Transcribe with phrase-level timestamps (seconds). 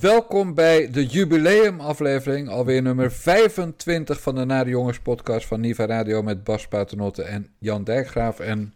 [0.00, 6.22] Welkom bij de jubileumaflevering, alweer nummer 25 van de Nare Jongens podcast van Niva Radio
[6.22, 8.38] met Bas Paternotte en Jan Dijkgraaf.
[8.38, 8.74] En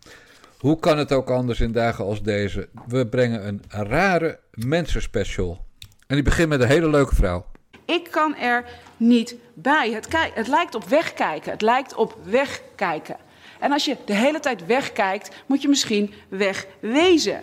[0.58, 2.68] hoe kan het ook anders in dagen als deze?
[2.86, 5.64] We brengen een rare mensenspecial.
[6.06, 7.46] En die begint met een hele leuke vrouw.
[7.84, 8.64] Ik kan er
[8.96, 9.92] niet bij.
[9.92, 11.52] Het, het lijkt op wegkijken.
[11.52, 13.16] Het lijkt op wegkijken.
[13.60, 17.40] En als je de hele tijd wegkijkt, moet je misschien wegwezen.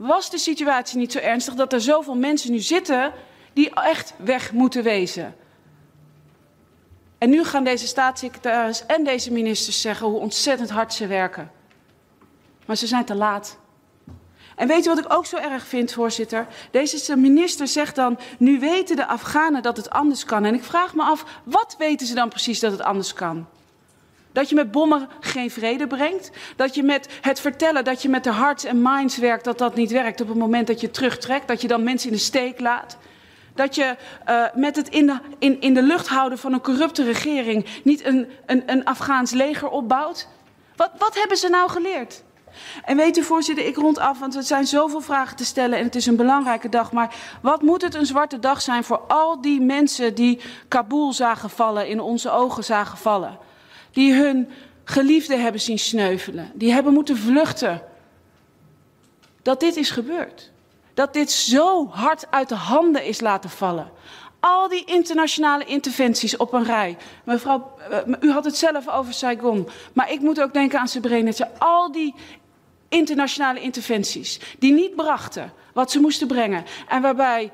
[0.00, 3.12] Was de situatie niet zo ernstig dat er zoveel mensen nu zitten
[3.52, 5.36] die echt weg moeten wezen?
[7.18, 11.50] En nu gaan deze staatssecretaris en deze ministers zeggen hoe ontzettend hard ze werken.
[12.66, 13.58] Maar ze zijn te laat.
[14.56, 16.46] En weet je wat ik ook zo erg vind, voorzitter?
[16.70, 20.44] Deze minister zegt dan, nu weten de Afghanen dat het anders kan.
[20.44, 23.46] En ik vraag me af, wat weten ze dan precies dat het anders kan?
[24.32, 26.30] Dat je met bommen geen vrede brengt.
[26.56, 29.74] Dat je met het vertellen dat je met de hearts en minds werkt, dat dat
[29.74, 31.48] niet werkt op het moment dat je terugtrekt.
[31.48, 32.96] Dat je dan mensen in de steek laat.
[33.54, 33.96] Dat je
[34.28, 38.04] uh, met het in de, in, in de lucht houden van een corrupte regering niet
[38.04, 40.28] een, een, een Afghaans leger opbouwt.
[40.76, 42.22] Wat, wat hebben ze nou geleerd?
[42.84, 45.84] En weet u, voorzitter, ik rond af, want er zijn zoveel vragen te stellen en
[45.84, 46.92] het is een belangrijke dag.
[46.92, 51.50] Maar wat moet het een zwarte dag zijn voor al die mensen die Kabul zagen
[51.50, 53.38] vallen, in onze ogen zagen vallen?
[53.90, 54.48] Die hun
[54.84, 57.82] geliefden hebben zien sneuvelen, die hebben moeten vluchten.
[59.42, 60.50] Dat dit is gebeurd.
[60.94, 63.90] Dat dit zo hard uit de handen is laten vallen.
[64.40, 66.96] Al die internationale interventies op een rij.
[67.24, 69.68] Mevrouw, eh, u had het zelf over Saigon.
[69.92, 71.50] Maar ik moet ook denken aan Srebrenica.
[71.58, 72.14] Al die
[72.88, 76.64] internationale interventies die niet brachten wat ze moesten brengen.
[76.88, 77.50] En waarbij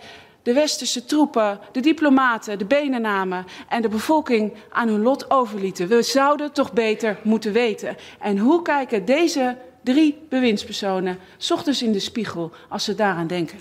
[0.47, 5.89] de westerse troepen, de diplomaten, de benen namen en de bevolking aan hun lot overlieten.
[5.89, 7.97] We zouden toch beter moeten weten.
[8.21, 11.19] En hoe kijken deze drie bewindspersonen
[11.51, 13.59] ochtends in de spiegel als ze daaraan denken?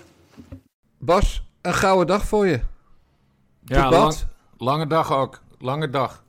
[0.97, 2.59] Bas, een gouden dag voor je.
[3.63, 4.15] Ja, lang,
[4.57, 5.41] lange dag ook.
[5.59, 6.23] Lange dag.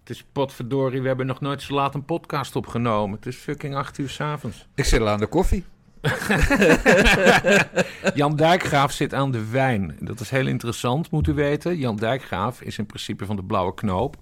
[0.00, 3.16] Het is potverdorie, we hebben nog nooit zo laat een podcast opgenomen.
[3.16, 4.66] Het is fucking acht uur s'avonds.
[4.74, 5.64] Ik zit al aan de koffie.
[8.14, 9.96] Jan Dijkgraaf zit aan de wijn.
[10.00, 11.76] Dat is heel interessant, moet u weten.
[11.76, 14.16] Jan Dijkgraaf is in principe van de blauwe knoop.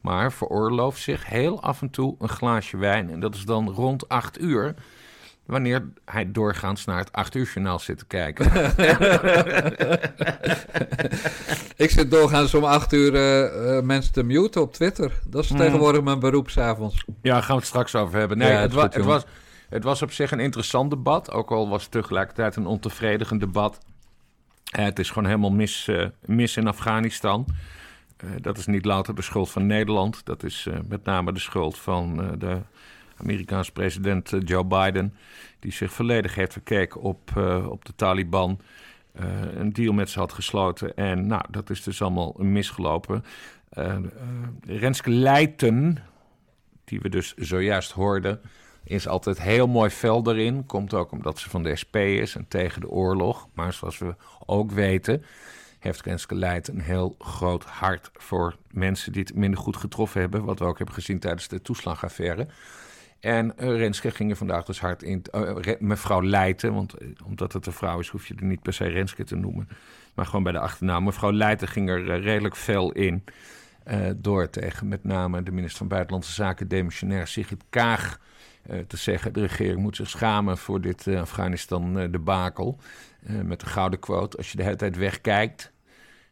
[0.00, 3.10] Maar veroorlooft zich heel af en toe een glaasje wijn.
[3.10, 4.74] En dat is dan rond acht uur
[5.48, 8.46] wanneer hij doorgaans naar het 8 uur journaal zit te kijken.
[11.84, 15.12] ik zit doorgaans om 8 uur uh, mensen te muten op Twitter.
[15.26, 15.56] Dat is mm.
[15.56, 17.04] tegenwoordig mijn beroep s'avonds.
[17.22, 18.38] Ja, gaan we het straks over hebben.
[18.38, 19.24] Nee, het, het, was,
[19.68, 21.30] het was op zich een interessant debat.
[21.30, 23.78] Ook al was het tegelijkertijd een ontevredigend debat.
[24.78, 27.46] Uh, het is gewoon helemaal mis, uh, mis in Afghanistan.
[28.40, 30.24] dat is niet louter de schuld van Nederland.
[30.24, 32.60] Dat is met name de schuld van de
[33.16, 35.14] Amerikaanse president eh, Joe Biden,
[35.58, 37.36] die zich volledig heeft verkeken op,
[37.68, 38.60] op de Taliban.
[39.54, 40.96] Een deal met ze had gesloten.
[40.96, 43.24] En nou, dat is dus allemaal misgelopen.
[44.66, 45.98] Renske Leijten,
[46.84, 48.40] die we dus zojuist hoorden,
[48.88, 50.66] is altijd heel mooi fel erin.
[50.66, 53.48] Komt ook omdat ze van de SP is en tegen de oorlog.
[53.54, 54.14] Maar zoals we
[54.46, 55.24] ook weten,
[55.78, 60.44] heeft Renske Leijten een heel groot hart voor mensen die het minder goed getroffen hebben.
[60.44, 62.46] Wat we ook hebben gezien tijdens de toeslagaffaire.
[63.20, 65.22] En uh, Renske ging er vandaag dus hard in.
[65.34, 66.94] Uh, mevrouw Leijten, want
[67.24, 69.68] omdat het een vrouw is, hoef je er niet per se Renske te noemen.
[70.14, 71.04] Maar gewoon bij de achternaam.
[71.04, 73.24] Mevrouw Leijten ging er redelijk fel in.
[74.16, 78.20] door tegen met name de minister van Buitenlandse Zaken, demissionair Sigrid Kaag,
[78.86, 82.78] te zeggen: de regering moet zich schamen voor dit Afghanistan-debakel.
[83.44, 85.72] met de gouden quote: als je de hele tijd wegkijkt,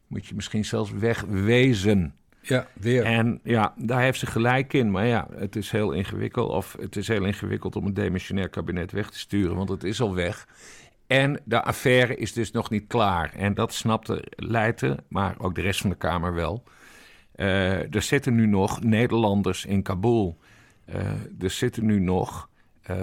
[0.07, 2.15] moet je misschien zelfs wegwezen.
[2.41, 3.05] Ja, weer.
[3.05, 4.91] En ja, daar heeft ze gelijk in.
[4.91, 6.51] Maar ja, het is heel ingewikkeld.
[6.51, 10.01] Of het is heel ingewikkeld om een demissionair kabinet weg te sturen, want het is
[10.01, 10.47] al weg.
[11.07, 13.33] En de affaire is dus nog niet klaar.
[13.35, 16.63] En dat snapte Leijten, maar ook de rest van de Kamer wel.
[17.37, 20.39] Uh, er zitten nu nog Nederlanders in Kabul.
[20.89, 20.97] Uh,
[21.41, 22.49] er zitten nu nog
[22.91, 22.97] uh,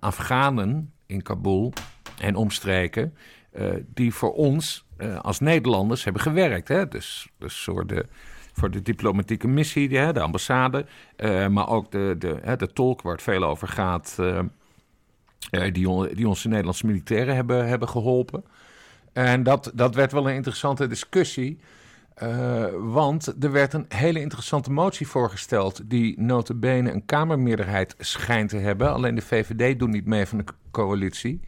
[0.00, 1.72] Afghanen in Kabul
[2.18, 3.14] en omstreken.
[3.86, 4.86] die voor ons
[5.20, 6.68] als Nederlanders hebben gewerkt.
[6.68, 6.88] Hè?
[6.88, 8.06] Dus, dus voor de
[8.52, 10.86] voor de diplomatieke missie, de, de ambassade.
[11.50, 14.16] Maar ook de, de, de tolk waar het veel over gaat,
[15.72, 18.44] die, die onze Nederlandse militairen hebben, hebben geholpen.
[19.12, 21.58] En dat, dat werd wel een interessante discussie.
[22.22, 25.80] Uh, want er werd een hele interessante motie voorgesteld...
[25.84, 28.92] die notabene een Kamermeerderheid schijnt te hebben.
[28.92, 31.40] Alleen de VVD doet niet mee van de coalitie.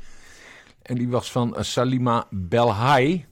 [0.83, 3.27] En die was van Salima Belhai.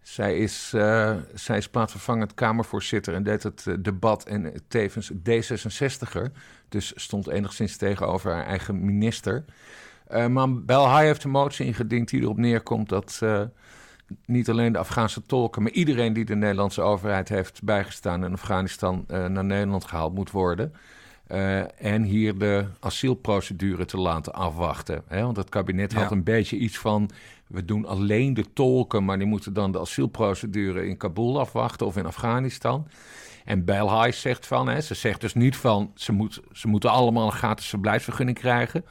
[0.00, 6.32] Zij is, uh, zij is plaatsvervangend Kamervoorzitter en deed het eh, debat en tevens D66er.
[6.68, 9.44] Dus stond enigszins tegenover haar eigen minister.
[10.28, 13.20] Maar Belhaai heeft een motie ingediend die erop neerkomt dat,
[14.26, 19.04] niet alleen de Afghaanse tolken, maar iedereen die de Nederlandse overheid heeft bijgestaan in Afghanistan
[19.08, 20.72] naar Nederland gehaald moet worden.
[21.78, 25.02] en hier de asielprocedure te laten afwachten.
[25.06, 25.22] Hè?
[25.22, 27.10] Want het kabinet had een beetje iets van
[27.52, 31.96] we doen alleen de tolken, maar die moeten dan de asielprocedure in Kabul afwachten of
[31.96, 32.86] in Afghanistan.
[33.44, 37.26] En Belhai zegt van, hè, ze zegt dus niet van, ze, moet, ze moeten allemaal
[37.26, 38.84] een gratis verblijfsvergunning krijgen.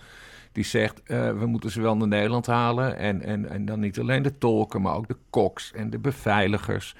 [0.51, 2.98] Die zegt, uh, we moeten ze wel naar Nederland halen.
[2.98, 6.95] En, en, en dan niet alleen de tolken, maar ook de koks en de beveiligers.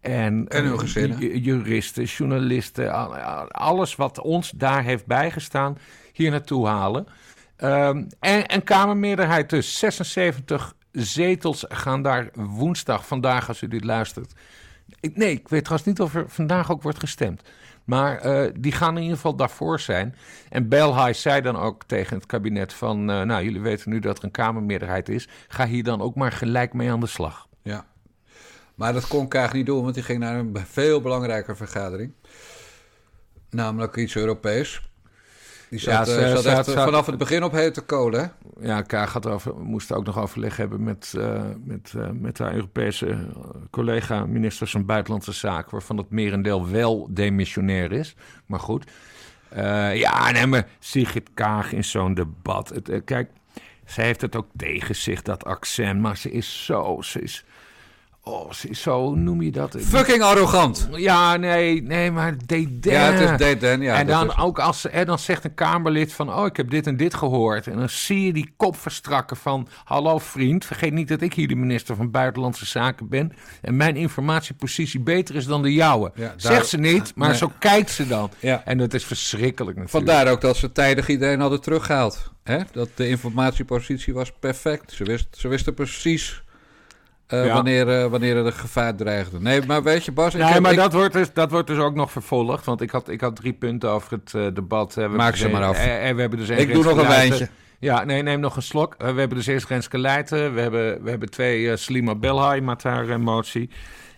[0.00, 1.40] En, en hun gezinnen.
[1.40, 2.92] juristen, journalisten,
[3.48, 5.78] alles wat ons daar heeft bijgestaan,
[6.12, 7.06] hier naartoe halen.
[7.62, 14.32] Um, en, en Kamermeerderheid dus, 76 zetels gaan daar woensdag, vandaag als u dit luistert.
[15.00, 17.42] Ik, nee, ik weet trouwens niet of er vandaag ook wordt gestemd.
[17.90, 20.14] Maar uh, die gaan in ieder geval daarvoor zijn.
[20.48, 23.10] En Belhai zei dan ook tegen het kabinet van...
[23.10, 25.28] Uh, nou, jullie weten nu dat er een Kamermeerderheid is.
[25.48, 27.48] Ga hier dan ook maar gelijk mee aan de slag.
[27.62, 27.86] Ja,
[28.74, 32.12] maar dat kon Kaag niet doen, want die ging naar een veel belangrijke vergadering.
[33.50, 34.89] Namelijk iets Europees.
[35.70, 38.32] Die zat, ja, uh, zat, vanaf het begin op hete kolen.
[38.60, 42.54] Ja, Kaag had over, moest ook nog overleg hebben met, uh, met, uh, met haar
[42.54, 43.18] Europese
[43.70, 48.14] collega-ministers van Buitenlandse Zaken, waarvan het merendeel wel demissionair is.
[48.46, 48.84] Maar goed.
[49.94, 52.68] ja, nee, maar Sigrid Kaag in zo'n debat.
[52.68, 53.30] Het, kijk,
[53.84, 56.98] zij heeft het ook tegen zich, dat accent, maar ze is zo.
[57.02, 57.44] Ze is,
[58.22, 59.76] Oh, zo noem je dat.
[59.78, 60.88] Fucking arrogant.
[60.92, 62.92] Ja, nee, nee, maar deden.
[62.92, 63.94] Ja, het is deden, ja.
[63.94, 66.96] En dan ook als hè, dan zegt een Kamerlid van, oh, ik heb dit en
[66.96, 67.66] dit gehoord.
[67.66, 71.48] En dan zie je die kop verstrakken van, hallo vriend, vergeet niet dat ik hier
[71.48, 73.32] de minister van Buitenlandse Zaken ben.
[73.60, 76.12] En mijn informatiepositie beter is dan de jouwe.
[76.14, 78.30] Ja, Zegt ze niet, maar zo kijkt ze dan.
[78.38, 78.62] Ja.
[78.64, 80.06] En dat is verschrikkelijk natuurlijk.
[80.06, 82.32] Vandaar ook dat ze tijdig iedereen hadden teruggehaald.
[82.42, 82.58] Hè?
[82.72, 84.92] Dat de informatiepositie was perfect.
[84.92, 86.42] Ze, wist, ze wisten precies
[87.32, 89.40] uh, wanneer, uh, wanneer er gevaar dreigde.
[89.40, 90.34] Nee, maar weet je, Bas...
[90.34, 92.64] Nee, maar dat, wordt dus, dat wordt dus ook nog vervolgd.
[92.64, 94.94] Want ik had, ik had drie punten over het uh, debat.
[94.94, 95.78] We Maak ze maar af.
[95.86, 97.48] En we hebben dus ik doe nog een wijntje.
[97.78, 98.94] Ja, nee, neem nog een slok.
[98.98, 100.54] we hebben dus eerst Renske Leijten.
[100.54, 103.70] We hebben, we hebben twee Slima Belhai met haar motie.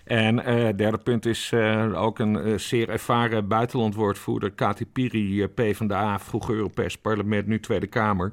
[0.05, 1.53] En het derde punt is
[1.95, 7.61] ook een zeer ervaren buitenlandwoordvoerder, Kati Piri, P van de A, vroeger Europees Parlement, nu
[7.61, 8.33] Tweede Kamer.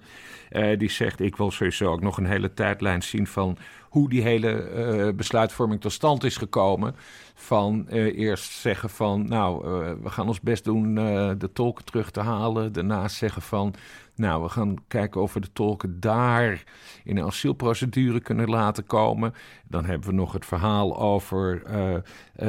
[0.77, 3.57] die zegt: Ik wil sowieso ook nog een hele tijdlijn zien van
[3.89, 6.95] hoe die hele besluitvorming tot stand is gekomen.
[7.33, 9.65] Van eerst zeggen van, nou,
[10.01, 10.95] we gaan ons best doen
[11.37, 12.73] de tolken terug te halen.
[12.73, 13.73] Daarnaast zeggen van,
[14.19, 16.63] nou, we gaan kijken of we de tolken daar
[17.03, 19.33] in een asielprocedure kunnen laten komen.
[19.67, 21.99] Dan hebben we nog het verhaal over uh, uh,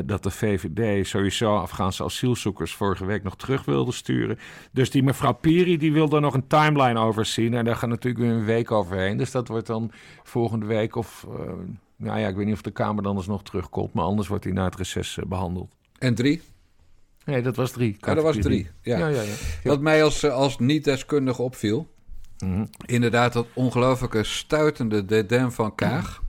[0.05, 4.39] dat de VVD sowieso Afghaanse asielzoekers vorige week nog terug wilde sturen.
[4.73, 7.55] Dus die mevrouw Piri die wil daar nog een timeline over zien.
[7.55, 9.17] En daar gaat natuurlijk weer een week overheen.
[9.17, 9.91] Dus dat wordt dan
[10.23, 11.27] volgende week of...
[11.29, 11.53] Uh,
[11.97, 14.45] nou ja, ik weet niet of de Kamer dan eens nog terugkomt, maar anders wordt
[14.45, 15.77] hij na het reces behandeld.
[15.99, 16.43] En drie?
[17.25, 17.97] Nee, dat was drie.
[18.01, 18.71] Ja, dat was drie.
[18.83, 18.99] Ja.
[18.99, 19.33] Ja, ja, ja.
[19.63, 21.91] Wat mij als, eh, als niet-deskundige opviel,
[22.45, 26.23] mm inderdaad dat ongelooflijke stuitende dédain van Kaag.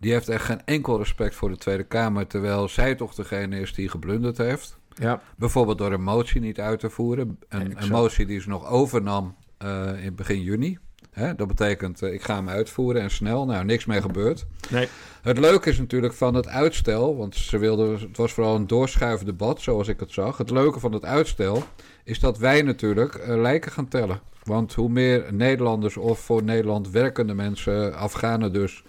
[0.00, 3.74] Die heeft echt geen enkel respect voor de Tweede Kamer, terwijl zij toch degene is
[3.74, 4.78] die geblunderd heeft.
[4.94, 5.22] Ja.
[5.36, 7.38] Bijvoorbeeld door een motie niet uit te voeren.
[7.48, 10.78] Een, een motie die ze nog overnam uh, in begin juni.
[11.18, 11.34] Hè?
[11.34, 13.46] Dat betekent, uh, ik ga hem uitvoeren en snel.
[13.46, 14.46] Nou, niks mee gebeurd.
[14.70, 14.88] Nee.
[15.22, 19.26] Het leuke is natuurlijk van het uitstel, want ze wilden, het was vooral een doorschuiven
[19.26, 20.36] debat, zoals ik het zag.
[20.36, 21.62] Het leuke van het uitstel
[22.04, 24.20] is dat wij natuurlijk uh, lijken gaan tellen.
[24.42, 28.84] Want hoe meer Nederlanders of voor Nederland werkende mensen, Afghanen dus,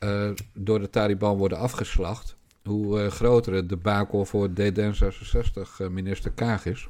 [0.00, 6.66] uh, door de Taliban worden afgeslacht, hoe uh, groter het debakel voor D66 minister Kaag
[6.66, 6.88] is.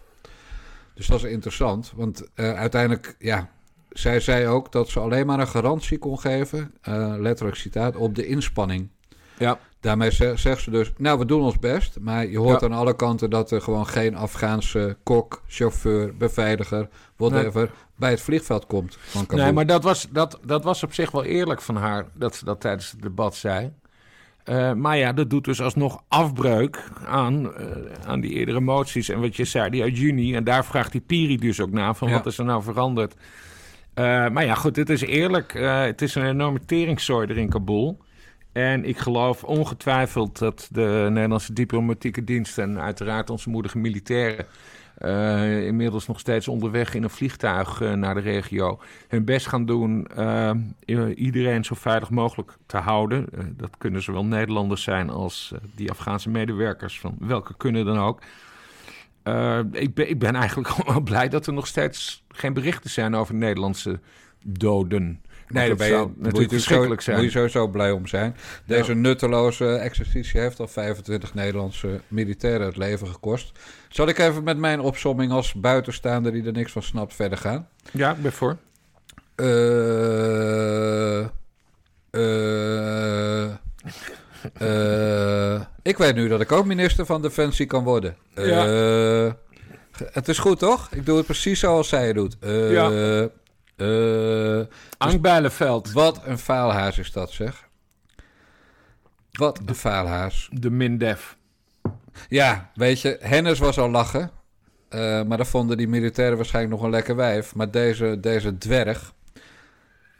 [0.94, 3.50] Dus dat is interessant, want uiteindelijk, ja,
[3.90, 8.14] zij zei ook dat ze alleen maar een garantie kon geven, uh, letterlijk citaat, op
[8.14, 8.88] de inspanning.
[9.38, 9.58] Ja.
[9.80, 11.98] Daarmee zegt ze dus, nou, we doen ons best.
[12.00, 17.70] Maar je hoort aan alle kanten dat er gewoon geen Afghaanse kok, chauffeur, beveiliger, whatever,
[17.96, 18.98] bij het vliegveld komt.
[19.28, 22.44] nee, maar dat was, dat, dat was op zich wel eerlijk van haar, dat ze
[22.44, 23.72] dat tijdens het debat zei.
[24.44, 27.50] Uh, maar ja, dat doet dus alsnog afbreuk aan, uh,
[28.06, 29.08] aan die eerdere moties.
[29.08, 30.34] En wat je zei, die uit juni.
[30.34, 33.14] En daar vraagt die Piri dus ook naar, van wat is er nou veranderd?
[34.00, 35.54] Uh, maar ja, goed, het is eerlijk.
[35.54, 37.98] Uh, het is een enorme teringzooi er in Kabul.
[38.52, 42.58] En ik geloof ongetwijfeld dat de Nederlandse diplomatieke dienst...
[42.58, 44.46] en uiteraard onze moedige militairen...
[44.98, 48.80] Uh, inmiddels nog steeds onderweg in een vliegtuig naar de regio...
[49.08, 50.08] hun best gaan doen
[51.14, 53.26] iedereen zo veilig mogelijk te houden.
[53.56, 57.00] dat kunnen zowel Nederlanders zijn als die Afghaanse medewerkers...
[57.00, 58.20] van welke kunnen dan ook...
[59.24, 63.14] Uh, ik, ben, ik ben eigenlijk wel blij dat er nog steeds geen berichten zijn
[63.14, 64.00] over Nederlandse
[64.44, 65.20] doden.
[65.48, 67.16] Nee, daar ben je natuurlijk verschrikkelijk zijn.
[67.16, 68.36] moet je sowieso blij om zijn.
[68.66, 73.58] Deze nutteloze exercitie heeft al 25 Nederlandse militairen het leven gekost.
[73.88, 77.68] Zal ik even met mijn opsomming als buitenstaander die er niks van snapt verder gaan?
[77.92, 78.56] Ja, ik ben voor.
[79.36, 81.26] Uh,
[82.10, 83.54] uh,
[85.90, 88.16] ik weet nu dat ik ook minister van Defensie kan worden.
[88.34, 88.64] Ja.
[90.12, 90.88] Het is goed, toch?
[90.90, 92.36] Ik doe het precies zoals zij het doet.
[92.40, 92.90] ja.
[92.90, 94.64] Uh.
[95.92, 97.68] Wat een faalhaas is dat, zeg.
[99.32, 100.48] Wat een faalhaas.
[100.52, 101.36] De Mindef.
[102.28, 104.30] Ja, weet je, Hennis was al lachen.
[104.90, 107.54] Uh, maar dan vonden die militairen waarschijnlijk nog een lekker wijf.
[107.54, 109.12] Maar deze, deze dwerg...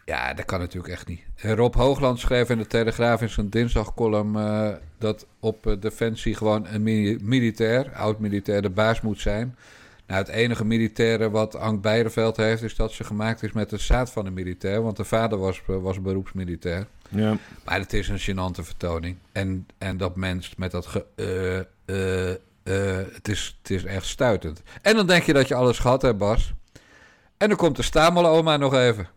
[0.04, 1.21] Ja, dat kan natuurlijk echt niet.
[1.37, 4.37] Rob Hoogland schreef in de Telegraaf in zijn dinsdagcolumn...
[4.37, 6.83] Uh, dat op Defensie gewoon een
[7.23, 9.57] militair, oud-militair, de baas moet zijn...
[10.11, 13.78] Nou, het enige militaire wat Ank Beireveld heeft, is dat ze gemaakt is met de
[13.78, 14.83] zaad van een militair.
[14.83, 16.87] Want de vader was, was beroepsmilitair.
[17.09, 17.37] Ja.
[17.64, 19.16] Maar het is een gênante vertoning.
[19.33, 21.07] En, en dat mens met dat ge,
[21.85, 22.35] uh,
[23.12, 24.62] het, is, het is echt stuitend.
[24.83, 26.52] En dan denk je dat je alles gehad hebt, Bas.
[27.37, 29.09] En dan komt de Stamel-oma nog even.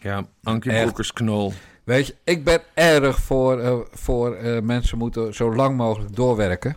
[0.00, 1.52] Ja, Ankie Broekers knol.
[1.84, 6.76] Weet je, ik ben erg voor, voor mensen moeten zo lang mogelijk doorwerken.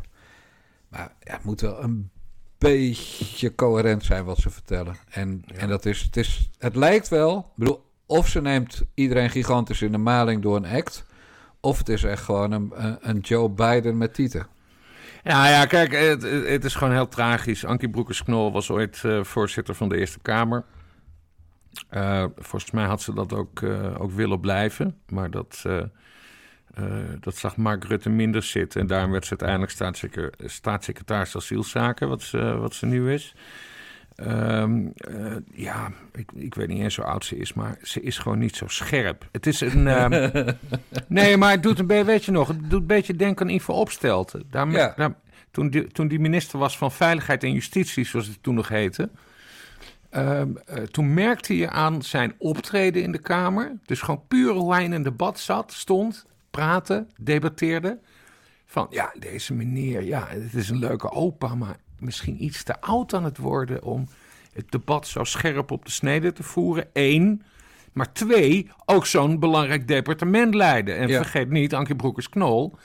[0.90, 2.10] Maar ja, het moet wel een
[2.58, 4.96] beetje coherent zijn wat ze vertellen.
[5.10, 9.30] En, en dat is het, is, het lijkt wel, ik bedoel, of ze neemt iedereen
[9.30, 11.06] gigantisch in de maling door een act,
[11.60, 14.48] of het is echt gewoon een, een Joe Biden met tieten.
[15.24, 17.66] Ja, ja, kijk, het, het is gewoon heel tragisch.
[17.66, 20.64] Ankie Broekers-Knol was ooit uh, voorzitter van de Eerste Kamer.
[21.92, 25.84] Uh, volgens mij had ze dat ook, uh, ook willen blijven, maar dat uh,
[27.20, 28.82] dat zag Mark Rutte minder zitten.
[28.82, 29.72] En daarom werd ze uiteindelijk
[30.46, 33.36] staatssecretaris asielzaken, wat ze, wat ze nu is.
[34.16, 38.18] Um, uh, ja, ik, ik weet niet eens hoe oud ze is, maar ze is
[38.18, 39.28] gewoon niet zo scherp.
[39.32, 39.88] Het is een.
[40.14, 40.32] Um,
[41.08, 43.54] nee, maar het doet een beetje, weet je nog, het doet een beetje denken aan
[43.54, 44.44] Ivo Opstelten.
[44.50, 44.94] Daar, ja.
[44.96, 45.14] daar,
[45.52, 49.10] toen, die, toen die minister was van Veiligheid en Justitie, zoals het toen nog heette.
[50.16, 53.78] Um, uh, toen merkte je aan zijn optreden in de Kamer.
[53.86, 58.00] Dus gewoon puur hoe hij in een debat zat, stond praten, debatteerde.
[58.66, 63.14] Van ja, deze meneer, ja, het is een leuke opa, maar misschien iets te oud
[63.14, 64.08] aan het worden om
[64.54, 66.88] het debat zo scherp op de snede te voeren.
[66.94, 67.44] Eén.
[67.94, 70.98] Maar twee, ook zo'n belangrijk departement leiden.
[70.98, 72.76] En vergeet niet, Ankie Broekers-Knol,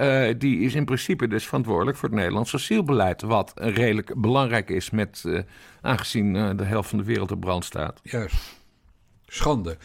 [0.00, 3.22] uh, die is in principe dus verantwoordelijk voor het Nederlands asielbeleid.
[3.22, 5.40] Wat redelijk belangrijk is, met, uh,
[5.80, 8.00] aangezien uh, de helft van de wereld op brand staat.
[8.02, 8.58] Juist.
[9.26, 9.76] Schande.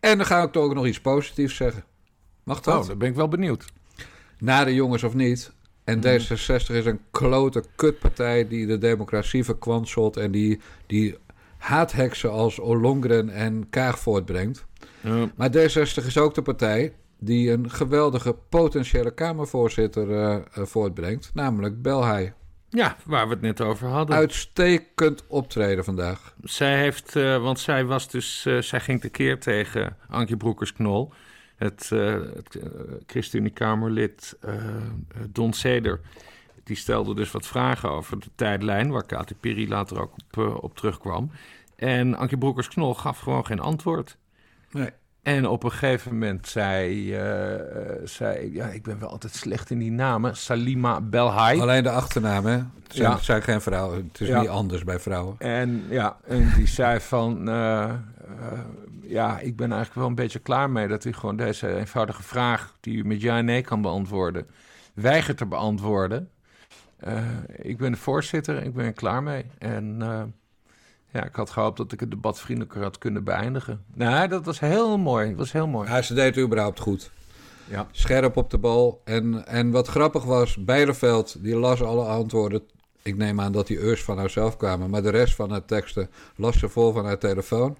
[0.00, 1.84] En dan ga ik toch ook nog iets positiefs zeggen.
[2.42, 2.82] Mag dat?
[2.82, 3.64] Oh, dan ben ik wel benieuwd.
[4.38, 5.52] Na de jongens of niet.
[5.84, 6.18] En hmm.
[6.18, 10.16] D66 is een klote kutpartij die de democratie verkwanselt...
[10.16, 11.16] en die, die
[11.58, 14.64] haatheksen als Ollongren en Kaag voortbrengt.
[15.00, 15.30] Ja.
[15.36, 16.92] Maar D66 is ook de partij
[17.24, 22.32] die een geweldige potentiële Kamervoorzitter uh, voortbrengt, namelijk Belhai.
[22.68, 24.16] Ja, waar we het net over hadden.
[24.16, 26.34] Uitstekend optreden vandaag.
[26.42, 31.12] Zij heeft, uh, want zij was dus, uh, zij ging tekeer tegen Ankie Broekers-Knol
[31.56, 31.88] het,
[32.34, 32.58] het
[33.06, 34.38] ChristenUnie-Kamerlid
[35.30, 36.00] Don Seder...
[36.64, 38.90] die stelde dus wat vragen over de tijdlijn...
[38.90, 41.30] waar Katy Piri later ook op, op terugkwam.
[41.76, 44.16] En Ankie Broekers-Knol gaf gewoon geen antwoord.
[44.70, 44.90] Nee.
[45.24, 47.60] En op een gegeven moment zei, uh,
[48.04, 51.60] zei, ja, ik ben wel altijd slecht in die namen, Salima Belhai.
[51.60, 52.52] Alleen de achternaam, hè?
[52.52, 53.18] Het zijn, ja.
[53.18, 54.10] zijn geen vrouwen.
[54.12, 55.34] Het is niet anders bij vrouwen.
[55.38, 57.92] En ja, en die zei van, uh,
[59.02, 62.74] ja, ik ben eigenlijk wel een beetje klaar mee dat u gewoon deze eenvoudige vraag,
[62.80, 64.46] die u met ja en nee kan beantwoorden,
[64.94, 66.30] weigert te beantwoorden.
[67.56, 69.46] ik ben de voorzitter, ik ben er klaar mee.
[69.58, 70.02] En
[71.14, 73.84] ja, ik had gehoopt dat ik het debat vriendelijker had kunnen beëindigen.
[73.94, 75.28] Nou, dat was heel mooi.
[75.28, 75.88] Dat was heel mooi.
[75.88, 77.10] Ja, ze deed het überhaupt goed.
[77.68, 77.86] Ja.
[77.90, 79.00] Scherp op de bal.
[79.04, 82.62] En, en wat grappig was, Bijleveld, die las alle antwoorden.
[83.02, 84.90] Ik neem aan dat die eerst van haarzelf kwamen.
[84.90, 87.76] Maar de rest van de teksten las ze vol van haar telefoon.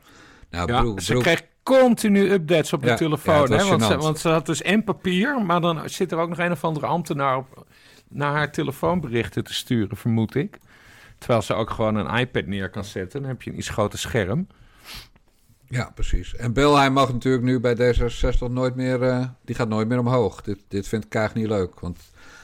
[0.50, 3.52] Nou, ja, broek, ze kreeg continu updates op de telefoon.
[3.52, 3.64] hè?
[3.64, 6.52] Want, ze, want ze had dus en papier, maar dan zit er ook nog een
[6.52, 7.66] of andere ambtenaar op,
[8.08, 10.58] naar haar telefoonberichten te sturen, vermoed ik.
[11.18, 13.20] Terwijl ze ook gewoon een iPad neer kan zetten.
[13.20, 14.46] Dan heb je een iets groter scherm.
[15.68, 16.36] Ja, precies.
[16.36, 19.02] En Belheim mag natuurlijk nu bij D66 nooit meer...
[19.02, 20.42] Uh, die gaat nooit meer omhoog.
[20.42, 21.80] Dit, dit vindt Kaag niet leuk.
[21.80, 21.98] Want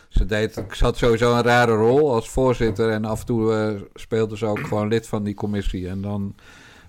[0.08, 2.90] ze deed, ze had sowieso een rare rol als voorzitter.
[2.90, 5.88] En af en toe uh, speelde ze ook gewoon lid van die commissie.
[5.88, 6.34] En dan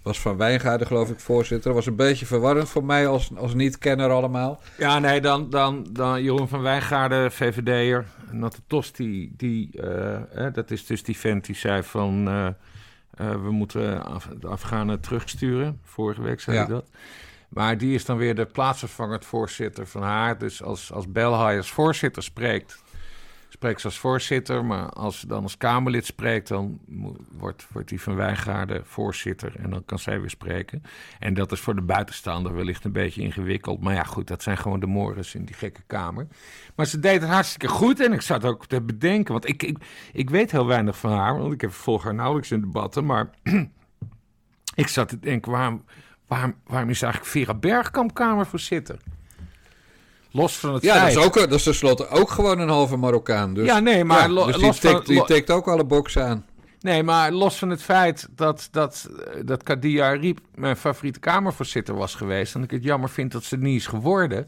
[0.01, 1.67] was Van Wijngaarden, geloof ik, voorzitter.
[1.67, 4.61] Dat was een beetje verwarrend voor mij als, als niet-kenner allemaal.
[4.77, 8.05] Ja, nee, dan, dan, dan Jeroen van Wijngaarden, VVD'er.
[8.31, 12.27] Natte Tos, die, die uh, dat is dus die vent die zei van...
[12.27, 12.47] Uh,
[13.17, 15.79] we moeten Af de Afghanen terugsturen.
[15.83, 16.89] Vorige week zei hij dat.
[17.49, 20.37] Maar die is dan weer de plaatsvervangend voorzitter van haar.
[20.37, 22.83] Dus als, als Belhaai als voorzitter spreekt,
[23.61, 24.65] spreekt ze als voorzitter.
[24.65, 26.79] Maar als ze dan als Kamerlid spreekt, dan
[27.31, 29.55] wordt, wordt die van Wijngaarden voorzitter.
[29.55, 30.83] En dan kan zij weer spreken.
[31.19, 33.81] En dat is voor de buitenstaander wellicht een beetje ingewikkeld.
[33.81, 36.27] Maar ja, goed, dat zijn gewoon de mores in die gekke kamer.
[36.75, 37.99] Maar ze deed het hartstikke goed.
[37.99, 39.77] En ik zat ook te bedenken, want ik, ik,
[40.13, 41.37] ik weet heel weinig van haar.
[41.37, 43.05] Want ik heb volg haar nauwelijks in debatten.
[43.05, 43.29] Maar
[44.83, 45.83] ik zat te denken, waarom,
[46.27, 48.97] waarom, waarom is eigenlijk Vera Bergkamp kamervoorzitter?
[50.31, 51.13] Los van het ja, feit...
[51.13, 53.53] dat is, ook, dat is tenslotte ook gewoon een halve Marokkaan.
[53.53, 54.31] Dus, ja, nee, maar...
[54.31, 56.45] Ja, dus die, tikt, die tikt ook alle boxen aan.
[56.81, 59.09] Nee, maar los van het feit dat, dat,
[59.45, 62.55] dat Kadia Riep mijn favoriete kamervoorzitter was geweest...
[62.55, 64.47] en ik het jammer vind dat ze niet is geworden...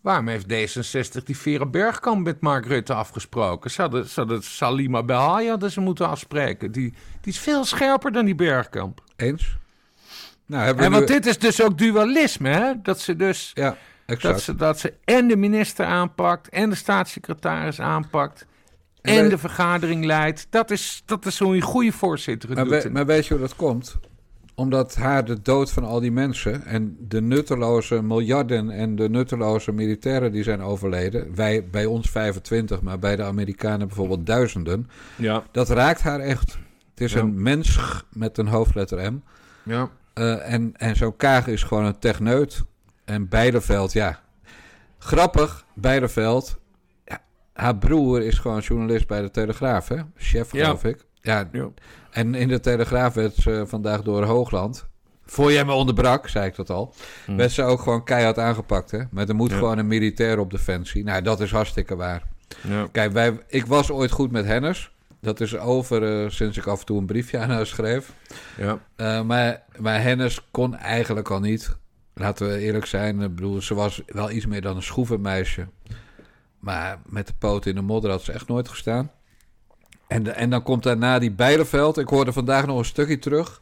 [0.00, 3.70] waarom heeft D66 die Vera Bergkamp met Mark Rutte afgesproken?
[3.70, 6.72] Ze hadden, ze hadden Salima Belhaja hadden ze moeten afspreken.
[6.72, 9.00] Die, die is veel scherper dan die Bergkamp.
[9.16, 9.56] Eens?
[10.46, 12.72] Nou, hebben en want dit is dus ook dualisme, hè?
[12.82, 13.50] Dat ze dus...
[13.54, 13.76] Ja.
[14.06, 18.46] Dat ze, dat ze en de minister aanpakt, en de staatssecretaris aanpakt,
[19.14, 20.46] en, de vergadering leidt.
[20.50, 22.92] Dat is, dat is een goede voorzitter maar, doet.
[22.92, 23.96] maar weet je hoe dat komt?
[24.54, 29.72] Omdat haar de dood van al die mensen en de nutteloze miljarden en de nutteloze
[29.72, 31.34] militairen die zijn overleden.
[31.34, 34.90] Wij bij ons 25, maar bij de Amerikanen bijvoorbeeld duizenden.
[35.16, 35.42] Ja.
[35.50, 36.58] Dat raakt haar echt.
[36.90, 37.78] Het is een mens
[38.12, 39.20] met een hoofdletter M.
[39.62, 39.90] Ja.
[40.14, 42.64] Uh, en en zo'n Kaag is gewoon een techneut.
[43.06, 44.20] En Beideveld, ja.
[44.98, 46.58] Grappig, Beideveld.
[47.04, 47.20] Ja,
[47.52, 49.96] haar broer is gewoon journalist bij de Telegraaf, hè?
[50.16, 51.06] Chef, geloof ik.
[51.20, 51.48] Ja.
[51.52, 51.68] ja.
[52.10, 54.86] En in de Telegraaf werd ze vandaag door Hoogland.
[55.24, 56.94] Voor jij me onderbrak, zei ik dat al.
[57.24, 57.36] Hmm.
[57.36, 59.00] Werd ze ook gewoon keihard aangepakt, hè?
[59.10, 61.04] Maar er moet gewoon een militair op defensie.
[61.04, 62.22] Nou, dat is hartstikke waar.
[62.60, 62.88] Ja.
[62.92, 64.90] Kijk, wij, ik was ooit goed met Hennis.
[65.20, 68.12] Dat is over uh, sinds ik af en toe een briefje aan haar schreef.
[68.56, 68.78] Ja.
[68.96, 71.76] Uh, maar, maar Hennis kon eigenlijk al niet.
[72.20, 73.20] Laten we eerlijk zijn.
[73.20, 75.66] Ik bedoel, ze was wel iets meer dan een schroevenmeisje.
[76.58, 79.10] Maar met de poot in de modder had ze echt nooit gestaan.
[80.06, 81.98] En, en dan komt daarna die Bijleveld.
[81.98, 83.60] Ik hoorde vandaag nog een stukje terug.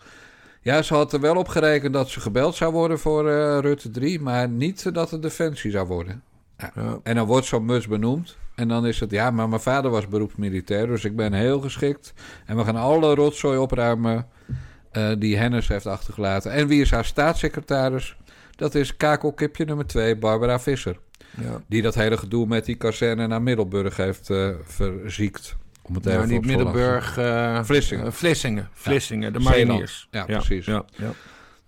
[0.60, 3.90] Ja, ze had er wel op gerekend dat ze gebeld zou worden voor uh, Rutte
[3.90, 4.20] 3.
[4.20, 6.22] Maar niet dat het Defensie zou worden.
[6.58, 6.70] Ja.
[6.74, 6.98] Ja.
[7.02, 8.36] En dan wordt zo'n mus benoemd.
[8.54, 10.86] En dan is het, ja, maar mijn vader was beroepsmilitair.
[10.86, 12.14] Dus ik ben heel geschikt.
[12.46, 14.26] En we gaan alle rotzooi opruimen
[14.92, 16.52] uh, die Hennis heeft achtergelaten.
[16.52, 18.16] En wie is haar staatssecretaris?
[18.56, 20.98] Dat is kakelkipje nummer 2, Barbara Visser.
[21.40, 21.62] Ja.
[21.66, 25.56] Die dat hele gedoe met die kazerne naar Middelburg heeft uh, verziekt.
[25.82, 27.18] Om het even niet Middelburg...
[27.18, 28.12] Uh, Vlissingen.
[28.12, 28.68] Vlissingen.
[28.72, 30.08] Vlissingen, de mariniers.
[30.10, 30.66] Ja, precies.
[30.66, 31.12] Ja, ja.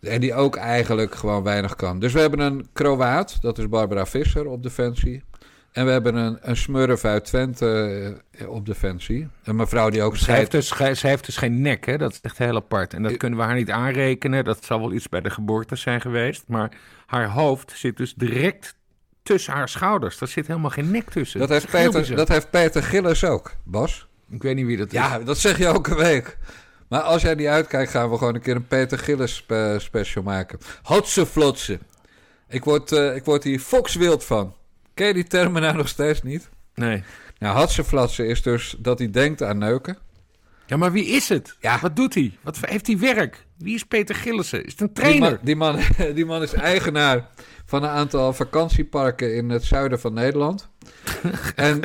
[0.01, 1.99] En die ook eigenlijk gewoon weinig kan.
[1.99, 5.23] Dus we hebben een Kroaat, dat is Barbara Visser op Defensie.
[5.77, 9.29] En we hebben een, een smurf uit Twente uh, op Defensie.
[9.45, 10.17] Een mevrouw die ook...
[10.17, 11.99] Ze heeft, dus, ze heeft dus geen nek, hè?
[11.99, 12.95] Dat is echt heel apart.
[12.95, 14.45] En dat kunnen we haar niet aanrekenen.
[14.45, 16.45] Dat zal wel iets bij de geboorte zijn geweest.
[16.47, 16.73] Maar
[17.07, 18.77] haar hoofd zit dus direct
[19.23, 20.19] tussen haar schouders.
[20.19, 21.41] Daar zit helemaal geen nek tussen.
[21.41, 24.07] Dat, heeft, Peter, dat heeft Peter Gillis ook, Bas.
[24.31, 24.93] Ik weet niet wie dat is.
[24.93, 26.37] Ja, dat zeg je elke week.
[26.89, 30.59] Maar als jij niet uitkijkt, gaan we gewoon een keer een Peter Gillis special maken.
[30.83, 31.79] Hotse flotse.
[32.49, 34.55] Ik word, uh, ik word hier fokswild van.
[34.97, 36.49] Ken je die termen nou nog steeds niet?
[36.75, 37.03] Nee.
[37.39, 39.99] Nou, hatseflatsen is dus dat hij denkt aan neuken.
[40.67, 41.57] Ja, maar wie is het?
[41.61, 41.79] Ja.
[41.81, 42.39] Wat doet hij?
[42.43, 43.47] Wat heeft hij werk?
[43.59, 44.65] Wie is Peter Gillissen?
[44.65, 45.39] Is het een trainer?
[45.43, 47.29] Die man, die man, die man is eigenaar
[47.65, 50.69] van een aantal vakantieparken in het zuiden van Nederland.
[51.55, 51.81] en,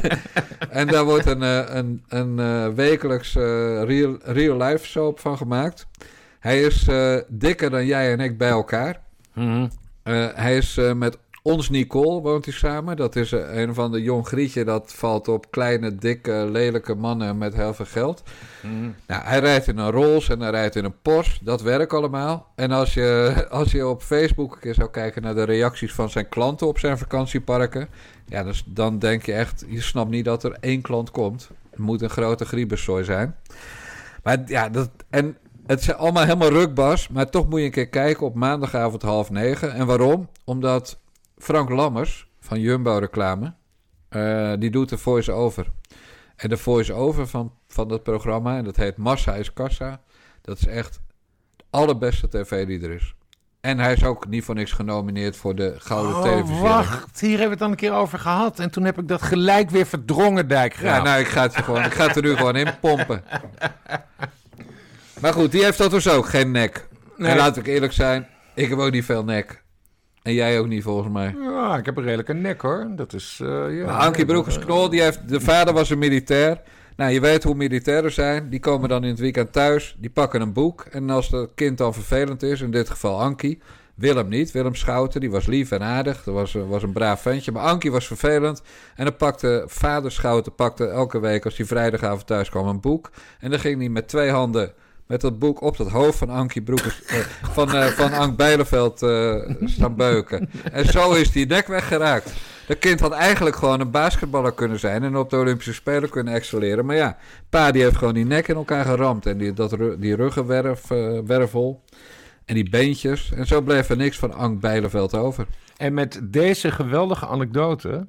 [0.80, 3.42] en daar wordt een, eh, een, een, een eh, wekelijks uh,
[3.82, 5.86] real, real life soap van gemaakt.
[6.38, 9.00] Hij is uh, dikker dan jij en ik bij elkaar.
[9.34, 9.70] Mm -hmm.
[10.04, 12.96] uh, hij is met ons Nicole woont hij samen.
[12.96, 14.64] Dat is een van de jong Grietje.
[14.64, 18.22] Dat valt op kleine, dikke, lelijke mannen met heel veel geld.
[18.62, 18.94] Mm.
[19.06, 21.44] Nou, hij rijdt in een Rolls en hij rijdt in een Porsche.
[21.44, 22.52] Dat werkt allemaal.
[22.54, 26.10] En als je, als je op Facebook een keer zou kijken naar de reacties van
[26.10, 27.88] zijn klanten op zijn vakantieparken.
[28.28, 31.50] Ja, dus dan denk je echt, je snapt niet dat er één klant komt.
[31.70, 33.36] Het moet een grote griebersooi zijn.
[34.22, 37.08] Maar ja, dat, en het is allemaal helemaal rukbas.
[37.08, 39.72] Maar toch moet je een keer kijken op maandagavond half negen.
[39.72, 40.28] En waarom?
[40.44, 40.98] Omdat
[41.36, 43.54] Frank Lammers van Jumbo Reclame,
[44.10, 45.66] uh, die doet de voice-over.
[46.36, 50.00] En de voice-over van, van dat programma, en dat heet Massa is Kassa,
[50.42, 51.00] dat is echt
[51.56, 53.14] de allerbeste tv die er is.
[53.60, 56.60] En hij is ook niet voor niks genomineerd voor de Gouden oh, Televisie.
[56.60, 58.58] Wacht, hier hebben we het dan een keer over gehad.
[58.58, 60.96] En toen heb ik dat gelijk weer verdrongen, Dijkgraaf.
[60.96, 63.24] Ja, nou, ik ga het, gewoon, ik ga het er nu gewoon in pompen.
[65.20, 66.88] Maar goed, die heeft dat dus ook, geen nek.
[67.16, 67.30] Nee.
[67.30, 69.64] En laat ik eerlijk zijn, ik heb ook niet veel nek.
[70.26, 71.34] En jij ook niet, volgens mij.
[71.40, 72.86] Ja, ik heb een redelijke nek, hoor.
[72.96, 73.84] Dat is, uh, ja.
[73.84, 75.28] Ankie Broekers-Knol, die heeft...
[75.28, 76.60] De vader was een militair.
[76.96, 78.48] Nou, je weet hoe militairen zijn.
[78.50, 79.96] Die komen dan in het weekend thuis.
[79.98, 80.86] Die pakken een boek.
[80.90, 83.62] En als het kind dan vervelend is, in dit geval Ankie...
[83.94, 84.52] Willem niet.
[84.52, 86.22] Willem Schouten, die was lief en aardig.
[86.22, 87.52] Dat was, was een braaf ventje.
[87.52, 88.62] Maar Ankie was vervelend.
[88.94, 93.10] En dan pakte vader Schouten pakte elke week als hij vrijdagavond thuis kwam een boek.
[93.40, 94.72] En dan ging hij met twee handen
[95.06, 99.02] met dat boek op het hoofd van Ankie Broekers, uh, van, uh, van Ank Bijleveld
[99.02, 100.50] uh, staan beuken.
[100.72, 102.32] En zo is die nek weggeraakt.
[102.66, 106.34] Dat kind had eigenlijk gewoon een basketballer kunnen zijn en op de Olympische Spelen kunnen
[106.34, 106.86] excelleren.
[106.86, 107.16] Maar ja,
[107.50, 111.82] pa die heeft gewoon die nek in elkaar geramd en die, dat, die ruggenwervel
[112.44, 113.32] en die beentjes.
[113.32, 115.46] En zo bleef er niks van Ank Bijleveld over.
[115.76, 118.06] En met deze geweldige anekdote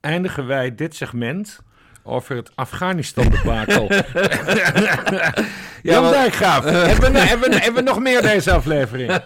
[0.00, 1.60] eindigen wij dit segment
[2.08, 3.92] over het Afghanistan-debakel.
[3.92, 5.34] ja,
[5.82, 9.20] Jan Dijkgraaf, hebben, we, hebben, we, hebben we nog meer deze aflevering?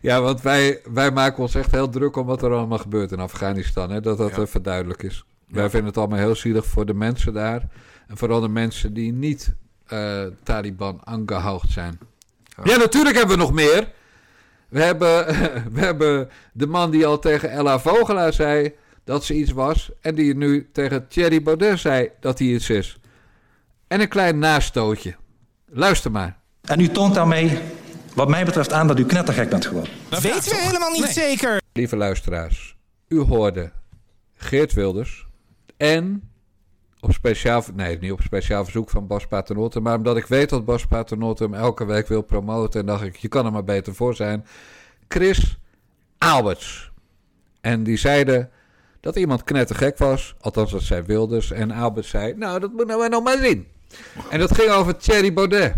[0.00, 3.20] ja, want wij, wij maken ons echt heel druk om wat er allemaal gebeurt in
[3.20, 3.90] Afghanistan.
[3.90, 4.00] Hè?
[4.00, 4.42] Dat dat ja.
[4.42, 5.24] even duidelijk is.
[5.48, 7.62] Wij vinden het allemaal heel zielig voor de mensen daar.
[8.08, 9.54] En vooral de mensen die niet
[9.92, 11.98] uh, Taliban aangehoogd zijn.
[12.64, 12.76] Ja.
[12.76, 13.88] natuurlijk hebben we nog meer.
[14.68, 15.26] We hebben,
[15.74, 18.74] we hebben de man die al tegen Ella Vogelaar zei
[19.06, 19.90] dat ze iets was.
[20.00, 22.98] En die nu tegen Thierry Baudet zei dat hij iets is.
[23.88, 25.16] En een klein nastootje.
[25.66, 26.38] Luister maar.
[26.60, 27.58] En u toont daarmee,
[28.14, 29.92] wat mij betreft, aan dat u knettergek bent geworden.
[30.08, 31.60] Dat weten we helemaal niet zeker.
[31.72, 32.76] Lieve luisteraars,
[33.08, 33.72] u hoorde
[34.34, 35.26] Geert Wilders
[35.76, 36.30] en
[37.00, 40.64] op speciaal, nee, niet op speciaal verzoek van Bas Paternotte, maar omdat ik weet dat
[40.64, 43.94] Bas Paternotte hem elke week wil promoten en dacht ik, je kan er maar beter
[43.94, 44.46] voor zijn.
[45.08, 45.58] Chris
[46.18, 46.90] Alberts.
[47.60, 48.50] En die zeiden
[49.06, 50.34] dat iemand knettergek was.
[50.40, 51.50] Althans, dat zei Wilders.
[51.50, 53.66] En Albert zei, nou, dat moeten we nog maar zien.
[54.30, 55.74] En dat ging over Thierry Baudet.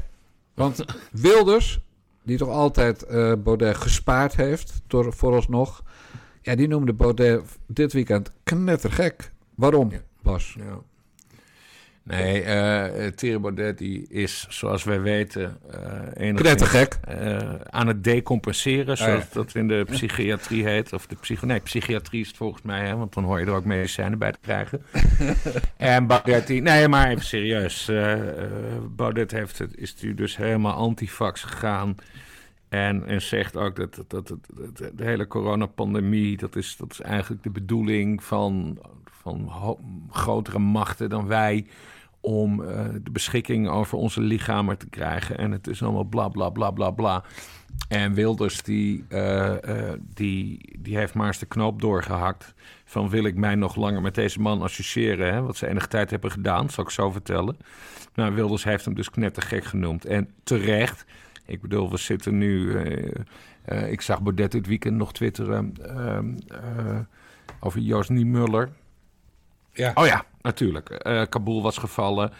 [0.54, 1.80] Want Wilders,
[2.22, 5.82] die toch altijd uh, Baudet gespaard heeft, door, vooralsnog...
[6.42, 9.32] Ja, die noemde Baudet dit weekend knettergek.
[9.54, 10.54] Waarom, Bas?
[10.58, 10.78] Ja.
[12.08, 17.38] Nee, uh, Thierry Baudet die is, zoals wij weten, uh, enigszins uh,
[17.70, 20.92] aan het decompenseren, oh, zoals dat in de psychiatrie heet.
[20.92, 23.52] Of de psycho nee, psychiatrie is het volgens mij, hè, want dan hoor je er
[23.52, 24.82] ook medicijnen bij te krijgen.
[25.76, 27.90] en Baudet, die, nee, maar even serieus.
[28.96, 31.96] Baudet heeft het, is nu dus helemaal antifax gegaan.
[32.68, 34.38] En, en zegt ook dat, dat, dat, dat
[34.94, 39.52] de hele coronapandemie, dat is, dat is eigenlijk de bedoeling van, van
[40.10, 41.66] grotere machten dan wij
[42.28, 42.68] om uh,
[43.02, 45.38] de beschikking over onze lichamen te krijgen.
[45.38, 47.24] En het is allemaal bla bla bla bla bla.
[47.88, 52.54] En Wilders die, uh, uh, die, die heeft maar eens de knoop doorgehakt.
[52.84, 55.32] Van wil ik mij nog langer met deze man associëren?
[55.32, 55.42] Hè?
[55.42, 57.56] Wat ze enige tijd hebben gedaan, zal ik zo vertellen.
[58.14, 60.04] Nou, Wilders heeft hem dus knettergek genoemd.
[60.04, 61.04] En terecht.
[61.46, 62.80] Ik bedoel, we zitten nu...
[63.88, 65.74] ik zag Baudet dit weekend nog twitteren
[67.60, 68.70] over Joost Niemuller.
[69.72, 69.92] Ja.
[69.94, 71.06] Oh ja, natuurlijk.
[71.06, 72.32] Uh, Kabul was gevallen.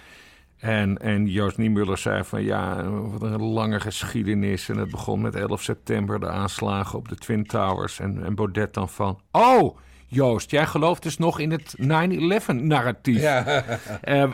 [0.59, 4.69] En, en Joost Niemuller zei van ja, wat een lange geschiedenis.
[4.69, 8.01] En het begon met 11 september, de aanslagen op de Twin Towers.
[8.01, 13.21] En, en Baudet dan van, oh, Joost, jij gelooft dus nog in het 9-11-narratief.
[13.21, 13.45] Ja.
[14.09, 14.25] Uh,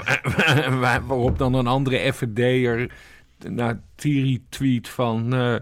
[1.07, 2.91] waarop dan een andere FVD'er
[3.49, 5.35] naar Thierry tweet van...
[5.35, 5.55] Uh,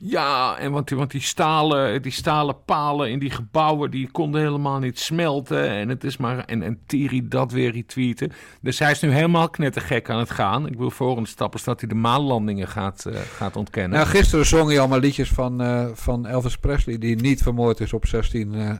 [0.00, 4.78] ja, en want, want die, stalen, die stalen palen in die gebouwen, die konden helemaal
[4.78, 5.68] niet smelten.
[5.68, 6.44] En het is maar.
[6.44, 8.32] En, en Thierry dat weer retweeten.
[8.60, 10.66] Dus hij is nu helemaal knettergek aan het gaan.
[10.66, 13.98] Ik wil volgende stap is dat hij de maanlandingen gaat, uh, gaat ontkennen.
[13.98, 17.92] Nou, gisteren zong hij allemaal liedjes van, uh, van Elvis Presley, die niet vermoord is
[17.92, 18.70] op 16 uh,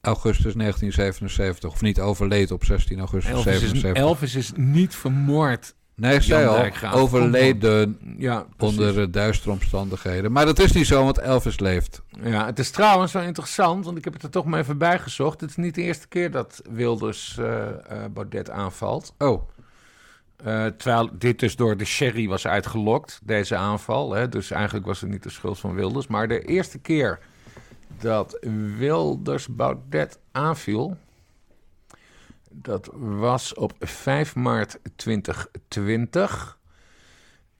[0.00, 1.70] augustus 1977.
[1.70, 4.02] Of niet overleed op 16 augustus Elvis 1977.
[4.02, 10.32] Elvis is niet vermoord Nee, zei al, overleden ja, onder duistere omstandigheden.
[10.32, 12.02] Maar dat is niet zo, want Elvis leeft.
[12.22, 14.98] Ja, het is trouwens wel interessant, want ik heb het er toch maar even bij
[14.98, 15.40] gezocht.
[15.40, 17.68] Het is niet de eerste keer dat Wilders uh, uh,
[18.12, 19.14] Baudet aanvalt.
[19.18, 19.48] Oh.
[20.46, 24.12] Uh, terwijl dit dus door de sherry was uitgelokt, deze aanval.
[24.12, 24.28] Hè?
[24.28, 26.06] Dus eigenlijk was het niet de schuld van Wilders.
[26.06, 27.18] Maar de eerste keer
[28.00, 28.38] dat
[28.76, 30.96] Wilders Baudet aanviel
[32.56, 36.58] dat was op 5 maart 2020.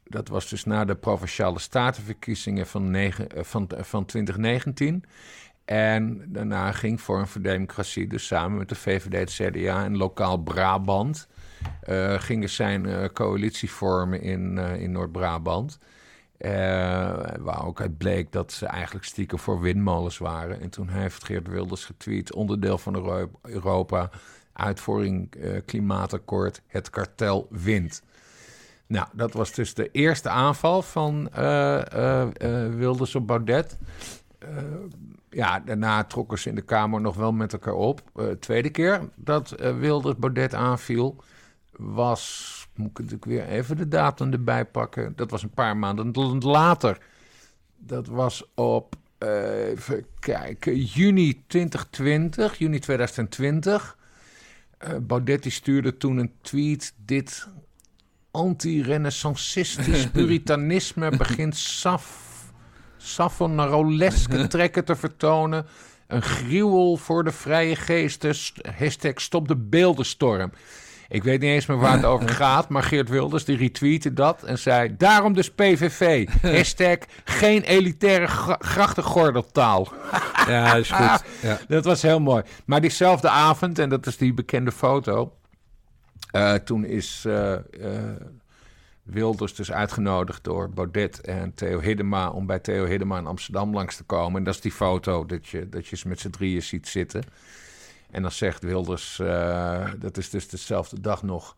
[0.04, 5.04] Dat was dus na de provinciale statenverkiezingen van, negen, eh, van, eh, van 2019.
[5.64, 10.37] En daarna ging Vorm voor Democratie, dus samen met de VVD, het CDA en lokaal
[10.37, 11.28] Brabant,
[11.88, 15.78] uh, gingen zijn coalitie vormen in, in Noord-Brabant.
[17.38, 20.61] waar ook uit bleek dat ze eigenlijk stiekem voor windmolens waren.
[20.61, 24.11] En toen heeft Geert Wilders getweet, onderdeel van Europa
[24.54, 28.02] uitvoering uh, klimaatakkoord, het kartel wint.
[28.86, 31.82] Nou, dat was dus de eerste aanval van uh,
[32.70, 33.78] Wilders op Baudet.
[35.30, 38.02] ja, daarna trokken ze in de Kamer nog wel met elkaar op.
[38.40, 41.16] tweede keer dat Wilders Baudet aanviel,
[41.76, 45.12] was, moet ik natuurlijk weer even de datum erbij pakken.
[45.16, 46.98] Dat was een paar maanden later
[47.86, 53.98] dat was op, even kijken, juni 2020, juni 2020.
[54.88, 57.48] Uh, Baudet stuurde toen een tweet, dit
[58.30, 62.32] anti-renaissancistisch puritanisme begint saf,
[62.96, 65.66] savonaroleske trekken te vertonen.
[66.06, 68.34] Een gruwel voor de vrije geesten.
[68.76, 70.52] Hashtag stop de beeldenstorm.
[71.08, 74.42] Ik weet niet eens meer waar het over gaat, maar Geert Wilders die retweette dat
[74.42, 74.96] en zei...
[74.96, 76.28] Daarom dus PVV.
[76.56, 78.26] Hashtag geen elitaire
[78.58, 79.88] grachtengordeltaal.
[80.48, 81.24] Ja, is goed.
[81.42, 81.58] Ja.
[81.68, 82.42] Dat was heel mooi.
[82.64, 85.32] Maar diezelfde avond, en dat is die bekende foto...
[86.32, 87.58] Uh, toen is uh, uh,
[89.02, 92.30] Wilders dus uitgenodigd door Baudet en Theo Hiddema...
[92.30, 94.38] om bij Theo Hiddema in Amsterdam langs te komen.
[94.38, 97.24] En dat is die foto dat je, dat je ze met z'n drieën ziet zitten...
[98.14, 101.57] En dan zegt Wilders, uh, dat is dus dezelfde dag nog,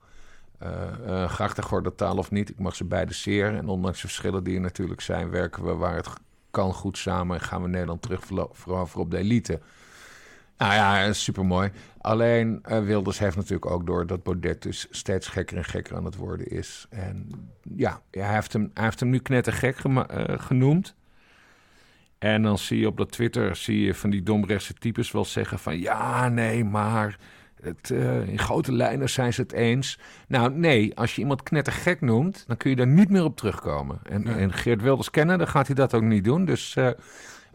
[0.63, 0.71] uh,
[1.07, 2.51] uh, grachtengordeltaal of niet.
[2.51, 3.55] Ik mag ze beide zeer.
[3.55, 6.09] En ondanks de verschillen die er natuurlijk zijn, werken we waar het
[6.51, 7.37] kan goed samen.
[7.37, 9.61] En gaan we Nederland terug voor op de elite.
[10.59, 11.71] Nou ja, supermooi.
[12.01, 16.05] Alleen uh, Wilders heeft natuurlijk ook door dat Baudet dus steeds gekker en gekker aan
[16.05, 16.87] het worden is.
[16.91, 17.29] En
[17.75, 20.05] ja, hij, heeft hem, hij heeft hem nu knettergek uh,
[20.39, 20.95] genoemd.
[22.27, 25.59] En dan zie je op dat Twitter zie je van die domrechtse types wel zeggen
[25.59, 27.19] van ja, nee, maar
[27.61, 29.99] het, uh, in grote lijnen zijn ze het eens.
[30.29, 33.99] Nou, nee, als je iemand knettergek noemt, dan kun je daar niet meer op terugkomen.
[34.03, 36.45] En, en Geert Wilders kennen, dan gaat hij dat ook niet doen.
[36.45, 36.87] Dus uh,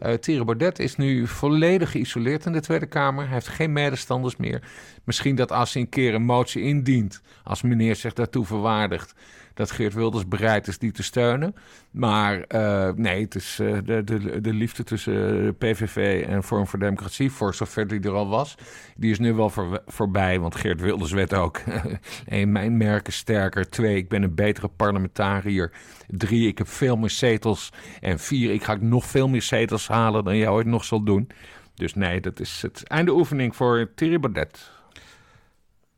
[0.02, 3.24] uh, Thierry Baudet is nu volledig geïsoleerd in de Tweede Kamer.
[3.24, 4.62] Hij heeft geen medestanders meer.
[5.04, 9.14] Misschien dat als hij een keer een motie indient, als meneer zich daartoe verwaardigt,
[9.62, 11.54] dat Geert Wilders bereid is die te steunen.
[11.90, 15.12] Maar uh, nee, het is uh, de, de, de liefde tussen
[15.44, 18.54] de PVV en Vorm voor Democratie, voor zover die er al was,
[18.96, 20.40] die is nu wel voor, voorbij.
[20.40, 21.60] Want Geert Wilders werd ook,
[22.26, 23.70] één, mijn merken sterker.
[23.70, 25.72] Twee, ik ben een betere parlementariër.
[26.06, 27.72] Drie, ik heb veel meer zetels.
[28.00, 31.28] En vier, ik ga nog veel meer zetels halen dan jij ooit nog zal doen.
[31.74, 34.70] Dus nee, dat is het einde oefening voor Thierry Baudet.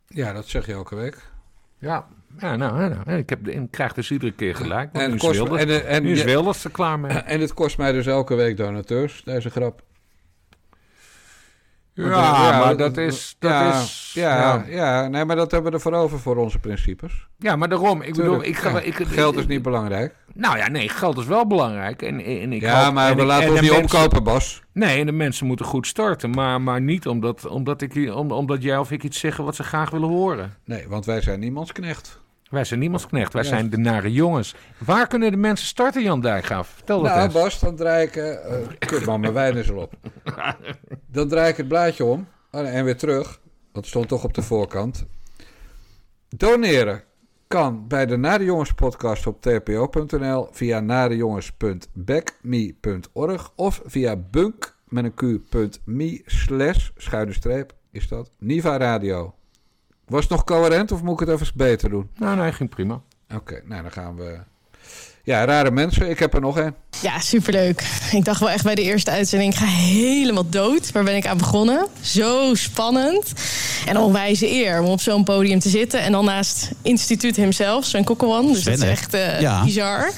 [0.06, 1.32] Ja, dat zeg je elke week.
[1.84, 2.06] Ja,
[2.38, 4.92] ja, nou, nou ik, heb, ik krijg dus iedere keer gelijk.
[4.92, 7.12] En nu, kost, is Wilders, en, en, nu is Wilders er klaar mee.
[7.12, 9.82] En het kost mij dus elke week donateurs, deze grap.
[11.94, 13.36] Ja, ja, maar dat is...
[13.38, 15.08] Dat ja, is ja, ja, ja.
[15.08, 17.26] nee, maar dat hebben we ervoor over voor onze principes.
[17.38, 18.02] Ja, maar daarom.
[18.02, 20.14] Ik bedoel, ik, ga, ik, geld is niet belangrijk.
[20.34, 22.02] Nou ja, nee, geld is wel belangrijk.
[22.02, 24.62] En, en ik ja, maar we laten ons niet omkopen, Bas.
[24.72, 26.30] Nee, en de mensen moeten goed starten.
[26.30, 29.62] Maar, maar niet omdat, omdat, ik, om, omdat jij of ik iets zeggen wat ze
[29.62, 30.54] graag willen horen.
[30.64, 32.22] Nee, want wij zijn niemands knecht.
[32.54, 33.32] Wij zijn niemands knecht.
[33.32, 34.54] Wij zijn de nare jongens.
[34.78, 36.68] Waar kunnen de mensen starten, Jan Dijkgraaf?
[36.68, 37.32] Vertel dat nou, eens.
[37.32, 38.16] Bas, dan draai ik...
[38.16, 38.34] Uh,
[38.78, 39.94] kut man, mijn wijn is erop.
[41.06, 42.28] Dan draai ik het blaadje om.
[42.50, 43.40] Oh, en weer terug.
[43.72, 45.06] Dat stond toch op de voorkant.
[46.28, 47.02] Doneren
[47.46, 55.14] kan bij de Nare Jongens podcast op tpo.nl, via narejongens.backme.org of via bunk met een
[55.14, 59.34] q.me slash schuine streep is dat Niva Radio.
[60.06, 62.10] Was het nog coherent of moet ik het even beter doen?
[62.16, 63.02] Nou, nee, ging prima.
[63.34, 64.38] Oké, nou dan gaan we
[65.24, 66.10] ja, rare mensen.
[66.10, 66.74] Ik heb er nog een.
[67.02, 67.84] Ja, superleuk.
[68.12, 70.92] Ik dacht wel echt bij de eerste uitzending, ik ga helemaal dood.
[70.92, 71.86] Waar ben ik aan begonnen?
[72.00, 73.32] Zo spannend.
[73.86, 76.00] En onwijze eer om op zo'n podium te zitten.
[76.00, 78.52] En dan naast instituut hemzelf, zo'n kokkelwan.
[78.52, 80.12] Dus dat is echt uh, bizar.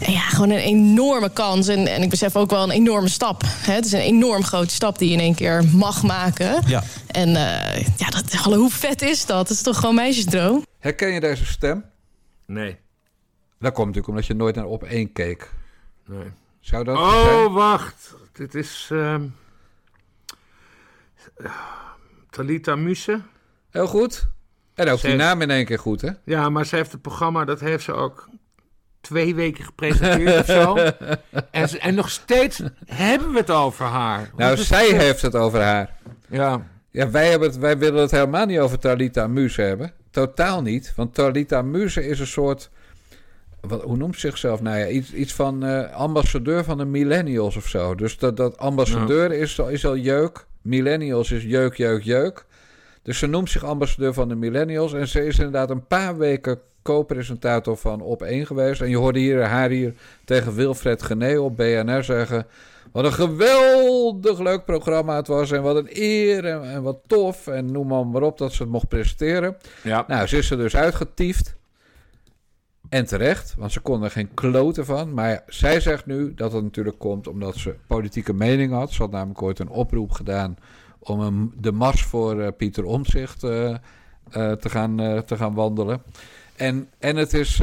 [0.00, 1.68] En ja, gewoon een enorme kans.
[1.68, 3.42] En, en ik besef ook wel een enorme stap.
[3.46, 3.72] Hè?
[3.72, 6.62] Het is een enorm grote stap die je in één keer mag maken.
[6.66, 6.82] Ja.
[7.06, 7.36] En uh,
[7.96, 9.48] ja, dat, hoe vet is dat?
[9.48, 10.64] Dat is toch gewoon meisjesdroom?
[10.78, 11.84] Herken je deze stem?
[12.46, 12.76] Nee.
[13.66, 15.50] Dat komt natuurlijk omdat je nooit naar op één keek.
[16.04, 16.32] Nee.
[16.60, 18.14] Zou dat oh, wacht.
[18.32, 18.88] Dit is...
[18.92, 19.14] Uh,
[22.30, 23.20] Talita Muse.
[23.70, 24.28] Heel goed.
[24.74, 26.10] En ook die naam in één keer goed, hè?
[26.24, 28.28] Ja, maar ze heeft het programma, dat heeft ze ook
[29.00, 30.76] twee weken gepresenteerd of zo.
[31.50, 34.30] En, en nog steeds hebben we het over haar.
[34.36, 35.96] Nou, zij heeft het over haar.
[36.28, 36.66] Ja.
[36.90, 39.92] Ja, wij, hebben het, wij willen het helemaal niet over Talita Muse hebben.
[40.10, 40.92] Totaal niet.
[40.96, 42.70] Want Talita Muse is een soort
[43.68, 44.62] wat, hoe noemt zichzelf?
[44.62, 47.94] Nou ja, iets, iets van uh, ambassadeur van de millennials of zo.
[47.94, 50.46] Dus dat, dat ambassadeur is, is al jeuk.
[50.62, 52.46] Millennials is jeuk, jeuk, jeuk.
[53.02, 54.92] Dus ze noemt zich ambassadeur van de millennials.
[54.92, 58.80] En ze is inderdaad een paar weken co-presentator van Op 1 geweest.
[58.80, 62.46] En je hoorde hier, haar hier tegen Wilfred Gené op BNR zeggen...
[62.96, 65.50] Wat een geweldig leuk programma het was.
[65.50, 67.46] En wat een eer en, en wat tof.
[67.46, 69.56] En noem maar, maar op dat ze het mocht presenteren.
[69.82, 70.04] Ja.
[70.06, 71.56] Nou, ze is er dus uitgetiefd.
[72.96, 75.14] En terecht, want ze kon er geen kloten van.
[75.14, 78.92] Maar zij zegt nu dat het natuurlijk komt omdat ze politieke mening had.
[78.92, 80.56] Ze had namelijk ooit een oproep gedaan
[80.98, 83.76] om een, de mars voor uh, Pieter Omtzigt uh, uh,
[84.52, 86.02] te, gaan, te gaan wandelen.
[86.56, 87.62] En, en het is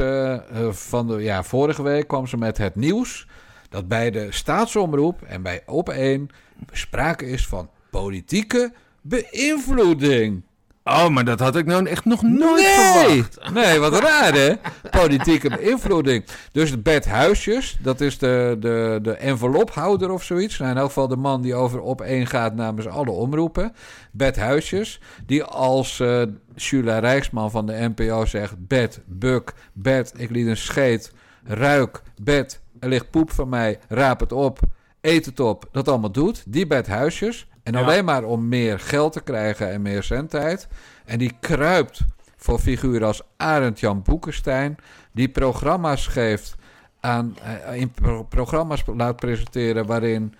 [0.70, 3.26] van de ja, vorige week kwam ze met het nieuws
[3.68, 6.34] dat bij de staatsomroep en bij Op1
[6.72, 10.42] sprake is van politieke beïnvloeding.
[10.86, 12.74] Oh, maar dat had ik nou echt nog nooit nee.
[12.74, 13.52] verwacht.
[13.52, 14.54] Nee, wat raar hè?
[14.90, 16.24] Politieke beïnvloeding.
[16.52, 20.58] Dus Bert Huisjes, dat is de, de, de envelophouder of zoiets.
[20.58, 23.72] Nou, in elk geval de man die over op één gaat namens alle omroepen.
[24.12, 26.22] Bert Huisjes, die als uh,
[26.54, 28.54] Jula Rijksman van de NPO zegt...
[28.58, 31.12] Bert, Buk, Bert, ik liet een scheet,
[31.44, 34.58] ruik, Bert, er ligt poep van mij, raap het op,
[35.00, 35.68] eet het op.
[35.72, 37.46] Dat allemaal doet, die Bert Huisjes...
[37.64, 40.68] En alleen maar om meer geld te krijgen en meer zendtijd.
[41.04, 42.00] En die kruipt
[42.36, 44.76] voor figuren als Arend Jan Boekenstein.
[45.12, 46.56] Die programma's geeft
[47.00, 47.92] aan, eh, in
[48.28, 50.34] programma's laat presenteren waarin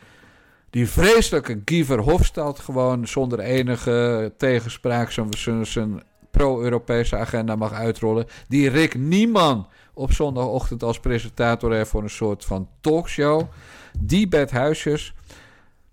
[0.70, 8.26] die vreselijke Giever Hofstad gewoon zonder enige tegenspraak zijn, zijn pro-Europese agenda mag uitrollen.
[8.48, 13.42] Die Rick Nieman op zondagochtend als presentator heeft voor een soort van talkshow.
[13.98, 15.14] Die Bert Huisjes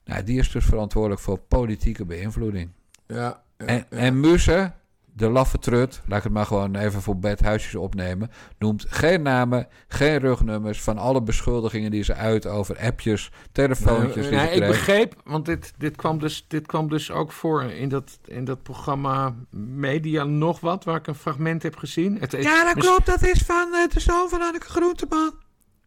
[0.06, 2.72] nou, die is dus verantwoordelijk voor politieke beïnvloeding.
[3.08, 4.72] Ja, en, en Muse,
[5.14, 9.68] de laffe trut, laat ik het maar gewoon even voor bedhuisjes opnemen, noemt geen namen,
[9.88, 14.30] geen rugnummers van alle beschuldigingen die ze uit over appjes, telefoontjes.
[14.30, 17.90] Nee, nee, ik begreep, want dit, dit, kwam dus, dit kwam dus ook voor in
[17.90, 19.36] dat, in dat programma
[19.76, 22.18] Media Nog Wat, waar ik een fragment heb gezien.
[22.20, 25.34] Het, ja, dat klopt, dat is van uh, de zoon van Anneke Groenteman.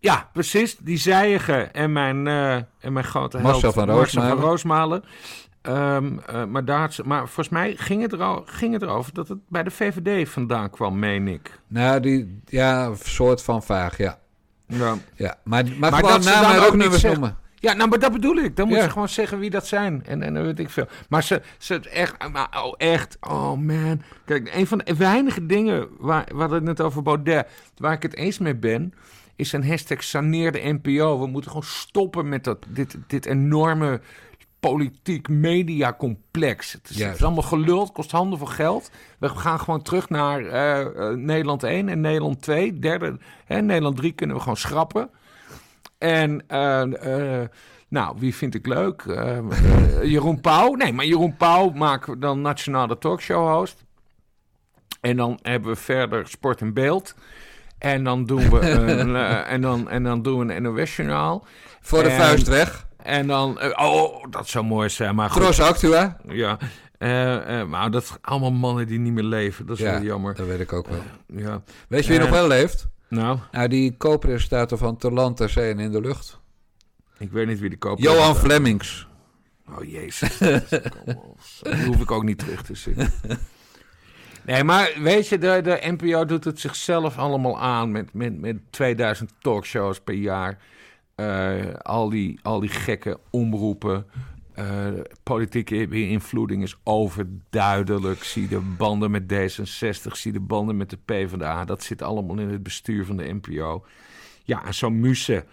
[0.05, 0.77] Ja, precies.
[0.77, 4.37] Die Zijige en mijn, uh, en mijn grote held Marcel van Roosmalen.
[4.37, 5.05] Van Roosmalen.
[5.63, 9.39] Um, uh, maar, daar, maar volgens mij ging het, er ging het erover dat het
[9.49, 11.61] bij de VVD vandaan kwam, meen ik.
[11.67, 14.19] Nou, die, ja, een soort van vaag, ja.
[14.67, 14.95] Ja.
[15.15, 17.37] ja maar, maar, maar gewoon namen ook nummers noemen.
[17.65, 18.57] Ja, nou, maar dat bedoel ik.
[18.57, 20.03] Dan moet je gewoon zeggen wie dat zijn.
[20.07, 20.87] En, en dan weet ik veel.
[21.09, 24.03] Maar ze, ze echt, maar, oh, echt, oh man.
[24.25, 27.47] Kijk, een van de weinige dingen waar, waar het net over Baudet,
[27.77, 28.95] waar ik het eens mee ben,
[29.37, 31.19] is een hashtag saneer de NPO.
[31.19, 34.01] We moeten gewoon stoppen met dat, dit, dit enorme
[34.61, 36.73] politiek mediacomplex.
[36.73, 38.91] Het is, het is allemaal geluld, kost handen voor geld.
[39.19, 42.79] We gaan gewoon terug naar uh, Nederland 1 en Nederland 2.
[42.79, 45.11] Derde, hè, Nederland 3 kunnen we gewoon schrappen.
[45.99, 47.41] En uh,
[47.89, 49.03] nou, wie vind ik leuk?
[50.03, 50.75] Jeroen Pauw.
[50.75, 53.85] Nee, maar Jeroen Pauw maken we dan nationale talkshow host.
[55.01, 57.15] En dan hebben we verder sport en beeld.
[57.79, 61.47] En dan doen we een, uh, en dan, en dan doen we een NOS-journaal.
[61.81, 62.87] Voor de vuist weg.
[63.03, 65.15] En dan, uh, oh, dat zou mooi zijn.
[65.15, 66.17] Maar Cross Actua.
[66.29, 66.59] Ja.
[66.99, 69.67] Uh, maar dat zijn allemaal mannen die niet meer leven.
[69.67, 70.35] Dat is wel jammer.
[70.35, 71.03] Dat weet ik ook wel.
[71.27, 71.63] ja.
[71.89, 72.87] Weet je wie nog wel leeft?
[73.15, 73.39] Nou?
[73.53, 76.41] Nou, die co-presentator van Ter Land, Ter Zee en In de Lucht.
[77.19, 79.07] Ik weet niet wie die co Johan Flemings.
[79.69, 80.39] Oh jezus.
[81.63, 82.97] die hoef ik ook niet terug te zien.
[84.45, 88.57] Nee, maar weet je, de, de NPO doet het zichzelf allemaal aan met, met, met
[88.71, 90.59] 2000 talkshows per jaar.
[91.17, 94.07] Uh, al, die, al die gekke omroepen.
[94.59, 98.25] Uh, politieke beïnvloeding is overduidelijk.
[98.25, 101.65] Zie de banden met D66, zie de banden met de PvdA.
[101.65, 103.85] Dat zit allemaal in het bestuur van de NPO.
[104.45, 105.45] Ja, en zo'n Muse,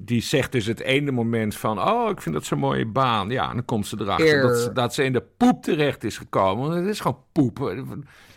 [0.00, 1.80] die zegt dus het ene moment van...
[1.80, 3.30] oh, ik vind dat zo'n mooie baan.
[3.30, 6.18] Ja, en dan komt ze erachter dat ze, dat ze, in de poep terecht is
[6.18, 6.68] gekomen.
[6.68, 7.58] Want het is gewoon poep.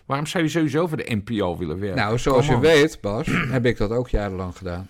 [0.05, 1.97] Waarom zou je sowieso voor de NPO willen werken?
[1.97, 4.87] Nou, zoals je weet, Bas, heb ik dat ook jarenlang gedaan.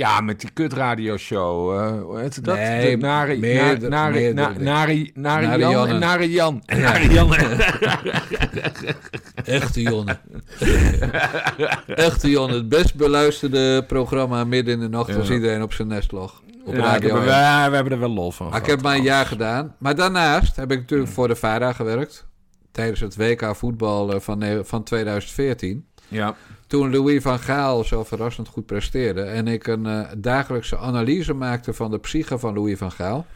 [0.00, 1.74] Ja, met die kutradioshow.
[1.74, 2.56] Uh, hoe heet dat?
[2.56, 6.62] Nee, de nare, meer, nare, nare, nare, Jan en Nare Jan.
[6.80, 7.34] Nare Jan.
[9.44, 10.18] Echte Jonne.
[12.06, 12.54] Echte Jonne.
[12.54, 16.42] Het best beluisterde programma midden in de nacht als iedereen op zijn nest lag.
[16.64, 17.30] Op ja, radio we, we,
[17.74, 18.54] hebben er wel lol van.
[18.54, 19.74] ik heb maar een jaar gedaan.
[19.78, 22.26] Maar daarnaast heb ik natuurlijk voor de VARA gewerkt
[22.72, 25.86] tijdens het WK voetbal eh, van, van 2014.
[26.08, 26.36] Ja.
[26.70, 29.22] Toen Louis van Gaal zo verrassend goed presteerde.
[29.22, 33.26] En ik een uh, dagelijkse analyse maakte van de psyche van Louis van Gaal.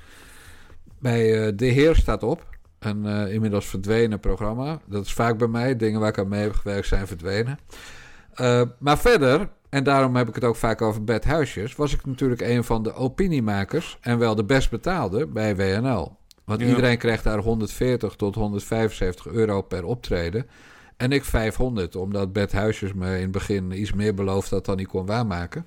[0.98, 2.46] Bij uh, De Heer staat op.
[2.78, 4.80] Een uh, inmiddels verdwenen programma.
[4.86, 5.76] Dat is vaak bij mij.
[5.76, 7.58] Dingen waar ik aan mee heb gewerkt zijn verdwenen.
[8.78, 11.76] maar verder, en daarom heb ik het ook vaak over bedhuisjes...
[11.76, 13.98] was ik natuurlijk een van de opiniemakers...
[14.00, 16.16] en wel de best betaalde bij WNL.
[16.44, 20.46] Want iedereen krijgt daar 140 tot 175 euro per optreden.
[20.96, 24.76] En ik 500, omdat Bert Huisjes me in het begin iets meer beloofd had dan
[24.76, 25.66] hij kon waarmaken.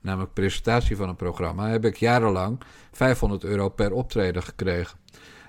[0.00, 1.68] Namelijk presentatie van een programma.
[1.68, 2.60] Heb ik jarenlang
[2.92, 4.98] 500 euro per optreden gekregen.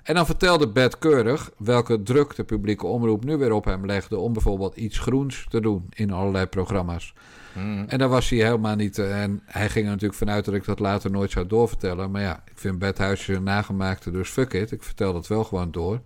[0.04, 4.18] En dan vertelde Bert keurig welke druk de publieke omroep nu weer op hem legde
[4.18, 7.14] om bijvoorbeeld iets groens te doen in allerlei programma's.
[7.54, 7.86] Hmm.
[7.88, 8.98] En daar was hij helemaal niet.
[8.98, 12.12] Eh, en hij ging er natuurlijk vanuit dat ik dat later nooit zou doorvertellen.
[12.12, 14.72] Maar ja, ik vind Bedhuisje een nagemaakte, dus fuck it.
[14.72, 16.02] Ik vertel dat wel gewoon door.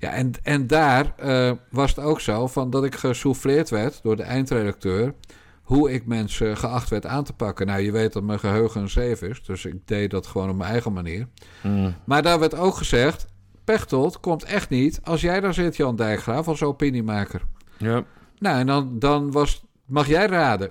[0.00, 4.16] Ja, en, en daar uh, was het ook zo van dat ik gesouffleerd werd door
[4.16, 5.14] de eindredacteur.
[5.62, 7.66] hoe ik mensen geacht werd aan te pakken.
[7.66, 10.56] Nou, je weet dat mijn geheugen een zeef is, dus ik deed dat gewoon op
[10.56, 11.26] mijn eigen manier.
[11.62, 11.94] Mm.
[12.04, 13.26] Maar daar werd ook gezegd,
[13.64, 17.42] Pechtold komt echt niet als jij daar zit, Jan Dijkgraaf, als opiniemaker.
[17.76, 18.04] Ja.
[18.38, 20.70] Nou, en dan, dan was, mag jij raden,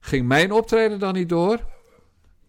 [0.00, 1.58] ging mijn optreden dan niet door?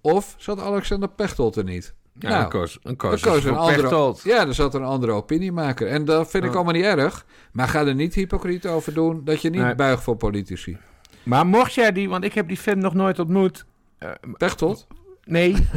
[0.01, 1.93] Of zat Alexander Pechtold er niet?
[2.20, 5.88] Ja, nou, een koos, een koos, koos een andere, Ja, er zat een andere opiniemaker.
[5.88, 7.26] En dat vind ik allemaal niet erg.
[7.51, 9.76] Maar ga er niet hypocriet over doen dat je niet nee.
[9.76, 10.78] buigt voor politici.
[11.24, 13.66] Maar mocht jij die, want ik heb die fan nog nooit ontmoet.
[13.99, 14.88] Uh, Pechtold?
[15.26, 15.55] Nee.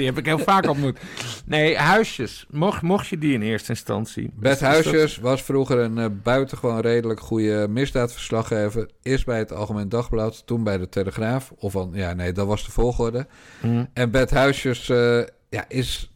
[0.00, 0.98] die heb ik heel vaak ontmoet.
[1.46, 2.46] Nee, Huisjes.
[2.50, 4.30] Mocht, mocht je die in eerste instantie?
[4.34, 8.90] Bert Huisjes was vroeger een uh, buitengewoon redelijk goede misdaadverslaggever.
[9.02, 11.52] Eerst bij het Algemeen Dagblad, toen bij de Telegraaf.
[11.58, 13.26] Of van, ja, nee, dat was de volgorde.
[13.62, 13.88] Mm.
[13.92, 16.12] En Bert Huisjes uh, ja, is,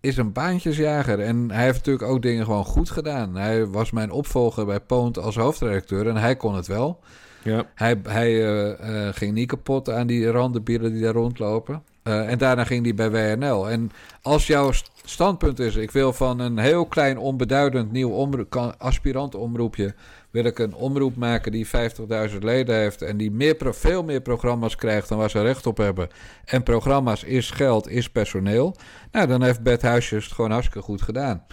[0.00, 1.20] is een baantjesjager.
[1.20, 3.36] En hij heeft natuurlijk ook dingen gewoon goed gedaan.
[3.36, 7.00] Hij was mijn opvolger bij Poont als hoofdredacteur en hij kon het wel.
[7.42, 7.66] Ja.
[7.74, 11.82] Hij, hij uh, uh, ging niet kapot aan die randenbieren die daar rondlopen.
[12.04, 13.70] Uh, en daarna ging hij bij WNL.
[13.70, 13.90] En
[14.22, 14.72] als jouw
[15.04, 19.94] standpunt is: ik wil van een heel klein, onbeduidend nieuw omroep, aspirant-omroepje.
[20.30, 23.02] wil ik een omroep maken die 50.000 leden heeft.
[23.02, 26.08] en die meer, veel meer programma's krijgt dan waar ze recht op hebben.
[26.44, 28.76] En programma's is geld, is personeel.
[29.12, 31.44] Nou, dan heeft Bert Huisjes het gewoon hartstikke goed gedaan.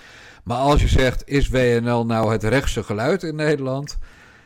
[0.44, 3.98] Maar als je zegt: is WNL nou het rechtse geluid in Nederland?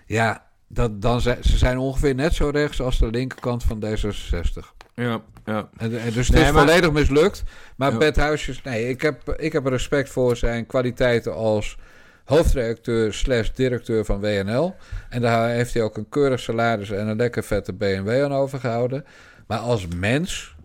[0.05, 4.81] Ja, dat, dan ze zijn ongeveer net zo rechts als de linkerkant van D66.
[4.95, 5.69] Ja, ja.
[5.77, 7.43] En, dus het is volledig mislukt.
[7.75, 7.97] Maar ja.
[7.97, 11.77] Bert Huisjes, nee, ik heb, ik heb respect voor zijn kwaliteiten als
[12.25, 14.75] hoofdredacteur slash directeur van WNL.
[15.09, 19.05] En daar heeft hij ook een keurig salaris en een lekker vette BMW aan overgehouden.
[19.47, 20.55] Maar als mens,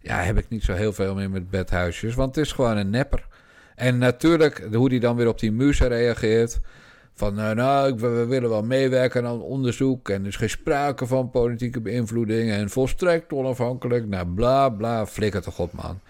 [0.00, 2.14] ja, heb ik niet zo heel veel meer met Bert Huisjes.
[2.14, 3.26] Want het is gewoon een nepper.
[3.74, 6.60] En natuurlijk, hoe hij dan weer op die muze reageert...
[7.14, 10.08] Van uh, nou, we, willen wel meewerken aan onderzoek.
[10.08, 12.50] En er is geen sprake van politieke beïnvloeding.
[12.50, 14.06] En volstrekt onafhankelijk.
[14.06, 15.06] Nou, bla bla.
[15.06, 16.00] Flikker toch op, man.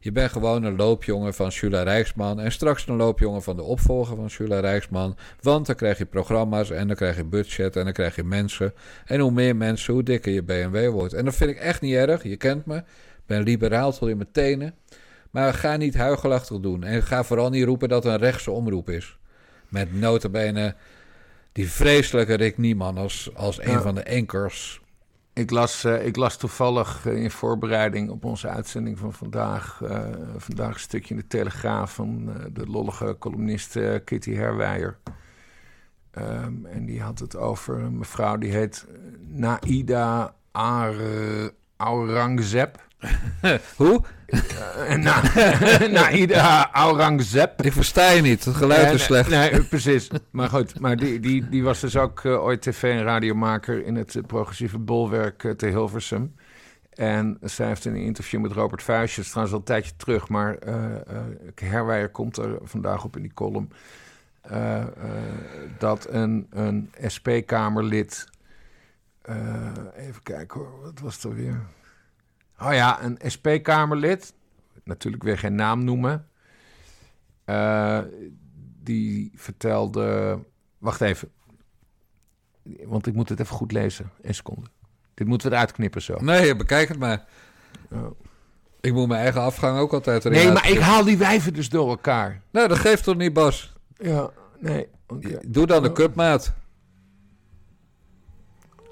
[0.00, 2.40] Je bent gewoon een loopjongen van Jula Rijksman.
[2.40, 5.16] En straks een loopjongen van de opvolger van Jula Rijksman.
[5.40, 8.72] Want dan krijg je programma's en dan krijg je budget en dan krijg je mensen.
[9.04, 11.12] En hoe meer mensen, hoe dikker je BMW wordt.
[11.12, 12.22] En dat vind ik echt niet erg.
[12.22, 12.76] Je kent me.
[12.76, 12.84] Ik
[13.26, 14.74] ben liberaal tot in mijn tenen.
[15.30, 16.84] Maar ga niet huigelachtig doen.
[16.84, 19.18] En ga vooral niet roepen dat het een rechtse omroep is.
[19.68, 20.74] Met notabene
[21.52, 24.80] die vreselijke Rick Nieman als, als een van de anchors.
[25.32, 29.80] Ik las, uh, ik las toevallig uh, in voorbereiding op onze uitzending van vandaag...
[29.82, 34.98] Uh, vandaag een stukje in de Telegraaf van de lollige columnist Kitty Herwijer.
[36.18, 38.86] Um, en die had het over een mevrouw die heet
[39.28, 40.34] Naida
[41.76, 42.87] Aurangzeb.
[43.76, 44.02] Hoe?
[44.26, 45.22] Uh, na,
[46.00, 47.62] Naida Aurangzeb.
[47.62, 49.30] Ik versta je niet, het geluid is slecht.
[49.30, 50.08] Nee, precies.
[50.30, 53.96] Maar goed, maar die, die, die was dus ook uh, ooit tv- en radiomaker in
[53.96, 56.34] het uh, progressieve bolwerk te Hilversum.
[56.90, 60.58] En zij heeft in een interview met Robert Vuijsjes, trouwens al een tijdje terug, maar
[61.54, 63.70] Herwijer komt er vandaag op in die column,
[65.78, 68.26] dat een, een SP-Kamerlid,
[69.96, 71.60] even kijken hoor, wat was er weer...
[72.60, 74.34] Oh ja, een SP-Kamerlid,
[74.84, 76.26] natuurlijk weer geen naam noemen,
[77.46, 78.00] uh,
[78.82, 80.38] die vertelde.
[80.78, 81.30] Wacht even,
[82.84, 84.10] want ik moet het even goed lezen.
[84.22, 84.66] Een seconde.
[85.14, 86.16] Dit moeten we eruit knippen zo.
[86.20, 87.24] Nee, bekijk het maar.
[87.90, 88.10] Oh.
[88.80, 91.68] Ik moet mijn eigen afgang ook altijd erin Nee, maar ik haal die wijven dus
[91.68, 92.42] door elkaar.
[92.50, 93.72] Nou, dat geeft toch niet, Bas?
[93.96, 94.88] Ja, nee.
[95.06, 95.38] Okay.
[95.46, 96.54] Doe dan de cupmaat.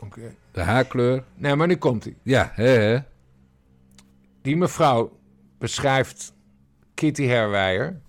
[0.00, 0.34] Oké.
[0.52, 1.24] De haarkleur.
[1.34, 2.16] Nee, maar nu komt hij.
[2.22, 2.98] Ja, hè, hè.
[4.46, 5.18] Die mevrouw
[5.58, 6.34] beschrijft
[6.94, 8.00] Kitty Herwijer,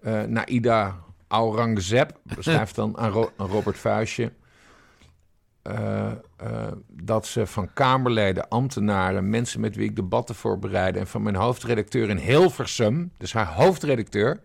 [0.00, 4.32] uh, Naida Aurangzeb, beschrijft dan aan, Ro aan Robert Vuistje...
[5.70, 10.96] Uh, uh, dat ze van Kamerleden, ambtenaren, mensen met wie ik debatten voorbereid...
[10.96, 14.40] en van mijn hoofdredacteur in Hilversum, dus haar hoofdredacteur...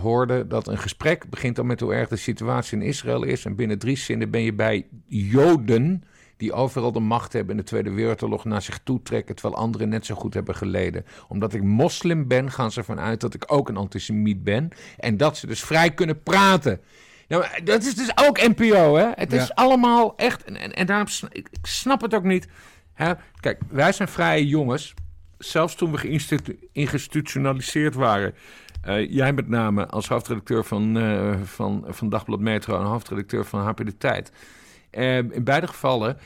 [0.00, 3.44] Hoorde dat een gesprek begint dan met hoe erg de situatie in Israël is...
[3.44, 6.04] en binnen drie zinnen ben je bij Joden
[6.36, 9.88] die overal de macht hebben in de Tweede Wereldoorlog naar zich toe trekken, terwijl anderen
[9.88, 11.04] net zo goed hebben geleden.
[11.28, 14.68] Omdat ik moslim ben, gaan ze ervan uit dat ik ook een antisemiet ben
[14.98, 16.80] en dat ze dus vrij kunnen praten.
[17.28, 19.10] Nou, dat is dus ook NPO, hè?
[19.14, 20.44] Het is allemaal echt.
[20.44, 22.48] En, en, en daarom ik, ik snap het ook niet.
[22.92, 23.12] Hè?
[23.40, 24.94] Kijk, wij zijn vrije jongens.
[25.38, 25.98] Zelfs toen we
[26.72, 28.34] geïnstitutionaliseerd waren.
[28.86, 33.60] Uh, jij met name als hoofdredacteur van, uh, van, van Dagblad Metro en hoofdredacteur van
[33.60, 34.32] HP De Tijd.
[34.96, 36.18] Uh, in beide gevallen,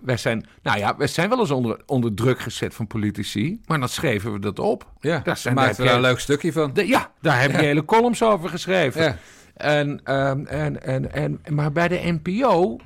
[0.00, 3.78] wij zijn, nou ja, wij zijn wel eens onder, onder druk gezet van politici, maar
[3.78, 4.92] dan schreven we dat op.
[5.00, 6.72] Ja, daar zijn, maakten we een leuk stukje van.
[6.72, 9.02] De, ja, daar heb je hele columns over geschreven.
[9.02, 9.16] Ja.
[9.54, 12.78] En, ehm, en, en, en, maar bij de NPO,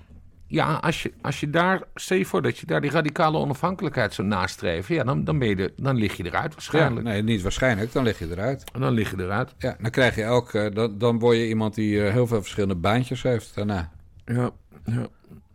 [0.46, 4.14] ja, als je, als je daar, stel je voor dat je daar die radicale onafhankelijkheid
[4.14, 7.06] zou nastreven, ja, dan, dan, ben je dan lig je eruit waarschijnlijk.
[7.06, 8.64] nee, niet waarschijnlijk, dan lig je eruit.
[8.72, 9.54] En dan lig je eruit.
[9.58, 12.40] Ja, dan krijg je elk, uh, dan, dan word je iemand die uh, heel veel
[12.40, 13.90] verschillende baantjes heeft daarna.
[14.24, 14.50] Ja,
[14.84, 15.06] ja.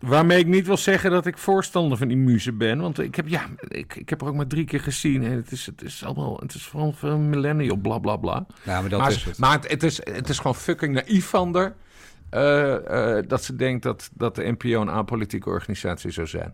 [0.06, 2.82] Waarmee ik niet wil zeggen dat ik voorstander van die muze ben.
[2.82, 5.24] Want ik heb, ja, ik, ik heb er ook maar drie keer gezien.
[5.24, 8.45] En het is, het is allemaal, het is vooral veel millennial, bla bla bla.
[8.64, 9.38] Ja, maar dat maar, is het.
[9.38, 11.56] Maar het, het, is, het is gewoon fucking naïef van.
[11.58, 16.54] Uh, uh, dat ze denkt dat, dat de NPO een apolitieke organisatie zou zijn.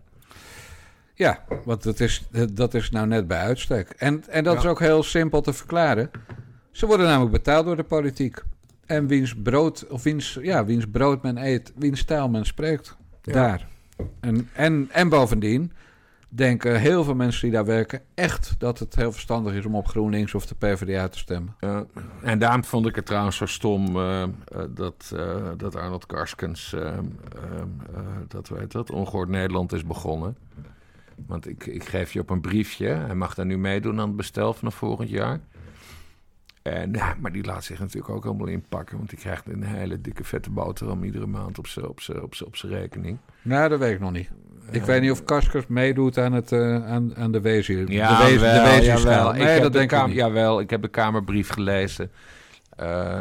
[1.14, 2.22] Ja, want dat is,
[2.52, 3.90] dat is nou net bij uitstek.
[3.90, 4.58] En, en dat ja.
[4.60, 6.10] is ook heel simpel te verklaren.
[6.70, 8.42] Ze worden namelijk betaald door de politiek.
[8.86, 12.98] En wiens brood, of wiens, ja, wiens brood men eet, wiens taal men spreekt.
[13.22, 13.32] Ja.
[13.32, 13.66] Daar.
[14.20, 15.72] En, en, en bovendien
[16.32, 19.86] denken heel veel mensen die daar werken echt dat het heel verstandig is om op
[19.86, 21.54] GroenLinks of de PvdA te stemmen.
[21.60, 21.84] Ja.
[22.22, 26.76] En daarom vond ik het trouwens zo stom uh, uh, dat, uh, dat Arnold Karskens,
[28.28, 30.36] dat weet dat, Ongehoord Nederland is begonnen.
[31.26, 34.16] Want ik, ik geef je op een briefje, hij mag daar nu meedoen aan het
[34.16, 35.40] bestel vanaf volgend jaar.
[36.70, 38.96] En, ja, maar die laat zich natuurlijk ook helemaal inpakken.
[38.96, 42.54] Want die krijgt een hele dikke vette boterham iedere maand op zijn op op op
[42.54, 43.18] rekening.
[43.42, 44.30] Nou, dat weet ik nog niet.
[44.70, 47.86] Ik weet niet of Kaskers meedoet aan, het, uh, aan, aan de wezen.
[47.86, 49.32] Ja, de wezen, wel, de wezen jawel.
[49.32, 50.12] Nee, ik dat denk ik.
[50.12, 52.10] Jawel, ik heb de Kamerbrief gelezen.
[52.80, 53.18] Uh,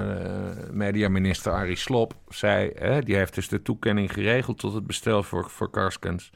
[0.71, 2.71] mediaminister Arie Slop zei...
[2.75, 6.31] Hè, die heeft dus de toekenning geregeld tot het bestel voor, voor Karskens.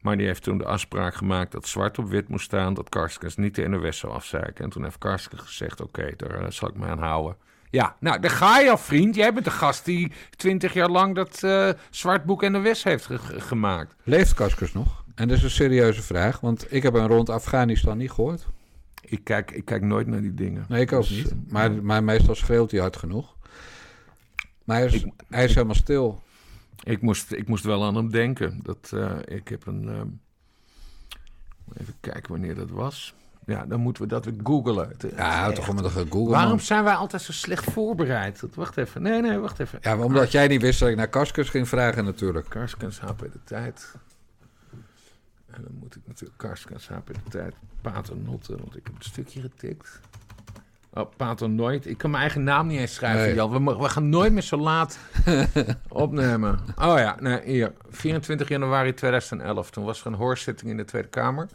[0.00, 2.74] Maar die heeft toen de afspraak gemaakt dat zwart op wit moest staan...
[2.74, 4.64] dat Karskens niet de NOS zou afzeiken.
[4.64, 7.36] En toen heeft Karskens gezegd, oké, okay, daar uh, zal ik me aan houden.
[7.70, 9.14] Ja, nou, daar ga je al, vriend.
[9.14, 13.94] Jij bent de gast die twintig jaar lang dat uh, zwartboek NOS heeft ge gemaakt.
[14.02, 15.04] Leeft Karskens nog?
[15.14, 18.46] En dat is een serieuze vraag, want ik heb hem rond Afghanistan niet gehoord.
[19.00, 20.64] Ik kijk, ik kijk nooit naar die dingen.
[20.68, 21.34] Nee, ik ook dus, niet.
[21.48, 23.36] Maar, maar meestal schreeuwt hij hard genoeg.
[24.64, 26.22] Maar hij is, ik, hij is helemaal stil.
[26.82, 28.60] Ik moest, ik moest wel aan hem denken.
[28.62, 29.84] Dat, uh, ik heb een.
[29.84, 30.00] Uh,
[31.80, 33.14] even kijken wanneer dat was.
[33.46, 34.96] Ja, dan moeten we dat weer googlen.
[35.16, 36.30] Ja, toch om met een Google.
[36.30, 38.42] Waarom zijn wij altijd zo slecht voorbereid?
[38.54, 39.02] Wacht even.
[39.02, 39.78] Nee, nee, wacht even.
[39.82, 42.48] Ja, omdat jij niet wist dat ik naar Karskens ging vragen natuurlijk.
[42.48, 43.94] Karskens HP de tijd.
[45.46, 49.40] En dan moet ik natuurlijk Karskens HP de tijd paternotte, want ik heb het stukje
[49.40, 50.00] getikt.
[50.98, 51.86] Oh, Pater Nooit.
[51.86, 53.34] Ik kan mijn eigen naam niet eens schrijven, nee.
[53.34, 53.64] Jan.
[53.64, 54.98] We, we, gaan nooit meer zo laat
[55.88, 56.58] opnemen.
[56.76, 57.72] Oh ja, nee, hier.
[57.90, 59.70] 24 januari 2011.
[59.70, 61.48] Toen was er een hoorzitting in de Tweede Kamer.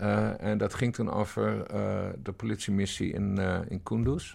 [0.00, 1.90] Uh, en dat ging toen over uh,
[2.22, 4.34] de politiemissie in, uh, in Kunduz.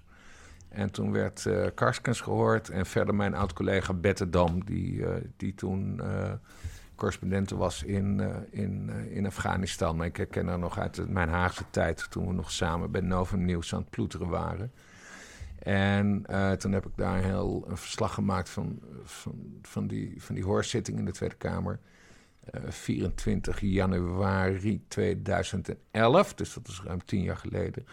[0.69, 2.69] En toen werd Karskens gehoord.
[2.69, 5.03] En verder mijn oud-collega Bette Dam, die,
[5.37, 6.01] die toen
[7.01, 10.03] correspondente was in, in, in Afghanistan.
[10.03, 13.73] Ik herken haar nog uit mijn Haagse tijd, toen we nog samen bij Novum Nieuws
[13.73, 14.71] aan het ploeteren waren.
[15.59, 18.79] En uh, toen heb ik daar heel een verslag gemaakt van,
[19.61, 21.79] van, die, van die hoorzitting in de Tweede Kamer.
[22.53, 27.85] Uh, 24 januari 2011, dus dat is ruim tien jaar geleden.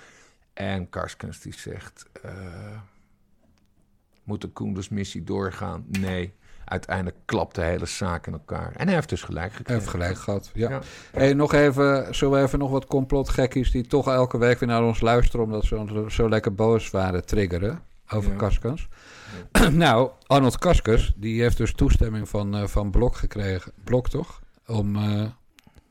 [0.52, 2.06] En Karskens die zegt,
[4.24, 5.84] moet de Koenders-missie doorgaan?
[5.88, 6.34] Nee
[6.68, 8.72] uiteindelijk klapt de hele zaak in elkaar.
[8.76, 9.72] En hij heeft dus gelijk gekregen.
[9.72, 10.70] Hij heeft gelijk gehad, ja.
[10.70, 10.80] ja.
[11.12, 13.70] Hey, nog even, zullen we even nog wat complotgekkies...
[13.70, 15.44] die toch elke week weer naar ons luisteren...
[15.44, 18.36] omdat ze zo, zo lekker boos waren, triggeren over ja.
[18.36, 18.88] Kaskens.
[19.52, 19.68] Ja.
[19.84, 23.72] nou, Arnold Kaskens, die heeft dus toestemming van, uh, van Blok gekregen.
[23.84, 24.40] Blok toch?
[24.66, 25.02] Om, uh,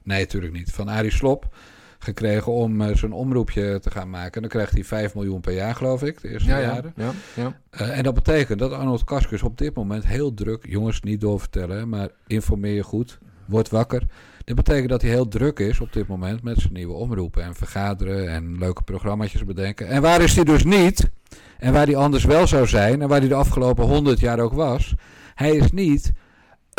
[0.04, 0.72] nee, natuurlijk niet.
[0.72, 1.56] Van Arie Slop
[2.00, 4.34] gekregen om uh, zijn omroepje te gaan maken.
[4.34, 6.94] En dan krijgt hij 5 miljoen per jaar, geloof ik, de eerste ja, jaren.
[6.96, 7.60] Ja, ja.
[7.82, 10.66] Uh, en dat betekent dat Arnold Kaskus op dit moment heel druk...
[10.70, 13.20] jongens, niet doorvertellen, maar informeer je goed.
[13.46, 14.04] Word wakker.
[14.44, 17.44] Dit betekent dat hij heel druk is op dit moment met zijn nieuwe omroepen...
[17.44, 19.88] en vergaderen en leuke programma's bedenken.
[19.88, 21.10] En waar is hij dus niet?
[21.58, 23.02] En waar hij anders wel zou zijn...
[23.02, 24.94] en waar hij de afgelopen 100 jaar ook was...
[25.36, 26.12] hij is niet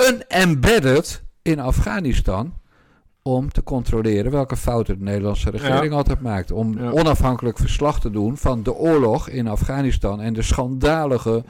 [0.08, 2.52] unembedded in Afghanistan
[3.34, 5.96] om te controleren welke fouten de Nederlandse regering ja.
[5.96, 6.50] altijd maakt.
[6.50, 6.90] Om ja.
[6.90, 11.44] onafhankelijk verslag te doen van de oorlog in Afghanistan en de schandalige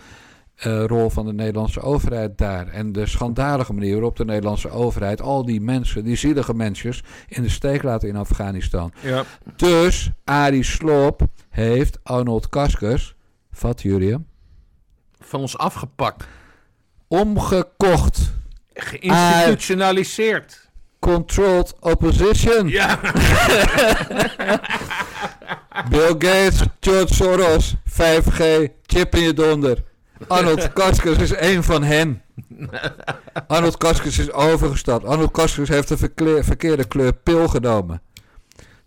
[0.67, 2.69] uh, rol van de Nederlandse overheid daar.
[2.69, 7.43] En de schandalige manier waarop de Nederlandse overheid al die mensen, die zielige mensjes, in
[7.43, 8.93] de steek laten in Afghanistan.
[9.01, 9.25] Ja.
[9.57, 13.15] Dus Arie Sloop heeft Arnold Kaskers,
[13.51, 14.27] vat jullie hem?
[15.21, 16.27] Van ons afgepakt.
[17.09, 18.33] Omgekocht.
[18.75, 20.68] Geïnstitutionaliseerd.
[20.99, 22.69] Controlled opposition.
[22.69, 23.01] Ja.
[25.91, 28.43] Bill Gates, George Soros, 5G,
[28.87, 29.85] chip in je donder.
[30.27, 32.23] Arnold Kaskers is één van hen.
[33.47, 35.05] Arnold Kaskers is overgestapt.
[35.05, 38.03] Arnold Kaskers heeft een verkeerde kleur pil genomen.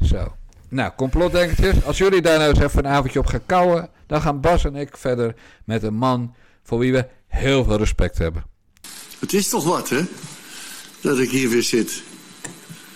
[0.02, 0.36] Zo.
[0.70, 1.86] Nou, complotdenkertjes.
[1.86, 3.90] Als jullie daar nou eens even een avondje op gaan kouwen...
[4.08, 5.36] dan gaan Bas en ik verder
[5.66, 8.44] met een man voor wie we heel veel respect hebben.
[9.20, 10.02] Het is toch wat, hè?
[11.02, 12.02] Dat ik hier weer zit.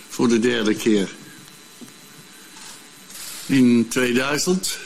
[0.10, 1.10] Voor de derde keer.
[3.46, 4.78] In 2000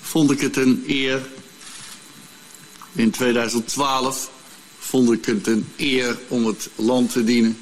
[0.00, 1.26] vond ik het een eer.
[2.92, 4.30] In 2012
[4.78, 7.58] vond ik het een eer om het land te dienen.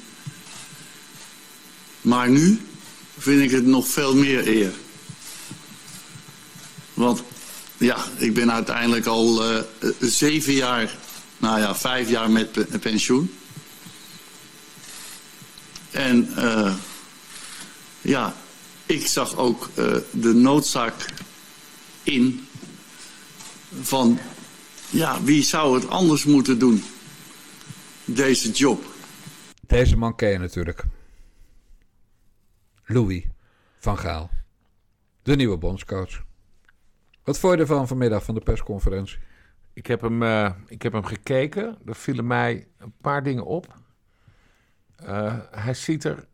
[2.01, 2.61] Maar nu
[3.17, 4.73] vind ik het nog veel meer eer.
[6.93, 7.23] Want
[7.77, 9.59] ja, ik ben uiteindelijk al uh,
[9.99, 10.97] zeven jaar,
[11.37, 13.31] nou ja, vijf jaar met pensioen.
[15.93, 16.75] En uh,
[18.01, 18.33] ja,
[18.85, 21.13] ik zag ook uh, de noodzaak
[22.03, 22.47] in
[23.81, 24.19] van,
[24.89, 26.83] ja, wie zou het anders moeten doen,
[28.05, 28.85] deze job.
[29.61, 30.83] Deze man ken je natuurlijk.
[32.85, 33.23] Louis
[33.79, 34.29] van Gaal,
[35.23, 36.23] de nieuwe bondscoach.
[37.23, 39.17] Wat vond je ervan vanmiddag van de persconferentie?
[39.73, 41.77] Ik heb hem, uh, ik heb hem gekeken.
[41.85, 43.81] Er vielen mij een paar dingen op.
[45.01, 46.25] Uh, hij ziet er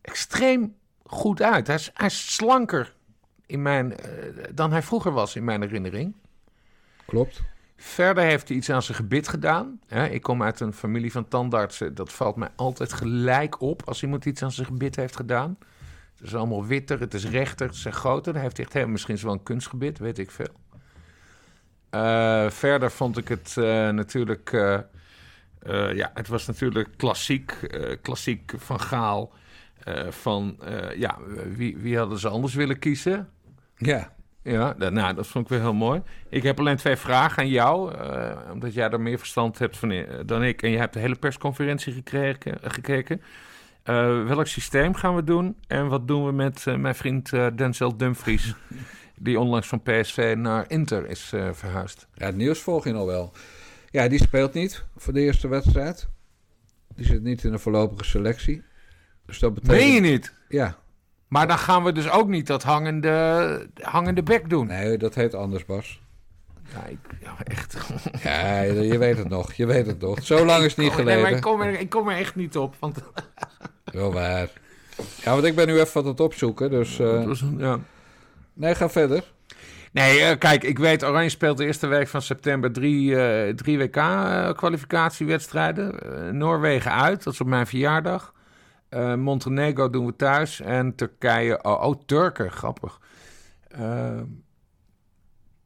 [0.00, 1.66] extreem goed uit.
[1.66, 2.94] Hij is, hij is slanker
[3.46, 6.14] in mijn, uh, dan hij vroeger was in mijn herinnering.
[7.06, 7.42] Klopt.
[7.76, 9.80] Verder heeft hij iets aan zijn gebit gedaan.
[10.10, 11.94] ik kom uit een familie van tandartsen.
[11.94, 15.58] Dat valt mij altijd gelijk op als iemand iets aan zijn gebit heeft gedaan.
[16.16, 18.32] Het is allemaal witter, het is rechter, het is groter.
[18.32, 20.54] Dan heeft hij echt heel, misschien wel een kunstgebit, weet ik veel.
[21.90, 24.52] Uh, verder vond ik het uh, natuurlijk...
[25.66, 27.56] Uh, ja, het was natuurlijk klassiek,
[28.02, 29.32] klassiek van Gaal.
[30.08, 30.58] van,
[30.96, 31.18] ja,
[31.56, 33.28] wie, wie hadden ze anders willen kiezen?
[33.76, 34.12] Ja.
[34.42, 36.02] Ja, dat, nou, dat vond ik weer heel mooi.
[36.28, 37.94] Ik heb alleen twee vragen aan jou,
[38.52, 40.62] omdat jij er meer verstand hebt van, dan ik.
[40.62, 43.22] En je hebt de hele persconferentie gekregen, gekeken.
[44.26, 45.56] Welk systeem gaan we doen?
[45.66, 48.54] En wat doen we met mijn vriend Denzel Dumfries,
[49.26, 52.06] die onlangs van PSV naar Inter is verhuisd?
[52.14, 53.32] Ja, het nieuws volg je nog wel.
[53.92, 56.08] Ja, die speelt niet voor de eerste wedstrijd.
[56.94, 58.62] Die zit niet in de voorlopige selectie.
[59.26, 59.78] Dus dat betekent...
[59.78, 60.34] Meen je niet?
[60.48, 60.76] Ja.
[61.28, 64.66] Maar dan gaan we dus ook niet dat hangende, hangende bek doen.
[64.66, 66.00] Nee, dat heet anders, Bas.
[66.72, 67.76] Ja, ik, ja, echt.
[68.22, 69.52] Ja, je weet het nog.
[69.52, 70.22] Je weet het nog.
[70.22, 71.12] Zo lang is het niet geleden.
[71.12, 72.76] Nee, maar ik kom, er, ik kom er echt niet op.
[72.78, 72.98] Want...
[73.84, 74.50] Wel waar.
[75.22, 76.70] Ja, want ik ben nu even wat aan het opzoeken.
[76.70, 76.98] Dus.
[76.98, 77.32] Uh...
[77.58, 77.78] ja.
[78.52, 79.32] Nee, ga verder.
[79.92, 83.78] Nee, uh, kijk, ik weet, Oranje speelt de eerste week van september drie, uh, drie
[83.78, 86.38] WK-kwalificatiewedstrijden.
[86.38, 88.34] Noorwegen uit, dat is op mijn verjaardag.
[89.16, 90.60] Montenegro doen we thuis.
[90.60, 93.00] En Turkije, oh, oh Turken, grappig.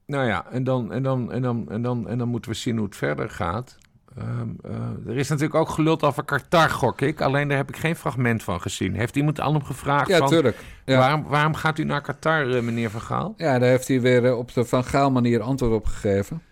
[0.06, 2.76] Nou ja, en dan, en, dan, en, dan, en, dan, en dan moeten we zien
[2.76, 3.78] hoe het verder gaat.
[4.18, 7.20] Um, uh, er is natuurlijk ook geluld over Qatar, gok ik.
[7.20, 8.94] Alleen daar heb ik geen fragment van gezien.
[8.94, 10.08] Heeft iemand aan hem gevraagd?
[10.08, 10.56] Ja, tuurlijk.
[10.84, 10.98] Ja.
[10.98, 13.34] Waarom, waarom gaat u naar Qatar, uh, meneer Van Gaal?
[13.36, 16.42] Ja, daar heeft hij weer uh, op de Van Gaal manier antwoord op gegeven.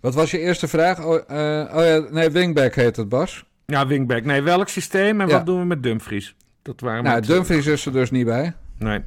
[0.00, 1.04] Wat was je eerste vraag?
[1.04, 3.44] Oh, oh ja, nee, wingback heet het, Bas.
[3.66, 4.24] Ja, wingback.
[4.24, 5.32] Nee, welk systeem en ja.
[5.32, 6.34] wat doen we met Dumfries?
[6.62, 8.54] Dat waren nou, Dumfries is er dus niet bij.
[8.78, 9.00] Nee.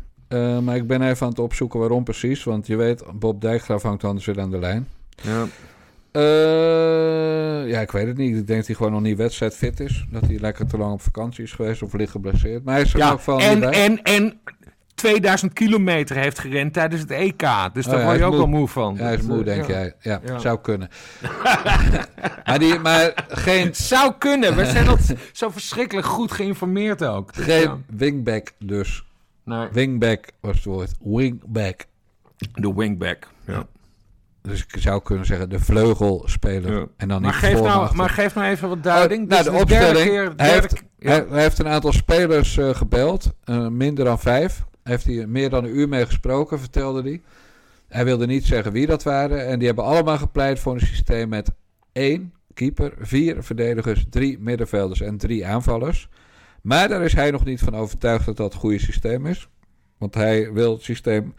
[0.61, 2.43] Maar ik ben even aan het opzoeken waarom precies.
[2.43, 4.87] Want je weet, Bob Dijkgraaf hangt anders weer aan de lijn.
[5.21, 5.45] Ja.
[6.13, 8.37] Uh, ja, ik weet het niet.
[8.37, 10.05] Ik denk dat hij gewoon nog niet wedstrijdfit is.
[10.09, 12.63] Dat hij lekker te lang op vakantie is geweest of licht geblesseerd.
[12.63, 14.39] Maar hij is er ja, van en, en, en
[14.95, 17.45] 2000 kilometer heeft gerend tijdens het EK.
[17.73, 18.39] Dus daar oh, word je ook moe.
[18.39, 18.95] wel moe van.
[18.95, 19.73] Ja, hij is moe, denk ja.
[19.73, 19.93] jij.
[19.99, 20.89] Ja, ja, zou kunnen.
[22.45, 23.65] maar, die, maar geen...
[23.65, 24.55] Het zou kunnen.
[24.55, 24.97] We zijn
[25.31, 27.35] zo verschrikkelijk goed geïnformeerd ook.
[27.35, 29.03] Geen wingback dus.
[29.43, 29.67] Nee.
[29.71, 30.91] Wingback was het woord.
[30.99, 31.85] Wingback.
[32.53, 33.67] De wingback, ja.
[34.43, 36.73] Dus ik zou kunnen zeggen de vleugelspeler.
[36.79, 36.85] Ja.
[36.97, 39.23] En dan maar, geef nou, maar geef nou even wat duiding.
[39.23, 40.09] Oh, nou, de, opstelling.
[40.09, 41.09] Keer, hij, heeft, ja.
[41.09, 43.33] hij, hij, heeft een aantal spelers uh, gebeld.
[43.45, 44.63] Uh, minder dan vijf.
[44.83, 47.21] Heeft hij meer dan een uur mee gesproken, vertelde hij.
[47.87, 49.47] Hij wilde niet zeggen wie dat waren.
[49.47, 51.51] En die hebben allemaal gepleit voor een systeem met
[51.91, 56.09] één keeper, vier verdedigers, drie middenvelders en drie aanvallers.
[56.61, 59.47] Maar daar is hij nog niet van overtuigd dat dat het goede systeem is.
[59.97, 61.33] Want hij wil het systeem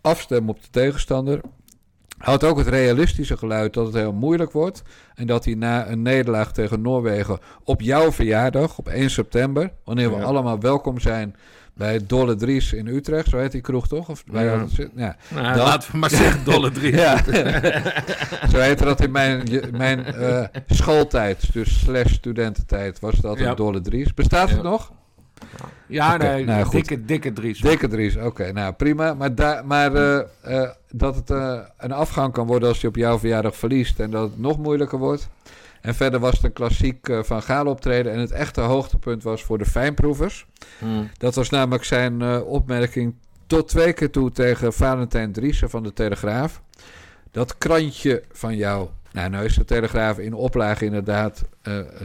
[0.00, 1.40] afstemmen op de tegenstander.
[2.20, 4.82] Houdt ook het realistische geluid dat het heel moeilijk wordt.
[5.14, 10.10] En dat hij na een nederlaag tegen Noorwegen op jouw verjaardag, op 1 september, wanneer
[10.10, 11.36] we allemaal welkom zijn
[11.74, 14.08] bij Dolle Dries in Utrecht, zo heet die kroeg toch?
[14.08, 14.66] Of bij ja.
[14.96, 15.16] ja.
[15.28, 16.94] Nou, laten we maar zeggen Dolle Dries.
[16.94, 17.16] ja.
[18.50, 23.80] zo heette dat in mijn, mijn uh, schooltijd, dus slash studententijd, was dat een Dolle
[23.80, 24.14] Dries.
[24.14, 24.92] Bestaat het nog?
[25.86, 27.60] Ja, okay, nee, nou, dikke, dikke Dries.
[27.60, 29.14] Dikke Dries, oké, nou prima.
[29.14, 31.30] Maar, da maar uh, uh, dat het
[31.76, 34.98] een afgang kan worden als je op jouw verjaardag verliest en dat het nog moeilijker
[34.98, 35.28] wordt.
[35.80, 38.12] En verder was het een klassiek uh, Van Gaal optreden.
[38.12, 40.46] En het echte hoogtepunt was voor de fijnproevers.
[40.78, 41.10] Hmm.
[41.16, 43.14] Dat was namelijk zijn uh, opmerking
[43.46, 46.62] tot twee keer toe tegen Valentijn Driessen van de Telegraaf.
[47.30, 51.44] Dat krantje van jou, Nou, nu is de Telegraaf in oplage inderdaad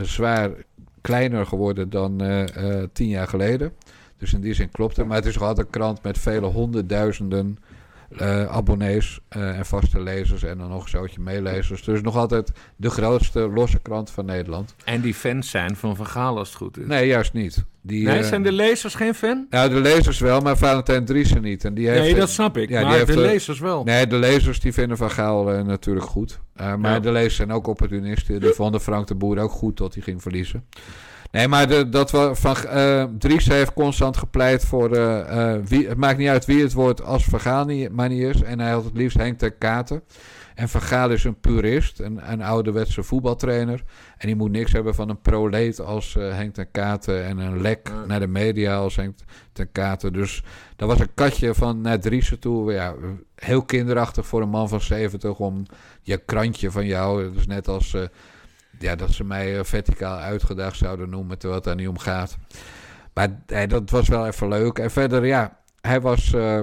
[0.01, 0.49] zwaar
[1.05, 2.21] kleiner geworden dan
[2.93, 3.71] tien jaar geleden.
[4.17, 5.07] Dus in die zin klopt het.
[5.07, 7.57] Maar het is nog altijd een krant met vele honderdduizenden
[8.21, 11.83] uh, abonnees uh, en vaste lezers en dan nog een zootje meelezers.
[11.83, 14.75] Dus nog altijd de grootste losse krant van Nederland.
[14.83, 16.85] En die fans zijn van Van Gaal als het goed is?
[16.85, 17.65] Nee, juist niet.
[17.81, 19.45] Die, nee, uh, zijn de lezers geen fan?
[19.49, 21.65] Nou, de lezers wel, maar Valentijn Driessen niet.
[21.65, 23.83] En die heeft, nee, dat snap ik, ja, maar die heeft, de lezers wel.
[23.83, 26.39] Nee, de lezers die vinden Van Gaal natuurlijk goed.
[26.55, 26.99] maar ja.
[26.99, 28.41] de lezers zijn ook opportunisten.
[28.41, 30.65] Die vonden Frank de Boer ook goed tot hij ging verliezen.
[31.35, 34.95] Nee, maar de, dat we van uh, Dries heeft constant gepleit voor.
[34.95, 38.41] Uh, uh, wie, het maakt niet uit wie het wordt als Vergaal maar niet is.
[38.41, 40.03] En hij had het liefst Henk ter Katen.
[40.53, 43.83] En Vergaal is een purist, een, een ouderwetse voetbaltrainer.
[44.17, 47.25] En die moet niks hebben van een proleet als Henk ten Katen.
[47.25, 49.17] En een lek naar de media als Henk
[49.53, 50.13] ten Katen.
[50.13, 50.43] Dus
[50.75, 52.73] dat was een katje van naar Driessen toe.
[52.73, 52.93] Ja,
[53.35, 55.65] heel kinderachtig voor een man van 70 om
[56.01, 57.23] je krantje van jou.
[57.23, 57.95] Dat is net als
[58.85, 62.37] ja, dat ze mij eh, verticaal uitgedaagd zouden noemen, terwijl het daar niet om gaat.
[63.13, 63.29] Maar
[63.67, 64.79] dat was wel even leuk.
[64.79, 66.59] En verder, ja, hij was uh,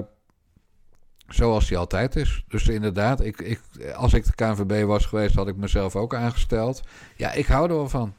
[1.27, 2.43] zoals hij altijd is.
[2.47, 3.61] Dus inderdaad, ik, ik,
[3.95, 6.81] als ik de KNVB was geweest, had ik mezelf ook aangesteld.
[7.15, 8.13] Ja, ik hou er wel van.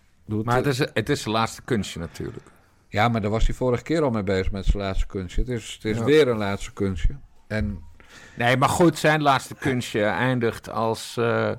[0.45, 2.47] maar het is, het is zijn laatste kunstje natuurlijk.
[2.89, 5.41] Ja, maar daar was hij vorige keer al mee bezig met zijn laatste kunstje.
[5.41, 7.17] Het is, het is weer een laatste kunstje.
[7.47, 7.83] En...
[8.37, 11.17] Nee, maar goed, zijn laatste kunstje eindigt als...
[11.19, 11.51] Uh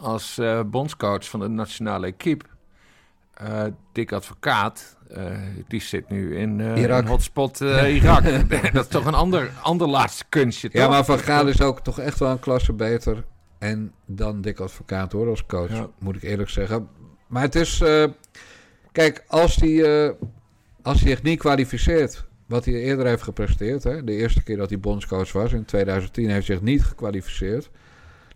[0.00, 2.44] als uh, bondscoach van de nationale equipe.
[3.42, 5.38] Uh, Dick Advocaat, uh,
[5.68, 8.22] die zit nu in, in hotspot Irak.
[8.72, 11.98] dat is toch een ander, ander laatste kunstje, Ja, maar Van Gaal is ook toch
[11.98, 13.24] echt wel een klasse beter.
[13.58, 16.88] En dan Dick Advocaat hoor, als coach, moet ik eerlijk zeggen.
[17.26, 17.82] Maar het is...
[18.92, 20.08] kijk, als hij,
[20.82, 22.26] als hij zich niet kwalificeert...
[22.46, 23.84] Wat hij eerder heeft gepresteerd.
[23.84, 24.04] Hè?
[24.04, 27.70] De eerste keer dat hij bondscoach was in 2010 heeft zich niet gekwalificeerd.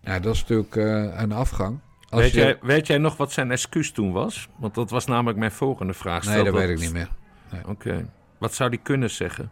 [0.01, 1.78] Ja, dat is natuurlijk uh, een afgang.
[2.09, 2.40] Als weet, je...
[2.40, 4.48] jij, weet jij nog wat zijn excuus toen was?
[4.57, 6.24] Want dat was namelijk mijn volgende vraag.
[6.24, 7.11] nee, dat weet ik niet meer.
[7.53, 7.66] Nee.
[7.66, 8.11] Oké.
[8.38, 9.51] Wat zou die kunnen zeggen?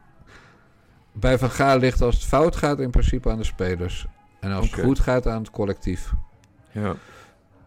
[1.12, 4.06] Bij Van Gaal ligt als het fout gaat in principe aan de spelers.
[4.40, 6.12] En als het goed gaat aan het collectief.
[6.70, 6.94] Ja.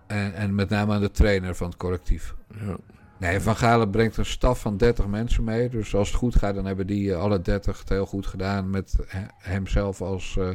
[0.07, 2.35] En, en met name aan de trainer van het collectief.
[2.59, 2.75] Ja.
[3.17, 5.69] Nee, Van Galen brengt een staf van 30 mensen mee.
[5.69, 8.69] Dus als het goed gaat, dan hebben die uh, alle 30 het heel goed gedaan.
[8.69, 8.95] Met
[9.37, 10.49] hemzelf als uh,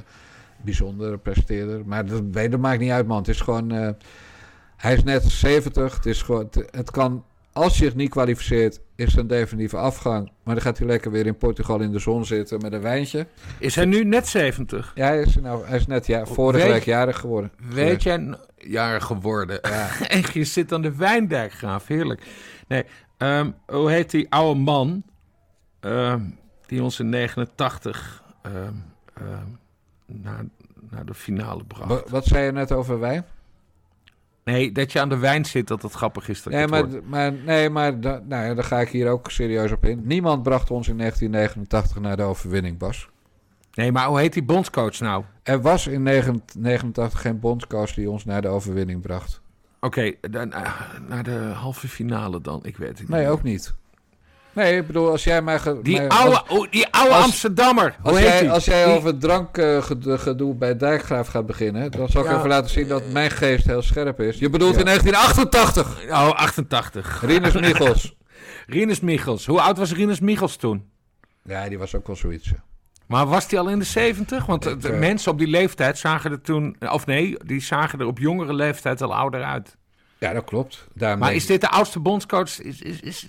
[0.65, 1.83] bijzondere presteerder.
[1.87, 3.19] Maar dat, dat maakt niet uit, man.
[3.19, 3.75] Het is gewoon.
[3.75, 3.89] Uh,
[4.77, 5.95] hij is net 70.
[5.95, 7.25] Het, is gewoon, het, kan.
[7.53, 10.31] Als je zich niet kwalificeert, is het een definitieve afgang.
[10.43, 13.27] Maar dan gaat hij lekker weer in Portugal in de zon zitten met een wijntje.
[13.59, 14.93] Is hij nu net 70?
[14.95, 17.51] Ja, hij is, nou, hij is net ja, vorige week jarig geworden.
[17.71, 19.59] Weet jij, jarig geworden.
[19.63, 19.89] Ja.
[20.09, 22.23] en je zit aan de Wijndijkgraaf, heerlijk.
[22.69, 22.85] Nee,
[23.19, 25.03] um, hoe heet die oude man
[25.81, 28.85] um, die ons in 89 um,
[30.07, 30.45] naar,
[30.91, 32.11] naar de finale bracht.
[32.11, 33.25] Wat, zei je net over wijn?
[34.45, 36.43] Nee, dat je aan de wijn zit, dat het grappig is.
[36.43, 39.73] Dat nee, maar, maar, nee, maar da, nou ja, daar ga ik hier ook serieus
[39.73, 40.01] op in.
[40.05, 43.09] Niemand bracht ons in 1989 naar de overwinning, Bas.
[43.75, 45.25] Nee, maar hoe heet die bondscoach nou?
[45.43, 49.41] Er was in 1989 geen bondscoach die ons naar de overwinning bracht.
[49.81, 50.55] Oké, okay, uh,
[51.09, 52.61] naar de halve finale dan?
[52.65, 53.09] Ik weet het niet.
[53.09, 53.75] Nee, ook niet.
[54.57, 55.61] Nee, ik bedoel, als jij mij...
[55.83, 61.29] die, oude, oh, die oude Amsterdammer, als jij, Als jij over drankgedoe uh, bij Dijkgraaf
[61.29, 61.91] gaat beginnen...
[61.91, 64.39] dan zal ik even laten zien dat mijn geest heel scherp is.
[64.39, 66.05] Je bedoelt in 1988?
[66.09, 67.21] Oh, 88.
[67.25, 68.17] Rinus Michels.
[68.67, 69.47] Rinus Michels.
[69.47, 70.91] Hoe oud was Rinus Michels toen?
[71.43, 72.53] Ja, die was ook wel zoiets.
[73.07, 74.47] Maar was die al in de 70?
[74.47, 76.77] Want de, uh, mensen op die leeftijd zagen er toen...
[76.81, 79.77] Of nee, die zagen er op jongere leeftijd al ouder uit.
[80.19, 80.87] Ja, dat klopt.
[80.95, 81.19] Daarmee...
[81.19, 82.61] Maar is dit de oudste bondscoach?
[82.61, 83.27] Is, is, is,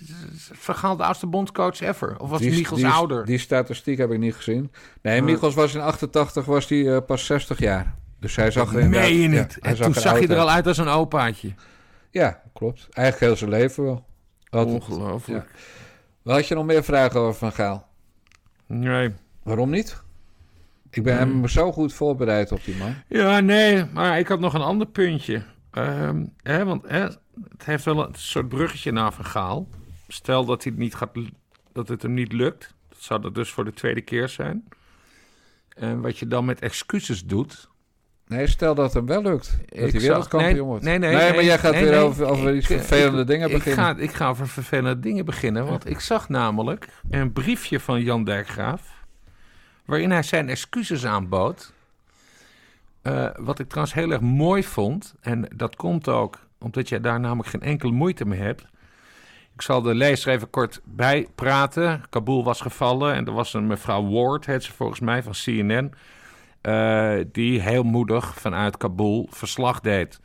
[0.52, 2.20] Vergaal de oudste bondscoach ever?
[2.20, 3.24] Of was die, Michels ouder?
[3.24, 4.72] Die statistiek heb ik niet gezien.
[5.02, 7.94] Nee, Michels was in 88 was die, uh, pas 60 jaar.
[8.20, 9.58] Dus hij zag er Nee, je niet.
[9.60, 11.54] Ja, en toen zag je er al uit als een opaatje.
[12.10, 12.86] Ja, klopt.
[12.90, 14.04] Eigenlijk heel zijn leven wel.
[14.50, 14.74] Altijd.
[14.74, 15.50] Ongelooflijk.
[16.22, 16.32] Ja.
[16.32, 17.86] Had je nog meer vragen over Van Gaal?
[18.66, 19.12] Nee.
[19.42, 20.02] Waarom niet?
[20.90, 21.40] Ik ben hmm.
[21.40, 22.94] hem zo goed voorbereid op die man.
[23.06, 25.42] Ja, nee, maar ik had nog een ander puntje.
[25.78, 29.68] Ehm, hè, want hè, het heeft wel een soort bruggetje naar Vergaal.
[30.08, 31.10] Stel dat, hij het niet gaat,
[31.72, 32.74] dat het hem niet lukt.
[32.88, 34.64] Dat zou dat dus voor de tweede keer zijn.
[35.68, 37.68] En wat je dan met excuses doet...
[38.26, 39.58] Nee, stel dat het hem wel lukt.
[39.66, 40.84] Dat hij wereldkampioen nee, wordt.
[40.84, 43.86] Nee, nee, nee, maar jij gaat weer over, over iets vervelende dingen beginnen.
[43.86, 45.66] Ik ga, ik ga over vervelende dingen beginnen.
[45.66, 49.04] Want ik zag namelijk een briefje van Jan Dijkgraaf...
[49.84, 51.72] waarin hij zijn excuses aanbood
[53.02, 57.20] uh, wat ik trouwens heel erg mooi vond, en dat komt ook omdat je daar
[57.20, 58.66] namelijk geen enkele moeite mee hebt.
[59.54, 62.02] Ik zal de lezer even kort bijpraten.
[62.10, 65.92] Kabul was gevallen en er was een mevrouw Ward, heet ze volgens mij, van CNN.
[66.62, 70.20] Uh, die heel moedig vanuit Kabul verslag deed.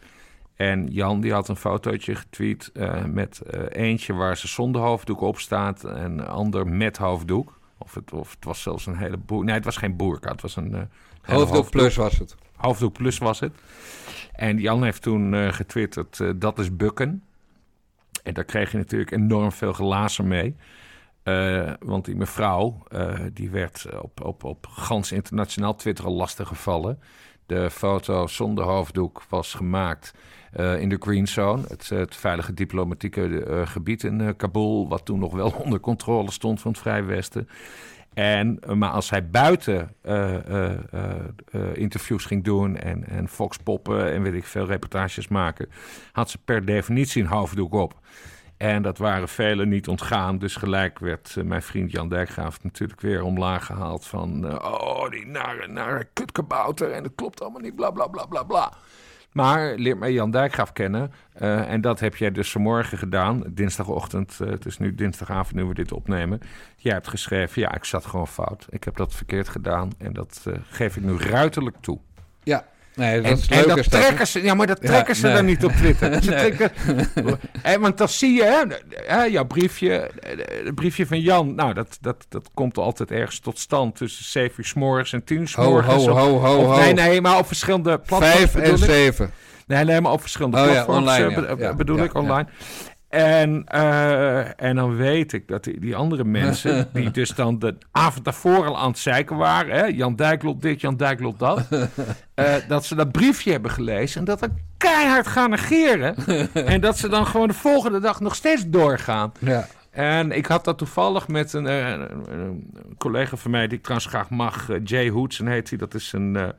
[0.55, 2.71] En Jan die had een fotootje getweet
[3.05, 7.59] met eentje waar ze zonder hoofddoek op staat en een ander met hoofddoek.
[7.77, 9.43] Of het, of het was zelfs een hele boer.
[9.43, 10.31] Nee, het was geen boerka.
[10.31, 10.71] Het was een.
[10.71, 10.81] Uh,
[11.21, 12.35] hoofddoek, plus was het.
[12.63, 13.53] Hoofddoek plus was het.
[14.31, 17.23] En Jan heeft toen uh, getwitterd: uh, dat is bukken.
[18.23, 20.55] En daar kreeg je natuurlijk enorm veel glazen mee.
[21.79, 22.83] want die mevrouw,
[23.33, 26.99] die werd op, op, op gans internationaal Twitter al lastig gevallen.
[27.45, 30.13] De foto zonder hoofddoek was gemaakt
[30.77, 35.49] in de Green Zone, het, het veilige diplomatieke gebied in Kabul, wat toen nog wel
[35.63, 37.47] onder controle stond van het Vrij Westen.
[38.13, 39.95] En, maar als hij buiten
[41.73, 45.69] interviews ging doen en, en Fox poppen en weet ik veel reportages maken,
[46.11, 48.01] had ze per definitie een hoofddoek op.
[48.57, 50.37] En dat waren velen niet ontgaan.
[50.37, 54.61] Dus gelijk werd mijn vriend Jan Dijkgraaf natuurlijk weer omlaag gehaald van...
[54.63, 58.73] oh, die nare, nare kutkabouter en dat klopt allemaal niet, bla, bla, bla, bla, bla.
[59.33, 61.11] Maar leer mij Jan Dijkgraaf kennen.
[61.41, 64.39] Uh, en dat heb jij dus vanmorgen gedaan, dinsdagochtend.
[64.41, 66.39] Uh, het is nu dinsdagavond nu we dit opnemen.
[66.75, 68.67] Jij hebt geschreven, ja, ik zat gewoon fout.
[68.69, 71.99] Ik heb dat verkeerd gedaan en dat uh, geef ik nu ruiterlijk toe.
[72.43, 72.65] Ja,
[72.95, 75.25] Nee, dat en, is leuk en dat trekken ze, ja, maar dat trekken ja, ze
[75.25, 75.35] nee.
[75.35, 76.23] dan niet op Twitter.
[76.23, 76.71] Ze trekken,
[77.61, 80.09] hè, want dan zie je, hè, jouw briefje,
[80.63, 84.53] het briefje van Jan, nou, dat, dat, dat komt altijd ergens tot stand tussen 7
[84.57, 86.05] uur s morgens en 10 uur s morgens.
[86.05, 88.51] Ho, ho, ho, of, nee, nee, maar op verschillende platforms.
[88.51, 89.31] 5 en 7.
[89.67, 91.75] Nee, nee, maar op verschillende oh, platforms ja, online, ja.
[91.75, 92.47] bedoel ik, online.
[93.13, 97.75] En, uh, en dan weet ik dat die, die andere mensen, die dus dan de
[97.91, 101.67] avond daarvoor al aan het zeiken waren, hè, Jan Dijklot dit, Jan Dijklot dat,
[102.35, 106.15] uh, dat ze dat briefje hebben gelezen en dat er keihard gaan negeren.
[106.53, 109.31] en dat ze dan gewoon de volgende dag nog steeds doorgaan.
[109.39, 109.67] Ja.
[109.91, 114.09] En ik had dat toevallig met een, uh, een, collega van mij, die ik trouwens
[114.09, 115.77] graag mag, Jay Hoetsen heet hij.
[115.77, 116.55] Dat is een, dat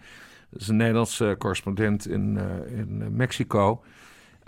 [0.61, 2.39] is een Nederlandse correspondent in,
[2.69, 3.83] in Mexico.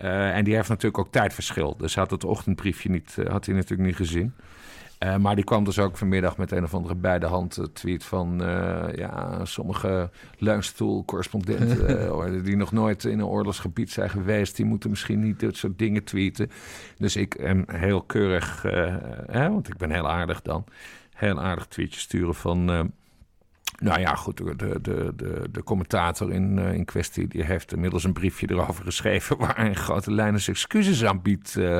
[0.02, 1.76] Uh, en die heeft natuurlijk ook tijdverschil.
[1.76, 4.34] Dus had het ochtendbriefje niet, uh, had hij natuurlijk niet gezien.
[5.04, 8.04] Uh, maar die kwam dus ook vanmiddag met een of andere bij de hand tweet
[8.04, 8.38] van...
[8.94, 14.56] ja, sommige leunstoel-correspondenten die nog nooit in een oorlogsgebied zijn geweest...
[14.56, 16.50] die moeten misschien niet dit soort dingen tweeten.
[16.98, 18.62] Dus ik hem heel keurig,
[19.26, 20.64] hè, want ik ben heel aardig dan...
[21.14, 22.92] heel aardig tweetje sturen van...
[23.78, 28.04] Nou ja, goed, de, de, de, de commentator in, uh, in kwestie die heeft inmiddels
[28.04, 31.54] een briefje erover geschreven waar hij in grote lijnen zijn excuses aanbiedt.
[31.58, 31.78] Uh,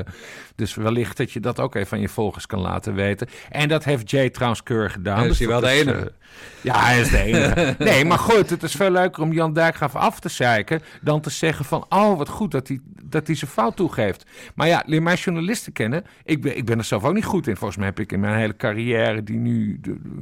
[0.54, 3.28] dus wellicht dat je dat ook even aan je volgers kan laten weten.
[3.50, 5.16] En dat heeft Jay trouwens keurig gedaan.
[5.16, 6.12] Ja, is dus hij wel de enige?
[6.60, 10.20] Ja, hij is de nee, maar goed, het is veel leuker om Jan Dijkgraaf af
[10.20, 13.76] te zeiken dan te zeggen van, oh wat goed dat hij, dat hij zijn fout
[13.76, 14.24] toegeeft.
[14.54, 16.04] Maar ja, leer mij journalisten kennen.
[16.24, 17.56] Ik ben, ik ben er zelf ook niet goed in.
[17.56, 19.80] Volgens mij heb ik in mijn hele carrière, die nu,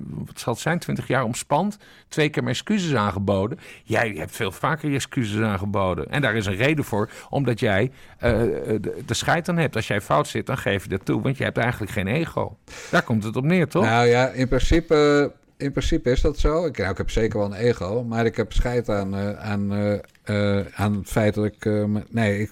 [0.09, 1.79] wat zal het zijn, 20 jaar omspant
[2.09, 3.59] twee keer mijn excuses aangeboden.
[3.85, 6.11] Jij hebt veel vaker je excuses aangeboden.
[6.11, 9.77] En daar is een reden voor, omdat jij uh, de, de scheid aan hebt.
[9.77, 12.57] Als jij fout zit, dan geef je dat toe, want je hebt eigenlijk geen ego.
[12.91, 13.85] Daar komt het op neer, toch?
[13.85, 16.67] Nou ja, in principe in principe is dat zo.
[16.67, 19.73] Ik, nou, ik heb zeker wel een ego, maar ik heb scheid aan, uh, aan,
[19.73, 21.65] uh, uh, aan het feit dat ik.
[22.11, 22.51] nee, ik,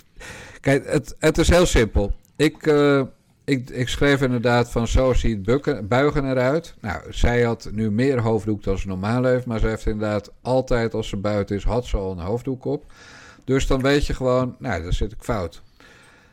[0.61, 2.13] kijk, het, het is heel simpel.
[2.37, 2.67] Ik,
[3.45, 6.75] ik, ik schreef inderdaad van zo ziet bukken, buigen eruit.
[6.81, 9.47] Nou, zij had nu meer hoofddoek dan ze normaal heeft.
[9.47, 12.93] Maar ze heeft inderdaad altijd als ze buiten is, had ze al een hoofddoek op.
[13.45, 15.63] Dus dan weet je gewoon, nou, dan zit ik fout.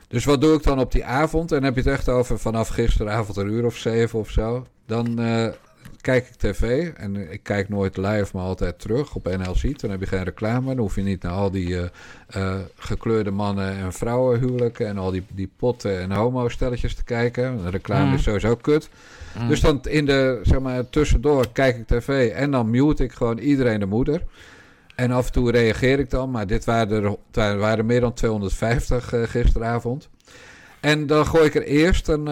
[0.08, 1.52] Dus wat doe ik dan op die avond?
[1.52, 4.66] En heb je het echt over vanaf gisteravond een uur of zeven of zo.
[4.86, 5.20] Dan,
[6.10, 9.80] kijk ik tv en ik kijk nooit live, maar altijd terug op NLC.
[9.80, 10.68] Dan heb je geen reclame.
[10.68, 11.84] Dan hoef je niet naar al die uh,
[12.38, 17.64] uh, gekleurde mannen en vrouwen huwelijken en al die, die potten en homo-stelletjes te kijken.
[17.64, 18.14] De reclame mm.
[18.14, 18.90] is sowieso kut.
[19.40, 19.48] Mm.
[19.48, 23.38] Dus dan in de, zeg maar, tussendoor kijk ik tv en dan mute ik gewoon
[23.38, 24.24] iedereen de moeder.
[24.96, 29.14] En af en toe reageer ik dan, maar dit waren er, waren meer dan 250
[29.14, 30.10] uh, gisteravond.
[30.80, 32.28] En dan gooi ik er eerst een,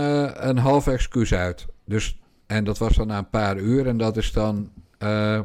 [0.48, 1.66] een half excuus uit.
[1.86, 2.18] Dus
[2.48, 3.88] en dat was dan na een paar uur.
[3.88, 4.72] En dat is dan.
[5.04, 5.40] Uh,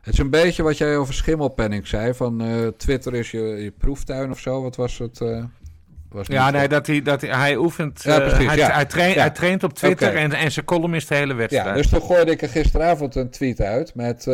[0.00, 2.14] het is een beetje wat jij over schimmelpenning zei.
[2.14, 4.62] Van uh, Twitter is je, je, proeftuin of zo.
[4.62, 5.20] Wat was het?
[5.20, 5.44] Uh,
[6.08, 8.02] was ja, nee, dat hij, dat hij, hij oefent.
[8.02, 8.70] Ja, precies, hij, ja.
[8.72, 9.20] hij, traint, ja.
[9.20, 10.22] hij traint op Twitter okay.
[10.22, 11.66] en, en zijn column is de hele wedstrijd.
[11.66, 13.94] Ja, dus toen gooide ik er gisteravond een tweet uit.
[13.94, 14.28] Met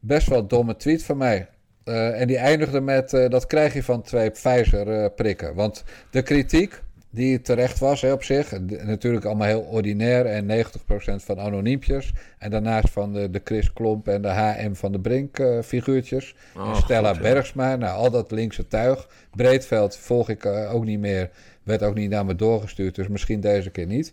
[0.00, 1.48] best wel domme tweet van mij.
[1.84, 5.54] en die eindigde met: dat krijg je van twee Pfizer-prikken.
[5.54, 6.81] Want de kritiek
[7.14, 8.60] die terecht was hè, op zich.
[8.84, 12.12] Natuurlijk allemaal heel ordinair en 90% van anoniempjes.
[12.38, 16.34] En daarnaast van de, de Chris Klomp en de HM van de Brink uh, figuurtjes.
[16.56, 19.08] Oh, en Stella God, Bergsma, nou al dat linkse tuig.
[19.30, 21.30] Breedveld volg ik uh, ook niet meer.
[21.62, 24.12] Werd ook niet naar me doorgestuurd, dus misschien deze keer niet.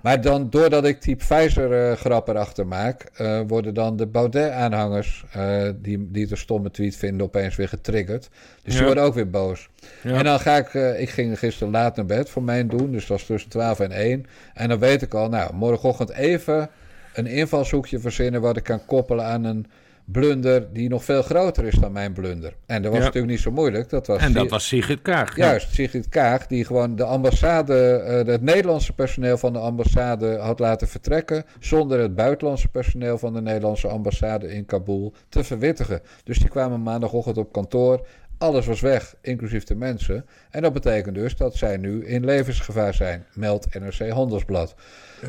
[0.00, 6.10] Maar dan, doordat ik die Pfizer-grap erachter maak, uh, worden dan de Baudet-aanhangers, uh, die,
[6.10, 8.28] die de stomme tweet vinden, opeens weer getriggerd.
[8.62, 8.78] Dus ja.
[8.78, 9.68] die worden ook weer boos.
[10.02, 10.12] Ja.
[10.12, 13.06] En dan ga ik, uh, ik ging gisteren laat naar bed voor mijn doen, dus
[13.06, 14.26] dat was tussen 12 en 1.
[14.54, 16.70] En dan weet ik al, nou, morgenochtend even
[17.14, 19.66] een invalshoekje verzinnen wat ik kan koppelen aan een
[20.12, 22.56] blunder die nog veel groter is dan mijn blunder.
[22.66, 23.88] En dat was natuurlijk niet zo moeilijk.
[23.88, 25.36] Dat was en dat was Sigrid Kaag.
[25.36, 30.58] Juist, Sigrid Kaag, die gewoon de ambassade, uh, het Nederlandse personeel van de ambassade had
[30.58, 31.44] laten vertrekken.
[31.60, 36.00] zonder het buitenlandse personeel van de Nederlandse ambassade in Kabul te verwittigen.
[36.24, 38.06] Dus die kwamen maandagochtend op kantoor.
[38.38, 40.26] Alles was weg, inclusief de mensen.
[40.50, 44.74] En dat betekent dus dat zij nu in levensgevaar zijn, meldt NRC Handelsblad.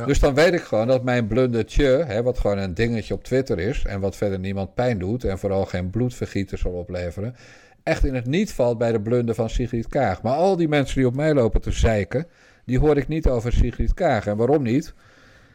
[0.06, 3.60] Dus dan weet ik gewoon dat mijn blundertje, hè, wat gewoon een dingetje op Twitter
[3.60, 7.36] is en wat verder niemand pijn doet en vooral geen bloedvergieten zal opleveren,
[7.84, 10.22] echt in het niet valt bij de blunder van Sigrid Kaag.
[10.22, 12.28] Maar al die mensen die op mij lopen te zeiken,
[12.66, 14.28] die hoor ik niet over Sigrid Kaag.
[14.28, 14.94] En waarom niet?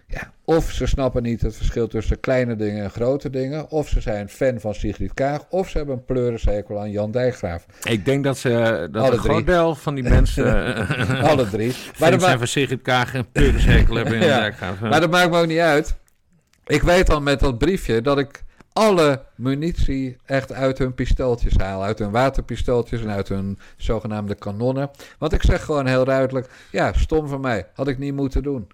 [0.07, 3.71] Ja, of ze snappen niet het verschil tussen kleine dingen en grote dingen.
[3.71, 5.45] Of ze zijn fan van Sigrid Kaag.
[5.49, 7.67] Of ze hebben een pleurensekel aan Jan Dijkgraaf.
[7.83, 10.75] Ik denk dat ze dat een groot deel van die mensen...
[11.31, 11.75] Alle drie.
[11.99, 14.81] Maar dat zijn van Sigrid Kaag en pleurensekel hebben in Jan Dijkgraaf.
[14.81, 15.97] Maar dat maakt me ook niet uit.
[16.67, 21.85] Ik weet al met dat briefje dat ik alle munitie echt uit hun pistooltjes haal.
[21.85, 24.91] Uit hun waterpistooltjes en uit hun zogenaamde kanonnen.
[25.19, 26.49] Want ik zeg gewoon heel duidelijk...
[26.71, 27.67] Ja, stom van mij.
[27.75, 28.69] Had ik niet moeten doen.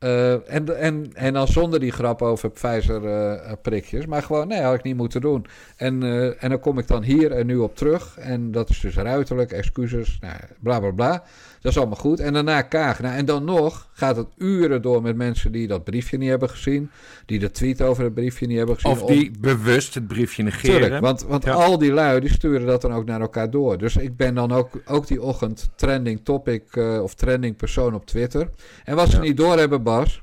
[0.00, 4.02] Uh, en, en, en dan zonder die grap over Pfizer-prikjes.
[4.02, 5.46] Uh, maar gewoon, nee, had ik niet moeten doen.
[5.76, 6.02] En,
[6.38, 8.18] en dan kom ik dan hier en nu op terug.
[8.18, 11.24] En dat is dus ruiterlijk, excuses, nou, bla bla bla.
[11.60, 12.20] Dat is allemaal goed.
[12.20, 13.00] En daarna Kaag.
[13.00, 16.50] Nou, en dan nog gaat het uren door met mensen die dat briefje niet hebben
[16.50, 16.90] gezien.
[17.26, 18.90] Die de tweet over het briefje niet hebben gezien.
[18.90, 20.80] Of die bewust het briefje negeren.
[20.80, 23.78] Tuurlijk, want, want al die lui die sturen dat dan ook naar elkaar door.
[23.78, 28.06] Dus ik ben dan ook, ook die ochtend trending topic uh, of trending persoon op
[28.06, 28.50] Twitter.
[28.84, 29.22] En wat ze ja.
[29.22, 30.22] niet door hebben, Bas.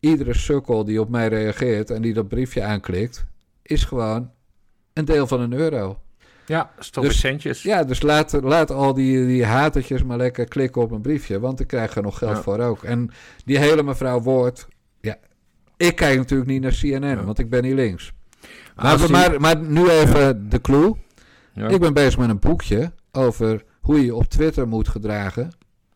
[0.00, 3.26] Iedere sukkel die op mij reageert en die dat briefje aanklikt,
[3.62, 4.30] is gewoon
[4.92, 5.98] een deel van een euro.
[6.50, 7.62] Ja, stop dus, centjes.
[7.62, 11.40] Ja, dus laat, laat al die, die hatertjes maar lekker klikken op een briefje.
[11.40, 12.42] Want ik krijg er nog geld ja.
[12.42, 12.82] voor ook.
[12.82, 13.10] En
[13.44, 14.68] die hele mevrouw Woord...
[15.00, 15.16] Ja,
[15.76, 17.24] ik kijk natuurlijk niet naar CNN, ja.
[17.24, 18.12] want ik ben niet links.
[18.76, 19.08] Maar, die...
[19.08, 20.96] maar, maar, nu even de clue.
[21.52, 21.68] Ja.
[21.68, 25.50] Ik ben bezig met een boekje over hoe je je op Twitter moet gedragen...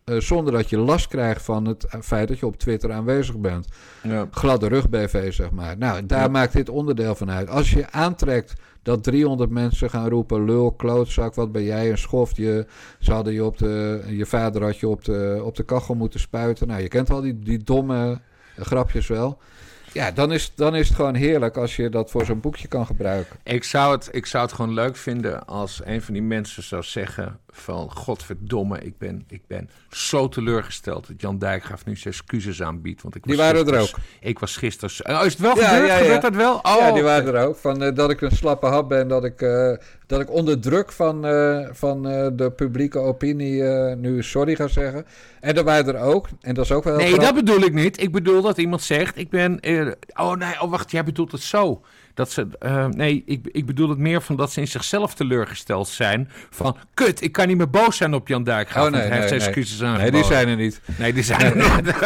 [0.05, 3.69] Uh, zonder dat je last krijgt van het feit dat je op Twitter aanwezig bent.
[4.03, 4.29] Ja.
[4.31, 5.79] Gladde rug BV, zeg maar.
[5.79, 7.49] Nou, daar maakt dit onderdeel van uit.
[7.49, 12.37] Als je aantrekt dat 300 mensen gaan roepen: lul, klootzak, wat ben jij, een schoft.
[12.37, 12.67] Je,
[12.99, 16.21] ze hadden je op de, je vader had je op de, op de kachel moeten
[16.21, 16.67] spuiten.
[16.69, 18.21] Nou, je kent al die, die domme
[18.57, 19.39] grapjes wel.
[19.93, 22.87] Ja, dan is, dan is het gewoon heerlijk als je dat voor zo'n boekje kan
[22.87, 23.37] gebruiken.
[23.43, 26.83] Ik zou, het, ik zou het gewoon leuk vinden als een van die mensen zou
[26.83, 27.91] zeggen van...
[27.91, 33.03] Godverdomme, ik ben, ik ben zo teleurgesteld dat Jan Dijkgraaf nu zijn excuses aanbiedt.
[33.03, 33.99] Want ik was die waren er ook.
[34.21, 35.19] Ik was gisteren...
[35.19, 35.87] Oh, is het wel ja, gebeurd?
[35.87, 36.01] Ja, ja.
[36.01, 36.55] Gebeurt dat wel?
[36.55, 37.57] Oh, ja, die waren er ook.
[37.57, 39.77] Van, uh, dat ik een slappe hap ben, dat ik, uh,
[40.07, 42.03] dat ik onder druk van, uh, van
[42.37, 43.63] de publieke opinie
[43.97, 45.07] nu sorry ga zeggen.
[45.41, 46.29] En dat waren er ook.
[46.41, 48.03] En dat is ook wel Nee, dat bedoel ik niet.
[48.03, 49.61] Ik bedoel dat iemand zegt, ik ben...
[50.15, 51.83] oh nee, oh wacht, jij bedoelt het zo.
[52.15, 55.89] Dat ze, uh, nee, ik, ik bedoel het meer van dat ze in zichzelf teleurgesteld
[55.89, 56.31] zijn.
[56.51, 58.87] Van, kut, ik kan niet meer boos zijn op Jan Dijkgraaf.
[58.87, 59.97] Oh, nee, hij heeft nee, excuses nee.
[59.97, 60.81] Nee, die zijn er niet.
[60.99, 61.97] Nee, die zijn er niet.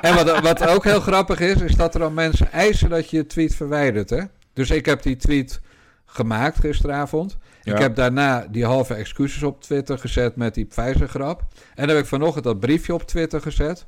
[0.00, 3.16] En wat, wat ook heel grappig is, is dat er dan mensen eisen dat je
[3.16, 4.10] je tweet verwijdert.
[4.10, 4.22] Hè?
[4.52, 5.60] Dus ik heb die tweet
[6.06, 7.38] gemaakt gisteravond.
[7.62, 7.74] Ja.
[7.74, 11.42] Ik heb daarna die halve excuses op Twitter gezet met die Pfizer-grap.
[11.74, 13.86] En dan heb ik vanochtend dat briefje op Twitter gezet.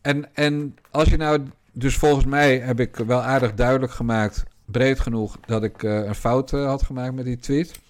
[0.00, 1.42] En, en als je nou...
[1.78, 6.14] Dus volgens mij heb ik wel aardig duidelijk gemaakt breed genoeg dat ik uh, een
[6.14, 7.80] fout uh, had gemaakt met die tweet.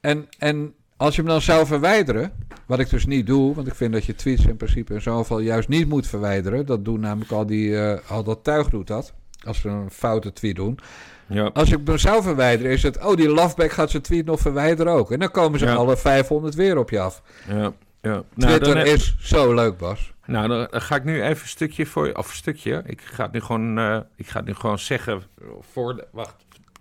[0.00, 2.32] En, en als je hem dan zou verwijderen,
[2.66, 5.18] wat ik dus niet doe, want ik vind dat je tweets in principe in zo'n
[5.18, 6.66] geval juist niet moet verwijderen.
[6.66, 9.14] Dat doen namelijk al die, uh, al dat tuig doet dat,
[9.46, 10.78] als ze een foute tweet doen.
[11.26, 11.50] Ja.
[11.52, 14.92] Als ik hem zou verwijderen, is het, oh die loveback gaat zijn tweet nog verwijderen
[14.92, 15.10] ook.
[15.12, 15.74] En dan komen ze ja.
[15.74, 17.22] alle 500 weer op je af.
[17.48, 17.72] Ja.
[18.02, 18.22] Ja.
[18.36, 20.12] Twitter nou, is zo leuk, Bas.
[20.26, 22.82] Nou, dan ga ik nu even een stukje voor je, of een stukje.
[22.86, 25.22] Ik ga het nu gewoon, uh, ik ga het nu gewoon zeggen
[25.60, 26.36] voor de, wacht,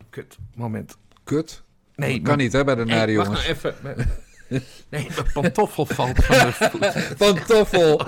[0.09, 0.97] kut, moment.
[1.23, 1.63] Kut?
[1.95, 3.47] Nee, dat kan niet hè, bij de nare jongens.
[3.47, 4.07] Wacht nou even.
[4.89, 7.17] Nee, mijn pantoffel valt van de voet.
[7.17, 8.01] Pantoffel.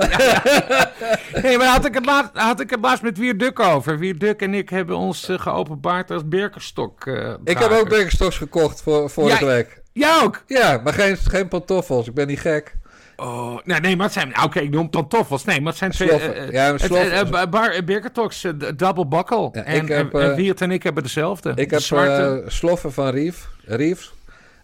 [1.43, 3.99] nee, maar had ik, het laatst, had ik het laatst met Wier Duk over.
[3.99, 7.05] Wier Duk en ik hebben ons uh, geopenbaard als Birkenstok.
[7.05, 9.81] Uh, ik heb ook Birkenstocks gekocht voor, vorige ja, week.
[9.93, 10.43] Ja ook?
[10.47, 12.07] Ja, maar geen, geen pantoffels.
[12.07, 12.77] Ik ben niet gek.
[13.19, 14.29] Oh, nee, nee, maar het zijn...
[14.29, 15.43] Oké, okay, ik noem pantoffels.
[15.43, 16.09] Nee, maar het zijn twee...
[16.09, 17.07] Uh, ja, sloffen.
[17.07, 19.49] Uh, uh, double buckle.
[19.51, 21.51] Ja, en, heb, en Wiert en ik hebben dezelfde.
[21.55, 21.79] Ik heb
[22.47, 24.13] sloffen van Rief, Reeves.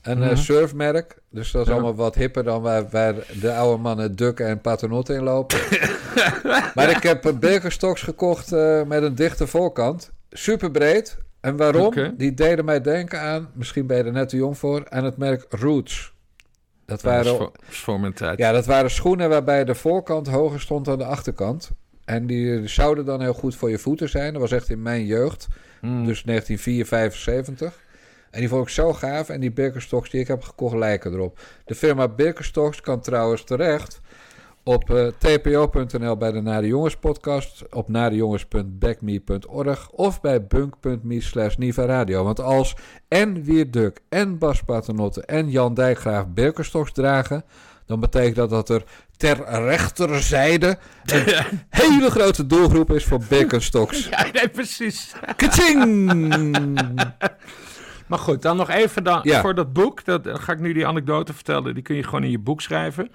[0.02, 1.18] Een mm surfmerk.
[1.30, 5.14] Dus dat is allemaal wat hipper dan waar, waar de oude mannen dukken en paternotte
[5.14, 5.58] in lopen.
[6.76, 8.52] maar ik heb Birkenstocks gekocht
[8.86, 10.12] met een dichte voorkant.
[10.30, 11.18] Super breed.
[11.42, 11.94] En waarom?
[12.18, 15.18] Die deden mij denken aan, misschien ben je er net te jong voor, aan het
[15.18, 16.14] merk Roots.
[16.86, 17.52] Dat waren.
[18.38, 21.72] Ja, dat waren schoenen waarbij de voorkant hoger stond dan de achterkant.
[22.06, 24.32] En die zouden dan heel goed voor je voeten zijn.
[24.32, 25.48] Dat was echt in mijn jeugd.
[25.80, 26.06] Hmm.
[26.06, 27.84] Dus 1974.
[28.32, 29.30] En die vond ik zo gaaf.
[29.30, 31.40] En die Birkenstocks die ik heb gekocht lijken erop.
[31.66, 34.02] De firma Birkenstocks kan trouwens terecht
[34.68, 41.86] op uh, tpo.nl bij de Nare Jongens podcast, op narejongens.backme.org of bij bunk.me slash Niva
[41.86, 42.24] Radio.
[42.24, 42.76] Want als
[43.08, 47.44] en Wierduk en Bas Paternotte en Jan Dijkgraaf Birkenstocks dragen,
[47.86, 48.84] dan betekent dat dat er
[49.18, 54.08] ter rechterzijde een hele grote doelgroep is voor Birkenstocks.
[54.10, 55.14] Ja, nee, precies.
[55.36, 56.08] Kaching!
[58.08, 60.06] Maar goed, dan nog even dan, voor dat boek.
[60.06, 61.74] Dat, dan ga ik nu die anekdote vertellen.
[61.74, 63.12] Die kun je gewoon in je boek schrijven.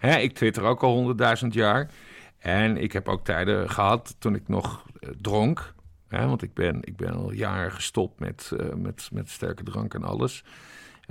[0.00, 1.90] Hè, ik twitter ook al honderdduizend jaar.
[2.38, 5.74] En ik heb ook tijden gehad toen ik nog uh, dronk.
[6.08, 9.94] Hè, want ik ben, ik ben al jaren gestopt met, uh, met, met sterke drank
[9.94, 10.44] en alles.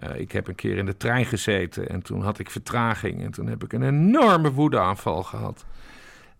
[0.03, 3.23] Uh, ik heb een keer in de trein gezeten en toen had ik vertraging.
[3.23, 5.65] En toen heb ik een enorme woedeaanval gehad.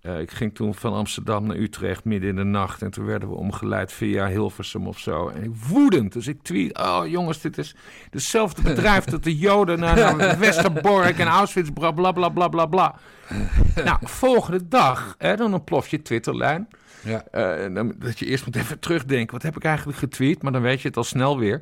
[0.01, 2.81] Uh, ik ging toen van Amsterdam naar Utrecht midden in de nacht.
[2.81, 5.27] En toen werden we omgeleid via Hilversum of zo.
[5.27, 6.13] En ik woedend.
[6.13, 7.75] Dus ik tweet: Oh jongens, dit is
[8.09, 12.65] hetzelfde bedrijf dat de Joden naar, naar Westerbork en Auschwitz, bla bla bla bla bla
[12.65, 12.95] bla.
[13.85, 16.67] nou, volgende dag, hè, dan ontplof je Twitterlijn.
[17.03, 17.23] Ja.
[17.31, 19.33] Uh, dan, dat je eerst moet even terugdenken.
[19.33, 20.41] Wat heb ik eigenlijk getweet?
[20.41, 21.61] Maar dan weet je het al snel weer.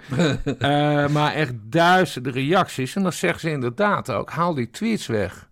[0.60, 2.96] uh, maar echt duizenden reacties.
[2.96, 5.50] En dan zeggen ze inderdaad ook: haal die tweets weg.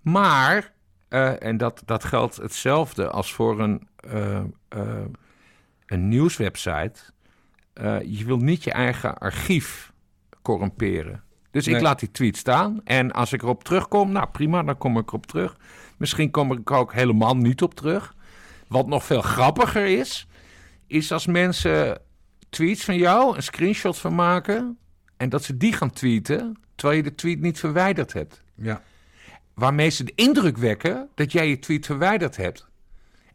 [0.00, 0.71] Maar
[1.12, 4.40] uh, en dat, dat geldt hetzelfde als voor een, uh,
[4.76, 4.82] uh,
[5.86, 7.00] een nieuwswebsite.
[8.04, 9.92] je wil niet je eigen archief
[10.42, 11.22] corrumperen.
[11.50, 12.80] Dus ik laat die tweet staan.
[12.84, 15.56] En als ik erop terugkom, nou prima, dan kom ik erop terug.
[15.96, 18.14] Misschien kom ik er ook helemaal niet op terug.
[18.68, 20.26] Wat nog veel grappiger is,
[20.86, 22.00] is als mensen
[22.48, 24.78] tweets van jou een screenshot van maken.
[25.16, 28.42] En dat ze die gaan tweeten, terwijl je de tweet niet verwijderd hebt.
[28.54, 28.82] Ja
[29.54, 32.70] waarmee ze de indruk wekken dat jij je tweet verwijderd hebt.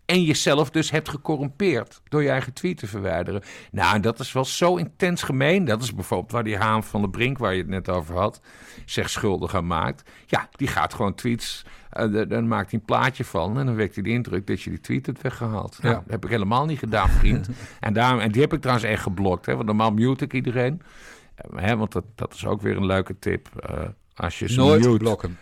[0.08, 3.42] En jezelf dus hebt gecorrumpeerd door je eigen tweet te verwijderen.
[3.72, 5.66] Nou, dat is wel zo intens gemeen.
[5.66, 8.42] Dat is bijvoorbeeld waar die Haan van de Brink, waar je het net over had,
[8.86, 10.10] zich schuldig aan maakt.
[10.26, 13.96] Ja, die gaat gewoon tweets, uh, dan maakt hij een plaatje van en dan wekt
[13.96, 15.80] hij de indruk dat je die tweet hebt weggehaald.
[15.82, 17.50] Nou, dat heb ik helemaal niet gedaan, vriend.
[17.80, 20.82] en, daarom, en die heb ik trouwens echt geblokt, hè, want normaal mute ik iedereen.
[21.54, 23.50] Uh, hè, want dat, dat is ook weer een leuke tip.
[23.70, 23.80] Uh,
[24.16, 25.38] als je Nooit mute, blokken.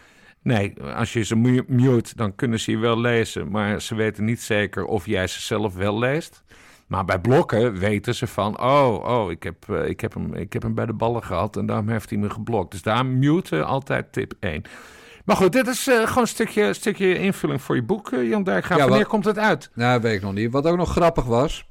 [0.45, 4.41] Nee, als je ze mute, dan kunnen ze je wel lezen, maar ze weten niet
[4.41, 6.43] zeker of jij ze zelf wel leest.
[6.87, 10.53] Maar bij blokken weten ze van, oh, oh ik, heb, uh, ik, heb hem, ik
[10.53, 12.71] heb hem bij de ballen gehad en daarom heeft hij me geblokt.
[12.71, 14.61] Dus daar muten altijd tip 1.
[15.25, 18.43] Maar goed, dit is uh, gewoon een stukje, stukje invulling voor je boek, uh, Jan
[18.43, 18.79] Dijkgraaf.
[18.79, 19.69] Ja, Wanneer komt het uit?
[19.73, 20.51] Nou, weet ik nog niet.
[20.51, 21.69] Wat ook nog grappig was,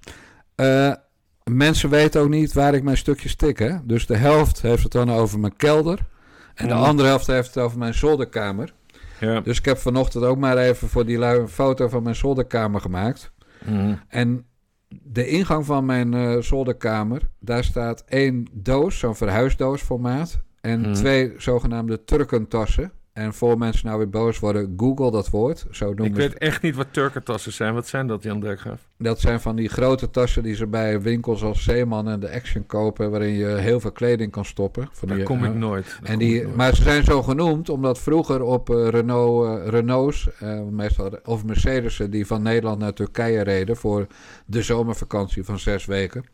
[1.44, 3.58] mensen weten ook niet waar ik mijn stukjes tik.
[3.58, 3.76] Hè?
[3.84, 5.98] Dus de helft heeft het dan over mijn kelder.
[6.54, 8.72] En de andere helft heeft het over mijn zolderkamer.
[9.20, 9.40] Ja.
[9.40, 12.80] Dus ik heb vanochtend ook maar even voor die lui een foto van mijn zolderkamer
[12.80, 13.32] gemaakt.
[13.64, 13.94] Mhm.
[14.08, 14.46] En
[14.88, 20.40] de ingang van mijn uh, zolderkamer, daar staat één doos, zo'n verhuisdoos formaat.
[20.60, 20.92] En mhm.
[20.92, 22.92] twee zogenaamde Turkentassen.
[23.14, 25.66] En voor mensen nou weer boos worden, google dat woord.
[25.70, 27.74] Zo noemen Ik weet echt niet wat Turkentassen zijn.
[27.74, 28.88] Wat zijn dat, Jan Dijkgraaf?
[28.98, 32.66] Dat zijn van die grote tassen die ze bij winkels als Zeeman en de Action
[32.66, 33.10] kopen...
[33.10, 34.88] waarin je heel veel kleding kan stoppen.
[34.92, 35.98] Van Daar kom ik nooit.
[36.02, 40.28] en die, Maar ze zijn zo genoemd omdat vroeger op uh, Renault, uh, Renaults...
[40.70, 43.76] Meestal, of Mercedes'en die van Nederland naar Turkije reden...
[43.76, 44.06] voor
[44.46, 46.24] de zomervakantie van zes weken...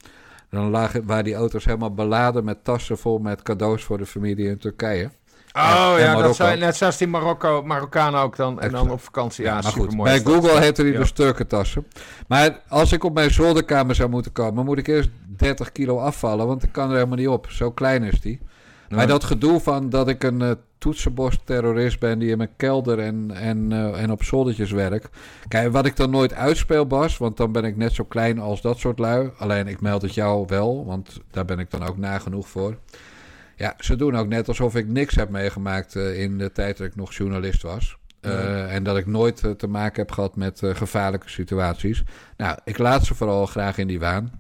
[0.51, 4.49] Dan lagen, waren die auto's helemaal beladen met tassen vol met cadeaus voor de familie
[4.49, 5.11] in Turkije.
[5.53, 8.61] Oh ja, dat zijn net zoals die Marokko, Marokkanen ook dan.
[8.61, 9.45] En dan op vakantie.
[9.45, 10.11] Ja, super mooi.
[10.11, 10.99] Bij Google heette die ja.
[10.99, 11.87] dus Turkentassen.
[12.29, 16.47] Maar als ik op mijn zolderkamer zou moeten komen, moet ik eerst 30 kilo afvallen.
[16.47, 17.51] Want ik kan er helemaal niet op.
[17.51, 18.41] Zo klein is die.
[18.89, 23.31] Maar dat gedoe van dat ik een uh, toetsenborst-terrorist ben die in mijn kelder en,
[23.31, 25.09] en, uh, en op zoldertjes werk.
[25.49, 28.61] Kijk, wat ik dan nooit uitspeel, Bas, want dan ben ik net zo klein als
[28.61, 29.31] dat soort lui.
[29.39, 32.77] Alleen ik meld het jou wel, want daar ben ik dan ook nagenoeg voor.
[33.61, 36.87] Ja, ze doen ook net alsof ik niks heb meegemaakt uh, in de tijd dat
[36.87, 37.97] ik nog journalist was.
[38.23, 42.03] Uh, en dat ik nooit uh, te maken heb gehad met gevaarlijke situaties.
[42.37, 44.39] Nou, ik laat ze vooral graag in die waan.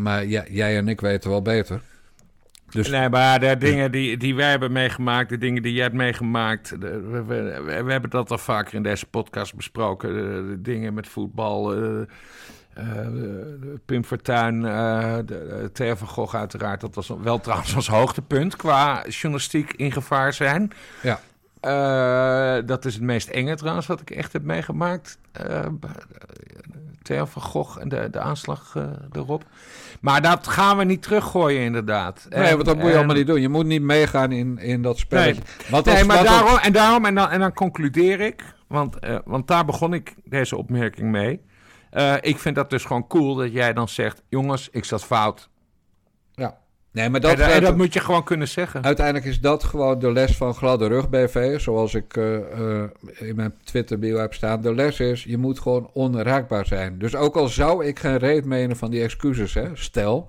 [0.00, 1.80] maar ja, jij en ik weten wel beter.
[2.70, 2.88] Dus...
[2.88, 6.80] Nee, maar de dingen die, die wij hebben meegemaakt, de dingen die jij hebt meegemaakt.
[6.80, 10.14] De, we, we, we, hebben dat al vaker in deze podcast besproken.
[10.14, 11.74] De, de dingen met voetbal.
[13.86, 16.80] Pim Fortuyn, uh, de, van Gogh uiteraard.
[16.80, 20.72] Dat was wel trouwens als hoogtepunt qua journalistiek in gevaar zijn.
[21.02, 21.20] Ja.
[22.60, 25.18] dat is het meest enge trouwens wat ik echt heb meegemaakt.
[27.02, 28.76] Theo van Gogh en de, de aanslag
[29.12, 29.44] erop.
[30.00, 32.26] Maar dat gaan we niet teruggooien, inderdaad.
[32.28, 33.40] Nee, want dat moet je allemaal niet doen.
[33.40, 35.42] Je moet niet meegaan in, in dat spelletje.
[35.70, 39.46] Nee, nee maar daarom, en daarom, en dan, en dan concludeer ik, want, uh, want
[39.46, 41.40] daar begon ik deze opmerking mee.
[41.92, 45.48] Uh, ik vind dat dus gewoon cool dat jij dan zegt: jongens, ik zat fout.
[46.34, 46.58] Ja.
[46.92, 48.84] Nee, maar dat, en, dat moet je gewoon kunnen zeggen.
[48.84, 51.60] Uiteindelijk is dat gewoon de les van Gladde Rug BV.
[51.60, 52.82] Zoals ik uh, uh,
[53.18, 54.60] in mijn Twitter-bio heb staan.
[54.60, 56.98] De les is, je moet gewoon onraakbaar zijn.
[56.98, 60.28] Dus ook al zou ik geen reet menen van die excuses, hè, stel...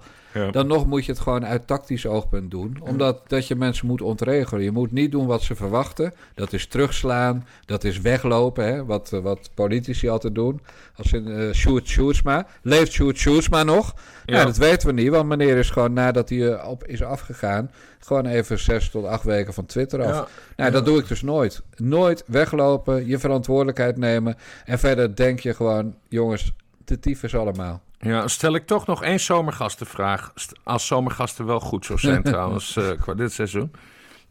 [0.51, 2.77] Dan nog moet je het gewoon uit tactisch oogpunt doen.
[2.81, 4.63] Omdat dat je mensen moet ontregelen.
[4.63, 6.13] Je moet niet doen wat ze verwachten.
[6.35, 7.47] Dat is terugslaan.
[7.65, 8.65] Dat is weglopen.
[8.65, 8.85] Hè?
[8.85, 10.61] Wat, eh, wat politici altijd doen.
[10.95, 12.47] Als in uh, Sjoerd Sjoerdsma.
[12.61, 13.93] Leeft Sjoerd Sjoerdsma nog?
[14.25, 14.33] Ja.
[14.33, 15.09] Nou, dat weten we niet.
[15.09, 17.71] Want meneer is gewoon nadat hij eh, op is afgegaan...
[17.99, 20.29] gewoon even zes tot acht weken van Twitter af.
[20.55, 21.61] Nou, dat doe ik dus nooit.
[21.75, 23.07] Nooit weglopen.
[23.07, 24.35] Je verantwoordelijkheid nemen.
[24.65, 25.95] En verder denk je gewoon...
[26.07, 26.53] jongens,
[26.85, 27.81] de tyfus allemaal.
[28.01, 30.33] Ja, stel ik toch nog één zomergastenvraag.
[30.63, 33.71] Als zomergasten wel goed zo zijn trouwens uh, qua dit seizoen.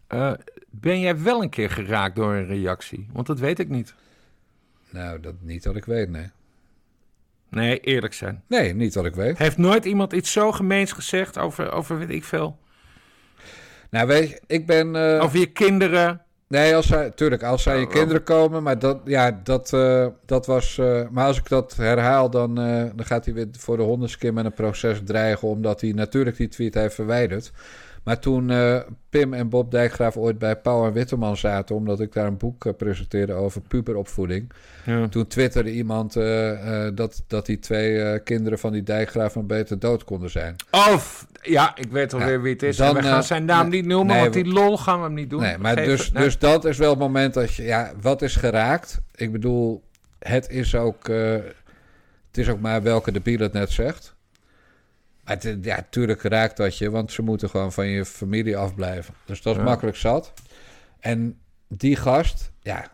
[0.09, 0.32] Uh,
[0.70, 3.09] ben jij wel een keer geraakt door een reactie?
[3.12, 3.94] Want dat weet ik niet.
[4.90, 6.30] Nou, dat niet dat ik weet, nee.
[7.48, 8.42] Nee, eerlijk zijn.
[8.47, 9.38] Nee, niet dat ik weet.
[9.38, 12.59] Heeft nooit iemand iets zo gemeens gezegd over, over weet ik veel?
[13.90, 14.94] Nou, weet je, ik ben...
[14.94, 15.22] Uh...
[15.22, 19.40] Over je kinderen, Nee, als zij, tuurlijk, als zij je kinderen komen, maar dat, ja,
[19.43, 20.77] dat, uh, dat was.
[20.77, 24.18] Uh, maar als ik dat herhaal, dan, uh, dan gaat hij weer voor de honderdste
[24.18, 27.52] keer met een proces dreigen, omdat hij natuurlijk die tweet heeft verwijderd.
[28.05, 32.12] Maar toen uh, Pim en Bob Dijkgraaf ooit bij Pauw en Witteman zaten, omdat ik
[32.12, 34.52] daar een boek uh, presenteerde over puberopvoeding.
[34.86, 35.09] Ja.
[35.09, 40.05] Toen twitterde iemand uh, dat, dat die twee kinderen van die Dijkgraaf een beter dood
[40.05, 40.56] konden zijn.
[40.70, 42.77] Of, ja, ik weet alweer ja, wie het is.
[42.77, 45.31] Dan, we gaan zijn naam niet noemen, nee, want die lol gaan we hem niet
[45.31, 45.40] doen.
[45.40, 46.24] Nee, maar dus, nee.
[46.24, 49.01] dus dat is wel het moment dat je, ja, wat is geraakt?
[49.14, 49.82] Ik bedoel,
[50.18, 54.18] het is ook, het is ook maar welke de het net zegt.
[55.24, 59.14] Het, ja, tuurlijk raakt dat je, want ze moeten gewoon van je familie afblijven.
[59.24, 60.32] Dus dat is makkelijk zat.
[60.98, 61.38] En
[61.68, 62.92] die gast, ja,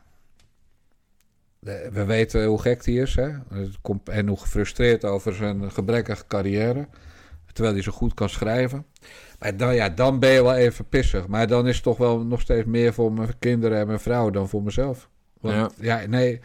[1.92, 3.14] we weten hoe gek die is.
[3.14, 3.30] Hè?
[4.04, 6.88] En hoe gefrustreerd over zijn gebrekkige carrière.
[7.52, 8.86] Terwijl hij zo goed kan schrijven.
[9.38, 11.26] Maar dan, ja, dan ben je wel even pissig.
[11.26, 14.30] Maar dan is het toch wel nog steeds meer voor mijn kinderen en mijn vrouw
[14.30, 15.08] dan voor mezelf.
[15.40, 16.40] Want ja, ja nee.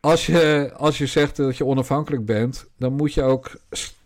[0.00, 3.50] Als je, als je zegt dat je onafhankelijk bent, dan moet je ook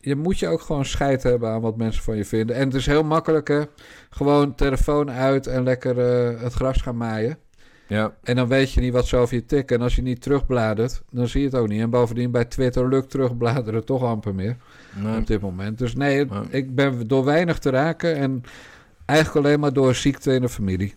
[0.02, 2.56] je moet je ook gewoon scheid hebben aan wat mensen van je vinden.
[2.56, 3.62] En het is heel makkelijk, hè?
[4.10, 5.96] Gewoon telefoon uit en lekker
[6.32, 7.38] uh, het gras gaan maaien.
[7.86, 8.14] Ja.
[8.22, 9.76] En dan weet je niet wat zo over je tikken.
[9.76, 11.80] En als je niet terugbladert, dan zie je het ook niet.
[11.80, 14.56] En bovendien bij Twitter lukt terugbladeren toch amper meer.
[15.02, 15.18] Nee.
[15.18, 15.78] Op dit moment.
[15.78, 18.16] Dus nee, nee, ik ben door weinig te raken.
[18.16, 18.42] En
[19.06, 20.94] eigenlijk alleen maar door ziekte in de familie.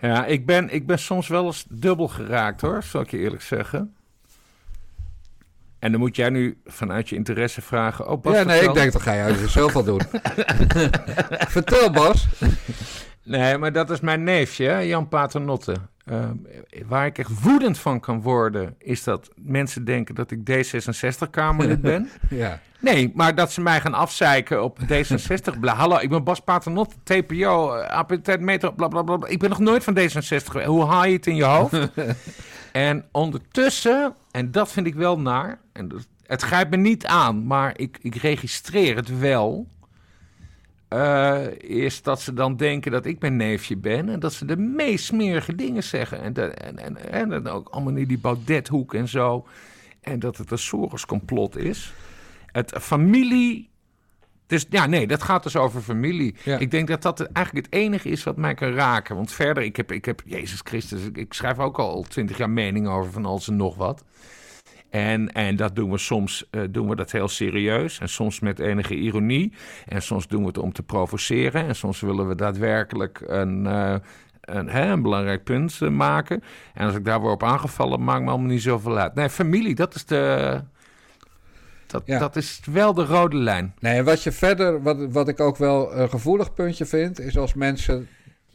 [0.00, 3.42] Ja, ik ben, ik ben soms wel eens dubbel geraakt hoor, zal ik je eerlijk
[3.42, 3.94] zeggen.
[5.78, 8.08] En dan moet jij nu vanuit je interesse vragen.
[8.08, 10.00] Oh, Bas, ja, nee, ik denk dat ga jij zelf al doen.
[11.56, 12.26] vertel, Bas.
[13.22, 15.76] Nee, maar dat is mijn neefje, Jan Paternotte.
[16.04, 16.30] Uh,
[16.86, 22.10] waar ik echt woedend van kan worden, is dat mensen denken dat ik D66-Kamerlid ben.
[22.30, 22.60] ja.
[22.80, 25.58] Nee, maar dat ze mij gaan afzeiken op D66.
[25.60, 29.18] Bla, hallo, ik ben Bas Paternotte, TPO, appetit meter, bla, bla, bla.
[29.26, 31.78] Ik ben nog nooit van D66 Hoe haal je het in je hoofd?
[32.72, 35.92] En ondertussen, en dat vind ik wel naar, en
[36.26, 39.66] het grijpt me niet aan, maar ik, ik registreer het wel.
[40.92, 44.56] Uh, is dat ze dan denken dat ik mijn neefje ben en dat ze de
[44.56, 46.20] meest smerige dingen zeggen.
[46.22, 49.46] En, de, en, en, en, en ook allemaal in die Baudethoek en zo.
[50.00, 51.92] En dat het een Soros-complot is.
[52.46, 53.70] Het familie
[54.50, 56.34] dus ja, nee, dat gaat dus over familie.
[56.58, 59.16] Ik denk dat dat eigenlijk het enige is wat mij kan raken.
[59.16, 62.88] Want verder, ik heb, ik heb Jezus Christus, ik, schrijf ook al twintig jaar mening
[62.88, 64.04] over van alles en nog wat.
[64.90, 67.98] En, en dat doen we soms uh, doen we dat heel serieus.
[67.98, 69.52] En soms met enige ironie.
[69.88, 71.66] En soms doen we het om te provoceren.
[71.66, 73.94] En soms willen we daadwerkelijk een, uh,
[74.40, 76.42] een, hè, een belangrijk punt uh, maken.
[76.74, 79.14] En als ik daar word op aangevallen, maakt me allemaal niet zoveel uit.
[79.14, 80.60] Nee, familie, dat is de
[81.90, 83.74] dat, dat is wel de rode lijn.
[83.78, 87.38] Nee, en wat je verder, wat, wat ik ook wel een gevoelig puntje vind, is
[87.38, 88.08] als mensen,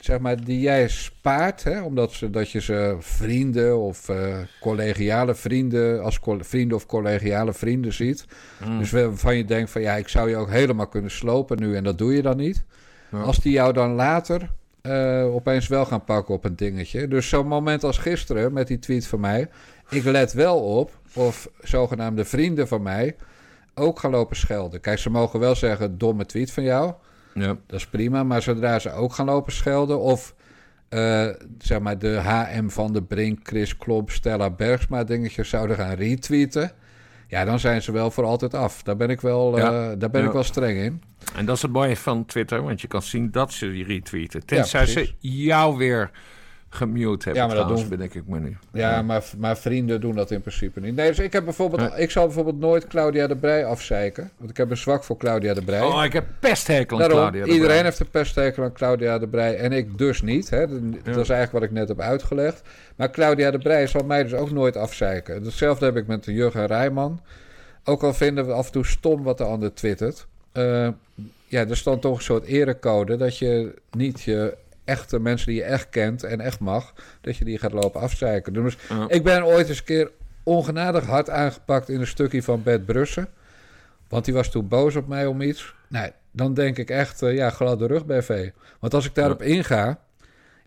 [0.06, 5.36] zeg maar, die jij spaart, hè, omdat ze, dat je ze vrienden of uh, collegiale
[5.36, 8.26] vrienden, als vrienden of collegiale vrienden ziet.
[8.66, 8.80] Mm.
[8.80, 11.84] Dus waarvan je denkt van ja, ik zou je ook helemaal kunnen slopen nu en
[11.84, 12.64] dat doe je dan niet.
[13.12, 14.50] Als die jou dan later
[14.82, 17.08] uh, opeens wel gaan pakken op een dingetje.
[17.08, 19.50] Dus zo'n moment als gisteren met die tweet van mij.
[19.90, 23.16] ik let wel op of zogenaamde vrienden van mij
[23.74, 24.82] ook gaan lopen schelden.
[24.82, 26.94] Kijk, ze mogen wel zeggen, domme tweet van jou.
[27.36, 27.58] Ja.
[27.68, 30.00] Dat is prima, maar zodra ze ook gaan lopen schelden...
[30.00, 30.36] of
[30.90, 35.96] uh, zeg maar de HM van de Brink, Chris Klop, Stella Bergsma dingetjes zouden gaan
[35.96, 36.72] retweeten...
[37.28, 38.84] Ja, dan zijn ze wel voor altijd af.
[38.84, 39.64] Daar ben ik wel, uh,
[39.98, 41.02] daar ben ik wel streng in.
[41.36, 44.46] En dat is het mooie van Twitter, want je kan zien dat ze die retweeten.
[44.46, 46.12] Tenzij ze jou weer
[46.76, 47.42] gemute hebben.
[47.44, 47.90] Ja, maar dat doen...
[47.90, 48.58] ben ik me nu.
[48.72, 50.96] Ja, Maar, maar vrienden doen dat in principe niet.
[50.96, 54.32] Nee, dus ik heb bijvoorbeeld, ik zal bijvoorbeeld nooit Claudia de Brij afzeiken.
[54.38, 55.82] Want ik heb een zwak voor Claudia de Brij.
[55.82, 59.58] Oh, ik heb pesthekel aan Claudia de Iedereen heeft een pesthekel aan Claudia de Brij
[59.58, 60.50] en ik dus niet.
[60.50, 60.68] Hè.
[60.68, 62.62] Dat, is eigenlijk wat ik net heb uitgelegd.
[62.96, 65.44] Maar Claudia de Brij zal mij dus ook nooit afzeiken.
[65.44, 67.22] Hetzelfde heb ik met de Jurgen Rijman.
[67.84, 70.28] Ook al vinden we af en toe stom wat de ander twittert.
[70.54, 70.88] Uh,
[71.48, 75.64] ja, er stond toch een soort erecode dat je niet je echte mensen die je
[75.64, 78.54] echt kent en echt mag, dat je die gaat lopen afzeiken.
[78.54, 80.12] Dus ik ben ooit eens een keer
[80.44, 83.28] ongenadig hard aangepakt in een stukje van Bert Brussen.
[84.10, 85.76] Want die was toen boos op mij om iets.
[85.88, 88.50] Nee, dan denk ik echt, uh, ja, gladde rug BV.
[88.80, 90.00] Want als ik daarop inga,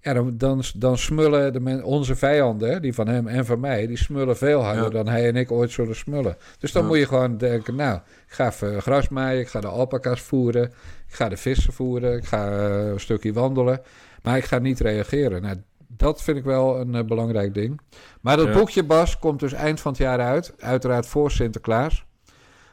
[0.00, 3.86] ja, dan, dan, dan smullen de men, onze vijanden, die van hem en van mij,
[3.86, 6.36] die smullen veel harder dan hij en ik ooit zullen smullen.
[6.58, 9.66] Dus dan moet je gewoon denken, nou, ik ga even gras maaien, ik ga de
[9.66, 10.64] alpaca's voeren,
[11.08, 13.80] ik ga de vissen voeren, ik ga uh, een stukje wandelen.
[14.28, 15.42] Maar ik ga niet reageren.
[15.42, 15.56] Nou,
[15.86, 17.80] dat vind ik wel een uh, belangrijk ding.
[18.20, 20.54] Maar dat boekje, Bas, komt dus eind van het jaar uit.
[20.58, 22.04] Uiteraard voor Sinterklaas.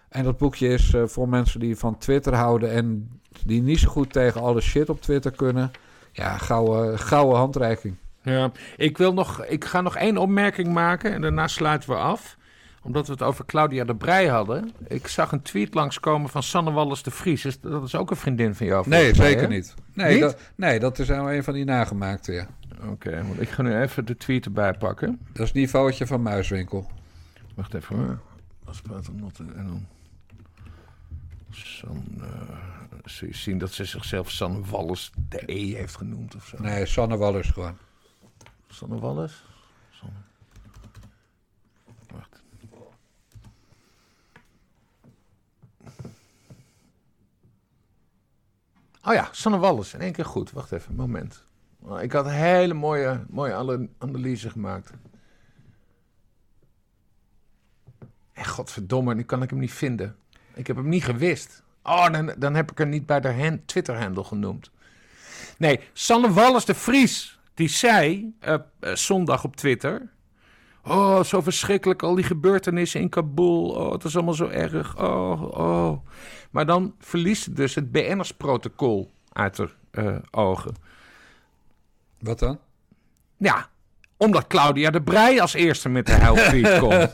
[0.09, 3.09] En dat boekje is uh, voor mensen die van Twitter houden en
[3.45, 5.71] die niet zo goed tegen alle shit op Twitter kunnen.
[6.11, 7.95] Ja, gouden, gouden handreiking.
[8.21, 12.37] Ja, ik, wil nog, ik ga nog één opmerking maken en daarna sluiten we af
[12.85, 14.71] omdat we het over Claudia de Brij hadden.
[14.87, 17.57] Ik zag een tweet langskomen van Sanne Wallis de Vries.
[17.61, 18.89] Dat is ook een vriendin van jou?
[18.89, 19.73] Nee, zeker niet.
[19.93, 22.47] Nee, Dat, nee, dat is nou een van die nagemaakte, ja.
[22.89, 25.19] Oké, want ik ga nu even de tweet erbij pakken.
[25.33, 26.91] Dat is die foutje van Muiswinkel.
[27.55, 28.19] Wacht even hoor.
[28.65, 28.81] Als
[29.11, 29.85] not en dan...
[31.51, 36.57] San, uh, zien dat ze zichzelf Sanne Wallis de E heeft genoemd of zo?
[36.61, 37.77] Nee, Sanne Wallis gewoon.
[38.67, 39.43] Sanne Wallis?
[49.05, 49.93] Oh ja, Sanne Wallis.
[49.93, 50.51] In één keer goed.
[50.51, 51.47] Wacht even, moment.
[51.81, 54.91] Oh, ik had een hele mooie, mooie analyse gemaakt.
[58.33, 60.15] En godverdomme, nu kan ik hem niet vinden.
[60.53, 61.63] Ik heb hem niet gewist.
[61.83, 64.71] Oh, dan, dan heb ik hem niet bij de Twitter-handle genoemd.
[65.57, 68.57] Nee, Sanne Wallis de Vries, die zei uh,
[68.93, 70.13] zondag op Twitter...
[70.87, 73.69] Oh, zo verschrikkelijk, al die gebeurtenissen in Kabul.
[73.69, 74.97] Oh, het is allemaal zo erg.
[74.97, 75.97] Oh, oh.
[76.51, 80.75] Maar dan verliest dus het BN'ers-protocol uit haar uh, ogen.
[82.19, 82.59] Wat dan?
[83.37, 83.69] Ja,
[84.17, 87.11] omdat Claudia de Brij als eerste met de heilfeed komt.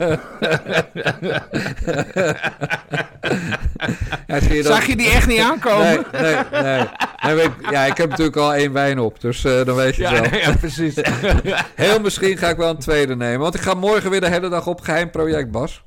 [4.27, 6.05] ja, je Zag je die echt niet aankomen?
[6.11, 7.49] Nee, nee, nee.
[7.71, 10.39] ja, ik heb natuurlijk al één wijn op, dus uh, dan weet je ja, wel.
[10.39, 10.95] ja, precies.
[11.75, 13.39] Heel misschien ga ik wel een tweede nemen.
[13.39, 15.83] Want ik ga morgen weer de hele dag op geheim project, Bas.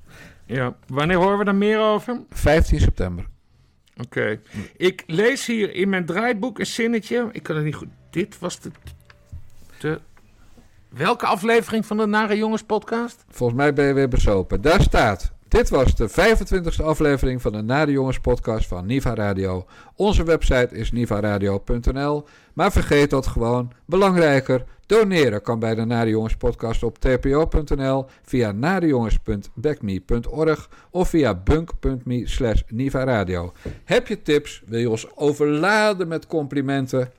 [0.47, 2.21] Ja, wanneer horen we daar meer over?
[2.31, 3.27] 15 september.
[3.97, 4.41] Oké.
[4.77, 7.29] Ik lees hier in mijn draaiboek een zinnetje.
[7.33, 7.89] Ik kan het niet goed.
[8.11, 8.71] Dit was de,
[9.79, 10.01] de
[10.97, 13.25] Welke aflevering van de Nare Jongens podcast?
[13.29, 14.61] Volgens mij ben je weer besopen.
[14.61, 15.33] Daar staat.
[15.49, 19.67] Dit was de 25e aflevering van de Nare Jongens podcast van Niva Radio.
[19.97, 22.25] Onze website is nivaradio.nl.
[22.53, 23.73] Maar vergeet dat gewoon.
[23.87, 32.29] Belangrijker, doneren kan bij de Nare Jongens podcast op tpo.nl, via narejongens.backme.org of via bunk.me
[32.29, 33.53] slash nivaradio.
[33.85, 34.63] Heb je tips?
[34.67, 37.13] Wil je ons overladen met complimenten?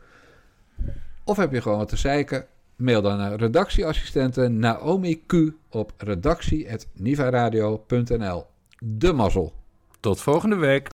[1.23, 2.45] Of heb je gewoon wat te zeiken?
[2.75, 5.33] Mail dan naar redactieassistente Naomi Q
[5.69, 8.45] op redactie.nivaradio.nl.
[8.79, 9.53] De mazzel.
[9.99, 10.93] Tot volgende week.